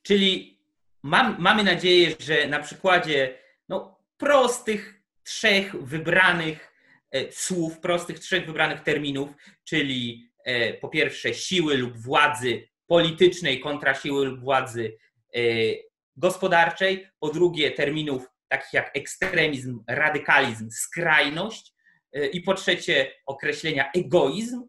Czyli 0.01 0.59
mam, 1.03 1.35
mamy 1.39 1.63
nadzieję, 1.63 2.15
że 2.19 2.47
na 2.47 2.59
przykładzie 2.59 3.37
no, 3.69 3.99
prostych 4.17 5.01
trzech 5.23 5.83
wybranych 5.83 6.73
e, 7.11 7.31
słów, 7.31 7.79
prostych 7.79 8.19
trzech 8.19 8.45
wybranych 8.45 8.81
terminów, 8.81 9.29
czyli 9.63 10.29
e, 10.45 10.73
po 10.73 10.89
pierwsze 10.89 11.33
siły 11.33 11.77
lub 11.77 11.97
władzy 11.97 12.67
politycznej 12.87 13.59
kontra 13.59 13.93
siły 13.93 14.25
lub 14.25 14.39
władzy 14.39 14.97
e, 15.35 15.39
gospodarczej, 16.17 17.07
po 17.19 17.29
drugie 17.29 17.71
terminów 17.71 18.25
takich 18.47 18.73
jak 18.73 18.97
ekstremizm, 18.97 19.83
radykalizm, 19.87 20.69
skrajność 20.71 21.73
e, 22.13 22.27
i 22.27 22.41
po 22.41 22.53
trzecie 22.53 23.11
określenia 23.25 23.91
egoizm, 23.95 24.63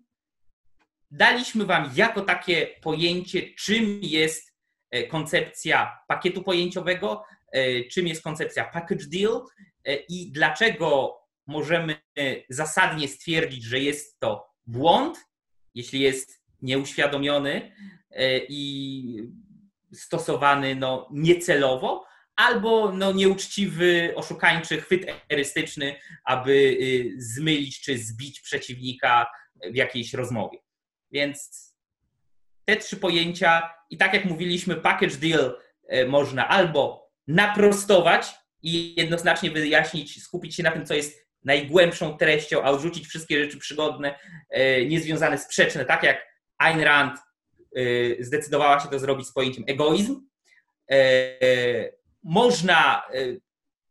daliśmy 1.11 1.65
Wam 1.65 1.91
jako 1.95 2.21
takie 2.23 2.67
pojęcie, 2.83 3.43
czym 3.59 4.01
jest 4.03 4.55
e, 4.91 5.07
koncepcja 5.07 5.99
pakietu 6.09 6.43
pojęciowego, 6.43 7.25
e, 7.53 7.85
czym 7.85 8.07
jest 8.07 8.23
koncepcja 8.23 8.65
package 8.65 9.07
deal 9.07 9.43
e, 9.85 9.95
i 9.95 10.33
dlaczego 10.33 11.17
możemy 11.47 11.97
zasadnie 12.49 13.09
stwierdzić, 13.09 13.65
że 13.65 13.79
jest 13.79 14.21
to 14.21 14.47
błąd, 14.67 15.19
jeśli 15.75 16.01
jest 16.01 16.43
nieuświadomiony 16.63 17.73
i 18.49 19.23
stosowany 19.93 20.75
no, 20.75 21.09
niecelowo, 21.13 22.07
albo 22.37 22.93
no, 22.93 23.13
nieuczciwy, 23.13 24.13
oszukańczy 24.17 24.81
chwyt 24.81 25.07
erystyczny, 25.29 25.97
aby 26.25 26.53
y, 26.53 27.15
zmylić 27.19 27.81
czy 27.81 27.99
zbić 27.99 28.41
przeciwnika 28.41 29.27
w 29.73 29.75
jakiejś 29.75 30.15
rozmowie. 30.15 30.59
Więc 31.13 31.71
te 32.65 32.77
trzy 32.77 32.97
pojęcia, 32.97 33.75
i 33.91 33.97
tak 33.97 34.15
jak 34.15 34.25
mówiliśmy, 34.25 34.77
package 34.77 35.17
deal 35.17 35.59
e, 35.89 36.07
można 36.07 36.49
albo 36.49 37.11
naprostować 37.27 38.27
i 38.63 38.95
jednoznacznie 39.01 39.51
wyjaśnić, 39.51 40.23
skupić 40.23 40.55
się 40.55 40.63
na 40.63 40.71
tym, 40.71 40.87
co 40.87 40.95
jest 40.95 41.27
najgłębszą 41.45 42.17
treścią, 42.17 42.63
a 42.63 42.71
odrzucić 42.71 43.07
wszystkie 43.07 43.45
rzeczy 43.45 43.59
przygodne, 43.59 44.19
e, 44.51 44.87
niezwiązane, 44.87 45.39
sprzeczne, 45.39 45.85
tak 45.85 46.03
jak 46.03 46.27
Ayn 46.59 46.81
Rand 46.81 47.19
e, 47.19 47.81
zdecydowała 48.25 48.81
się 48.81 48.89
to 48.89 48.99
zrobić 48.99 49.27
z 49.27 49.33
pojęciem 49.33 49.65
egoizm. 49.67 50.31
Można 52.23 53.03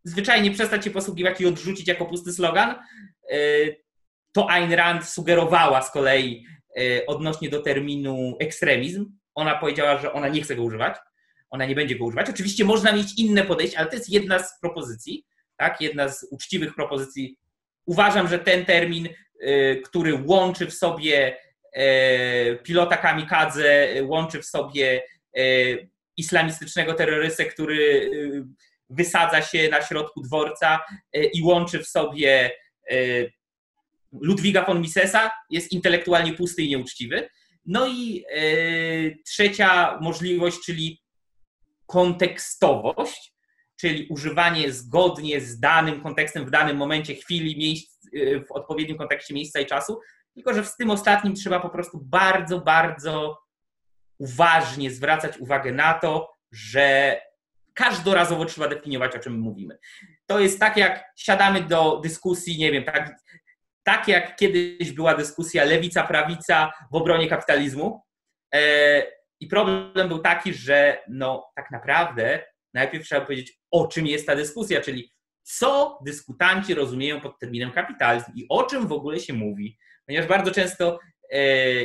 zwyczajnie 0.03 0.51
przestać 0.51 0.84
się 0.84 0.91
posługiwać 0.91 1.41
i 1.41 1.45
odrzucić 1.45 1.88
jako 1.88 2.05
pusty 2.05 2.34
slogan. 2.34 2.76
To 4.32 4.49
Ayn 4.49 4.74
Rand 4.74 5.05
sugerowała 5.05 5.82
z 5.82 5.91
kolei 5.91 6.45
odnośnie 7.07 7.49
do 7.49 7.61
terminu 7.61 8.38
ekstremizm. 8.39 9.05
Ona 9.36 9.55
powiedziała, 9.55 9.97
że 9.97 10.13
ona 10.13 10.27
nie 10.27 10.41
chce 10.41 10.55
go 10.55 10.63
używać, 10.63 10.95
ona 11.49 11.65
nie 11.65 11.75
będzie 11.75 11.95
go 11.95 12.05
używać. 12.05 12.30
Oczywiście 12.30 12.65
można 12.65 12.91
mieć 12.91 13.19
inne 13.19 13.43
podejście, 13.43 13.80
ale 13.80 13.88
to 13.88 13.95
jest 13.95 14.09
jedna 14.09 14.39
z 14.39 14.59
propozycji, 14.59 15.25
tak? 15.57 15.82
jedna 15.82 16.09
z 16.09 16.27
uczciwych 16.32 16.75
propozycji. 16.75 17.38
Uważam, 17.86 18.27
że 18.27 18.39
ten 18.39 18.65
termin, 18.65 19.09
e, 19.41 19.75
który 19.75 20.23
łączy 20.25 20.65
w 20.65 20.73
sobie 20.73 21.38
e, 21.73 22.55
pilota 22.55 22.97
kamikadze, 22.97 23.89
e, 23.89 24.03
łączy 24.03 24.41
w 24.41 24.45
sobie 24.45 25.03
e, 25.38 25.41
islamistycznego 26.17 26.93
terrorystę, 26.93 27.45
który 27.45 28.11
e, 28.45 28.69
wysadza 28.89 29.41
się 29.41 29.69
na 29.69 29.82
środku 29.82 30.21
dworca 30.21 30.80
e, 31.13 31.23
i 31.23 31.43
łączy 31.43 31.80
w 31.80 31.88
sobie 31.88 32.51
e, 32.91 32.95
Ludwiga 34.22 34.66
von 34.66 34.82
Misesa, 34.82 35.32
jest 35.49 35.72
intelektualnie 35.72 36.34
pusty 36.34 36.62
i 36.62 36.70
nieuczciwy. 36.70 37.30
No 37.66 37.88
i 37.88 38.24
e, 38.32 38.41
trzecia 39.26 39.99
możliwość, 40.01 40.60
czyli 40.66 41.01
kontekstowość, 41.86 43.34
czyli 43.80 44.07
używanie 44.10 44.72
zgodnie 44.72 45.41
z 45.41 45.60
danym 45.60 46.01
kontekstem 46.01 46.45
w 46.45 46.51
danym 46.51 46.78
momencie, 46.78 47.16
chwili, 47.16 47.57
miejsc, 47.57 48.07
e, 48.14 48.39
w 48.39 48.51
odpowiednim 48.51 48.97
kontekście 48.97 49.34
miejsca 49.34 49.60
i 49.60 49.66
czasu. 49.66 49.99
Tylko, 50.34 50.53
że 50.53 50.64
w 50.64 50.76
tym 50.76 50.89
ostatnim 50.89 51.36
trzeba 51.36 51.60
po 51.60 51.70
prostu 51.70 51.99
bardzo, 52.03 52.60
bardzo 52.60 53.39
uważnie 54.18 54.91
zwracać 54.91 55.38
uwagę 55.38 55.72
na 55.72 55.93
to, 55.93 56.34
że 56.51 57.20
każdorazowo 57.74 58.45
trzeba 58.45 58.68
definiować, 58.68 59.16
o 59.16 59.20
czym 59.20 59.39
mówimy. 59.39 59.78
To 60.26 60.39
jest 60.39 60.60
tak, 60.60 60.78
jak 60.78 61.03
siadamy 61.16 61.62
do 61.62 61.99
dyskusji, 62.03 62.57
nie 62.57 62.72
wiem, 62.72 62.84
tak, 62.84 63.16
tak 63.89 64.07
jak 64.07 64.35
kiedyś 64.35 64.91
była 64.91 65.15
dyskusja 65.15 65.65
lewica-prawica 65.65 66.71
w 66.91 66.95
obronie 66.95 67.27
kapitalizmu. 67.27 68.01
E, 68.53 69.03
I 69.39 69.47
problem 69.47 70.07
był 70.07 70.19
taki, 70.19 70.53
że 70.53 71.01
no 71.07 71.51
tak 71.55 71.71
naprawdę 71.71 72.43
najpierw 72.73 73.05
trzeba 73.05 73.21
powiedzieć, 73.21 73.59
o 73.71 73.87
czym 73.87 74.07
jest 74.07 74.27
ta 74.27 74.35
dyskusja, 74.35 74.81
czyli 74.81 75.11
co 75.43 75.99
dyskutanci 76.05 76.73
rozumieją 76.73 77.21
pod 77.21 77.39
terminem 77.39 77.71
kapitalizm 77.71 78.31
i 78.35 78.45
o 78.49 78.63
czym 78.63 78.87
w 78.87 78.91
ogóle 78.91 79.19
się 79.19 79.33
mówi. 79.33 79.77
Ponieważ 80.05 80.29
bardzo 80.29 80.51
często 80.51 80.99
e, 81.31 81.39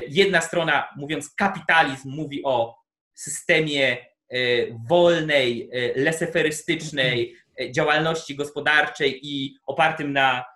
jedna 0.08 0.40
strona, 0.40 0.88
mówiąc 0.96 1.34
kapitalizm, 1.34 2.10
mówi 2.10 2.42
o 2.44 2.76
systemie 3.14 3.92
e, 3.92 4.36
wolnej, 4.88 5.70
leseferystycznej 5.96 7.36
działalności 7.70 8.36
gospodarczej 8.36 9.20
i 9.22 9.56
opartym 9.66 10.12
na 10.12 10.53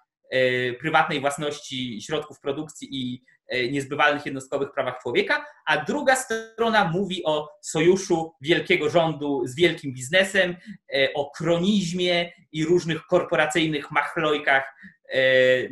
prywatnej 0.81 1.20
własności 1.20 2.03
środków 2.03 2.41
produkcji 2.41 2.89
i 2.91 3.24
e, 3.49 3.68
niezbywalnych 3.68 4.26
jednostkowych 4.26 4.72
prawach 4.72 4.99
człowieka, 5.03 5.47
a 5.66 5.85
druga 5.85 6.16
strona 6.16 6.85
mówi 6.85 7.24
o 7.24 7.49
sojuszu 7.62 8.33
wielkiego 8.41 8.91
rządu 8.91 9.43
z 9.47 9.57
wielkim 9.57 9.93
biznesem, 9.93 10.57
e, 10.95 11.09
o 11.14 11.31
kronizmie 11.31 12.33
i 12.53 12.64
różnych 12.64 13.07
korporacyjnych 13.07 13.91
machlojkach 13.91 14.74
e, 15.09 15.20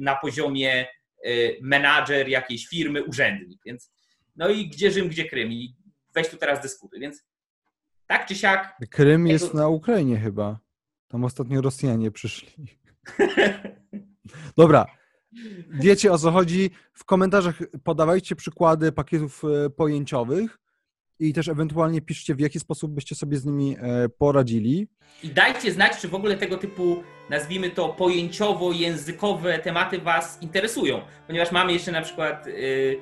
na 0.01 0.17
poziomie 0.17 0.81
e, 0.81 0.87
menadżer 1.63 2.29
jakiejś 2.29 2.67
firmy, 2.67 3.05
urzędnik. 3.05 3.61
Więc 3.67 3.93
no 4.37 4.49
i 4.49 4.69
gdzie 4.69 4.91
Rzym, 4.91 5.09
gdzie 5.09 5.25
Krym? 5.25 5.53
I 5.53 5.77
weź 6.15 6.29
tu 6.29 6.37
teraz 6.37 6.61
dyskutuj. 6.61 7.01
Więc 7.01 7.25
tak 8.07 8.27
czy 8.27 8.35
siak 8.35 8.77
Krym 8.91 9.27
jest 9.27 9.55
na 9.55 9.69
Ukrainie 9.69 10.17
chyba. 10.19 10.59
Tam 11.09 11.25
ostatnio 11.25 11.61
Rosjanie 11.61 12.11
przyszli. 12.11 12.53
Dobra. 14.57 14.87
Wiecie 15.71 16.13
o 16.13 16.19
co 16.19 16.31
chodzi. 16.31 16.71
W 16.93 17.05
komentarzach 17.05 17.59
podawajcie 17.85 18.37
przykłady 18.37 18.93
pakietów 18.93 19.43
e, 19.45 19.71
pojęciowych 19.71 20.59
i 21.19 21.33
też 21.33 21.49
ewentualnie 21.49 22.01
piszcie, 22.01 22.35
w 22.35 22.41
jaki 22.41 22.61
sposób 22.61 22.93
byście 22.93 23.15
sobie 23.15 23.37
z 23.37 23.45
nimi 23.45 23.77
e, 23.81 24.09
poradzili. 24.09 24.89
I 25.23 25.29
dajcie 25.29 25.73
znać, 25.73 26.01
czy 26.01 26.09
w 26.09 26.15
ogóle 26.15 26.37
tego 26.37 26.57
typu, 26.57 27.03
nazwijmy 27.31 27.71
to 27.71 27.89
pojęciowo-językowe 27.99 29.59
tematy 29.59 29.99
Was 29.99 30.43
interesują. 30.43 31.01
Ponieważ 31.27 31.53
mamy 31.53 31.73
jeszcze 31.73 31.93
na 31.93 32.03
przykład 32.03 32.47
y, 32.47 33.01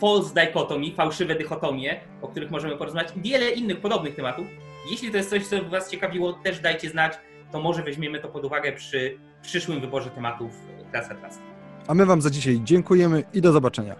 false 0.00 0.34
dichotomy, 0.34 0.94
fałszywe 0.94 1.34
dychotomie, 1.34 2.00
o 2.22 2.28
których 2.28 2.50
możemy 2.50 2.76
porozmawiać, 2.76 3.16
i 3.16 3.20
wiele 3.20 3.50
innych 3.50 3.80
podobnych 3.80 4.14
tematów. 4.14 4.46
Jeśli 4.90 5.10
to 5.10 5.16
jest 5.16 5.30
coś, 5.30 5.46
co 5.46 5.64
Was 5.64 5.90
ciekawiło, 5.90 6.32
też 6.32 6.60
dajcie 6.60 6.90
znać, 6.90 7.12
to 7.52 7.60
może 7.60 7.82
weźmiemy 7.82 8.20
to 8.20 8.28
pod 8.28 8.44
uwagę 8.44 8.72
przy 8.72 9.18
przyszłym 9.42 9.80
wyborze 9.80 10.10
tematów 10.10 10.50
Klasa 10.90 11.14
Klasa. 11.14 11.40
A 11.86 11.94
my 11.94 12.06
Wam 12.06 12.22
za 12.22 12.30
dzisiaj 12.30 12.60
dziękujemy 12.64 13.24
i 13.34 13.40
do 13.40 13.52
zobaczenia. 13.52 13.96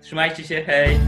Trzymajcie 0.00 0.44
się, 0.44 0.62
hej! 0.66 0.98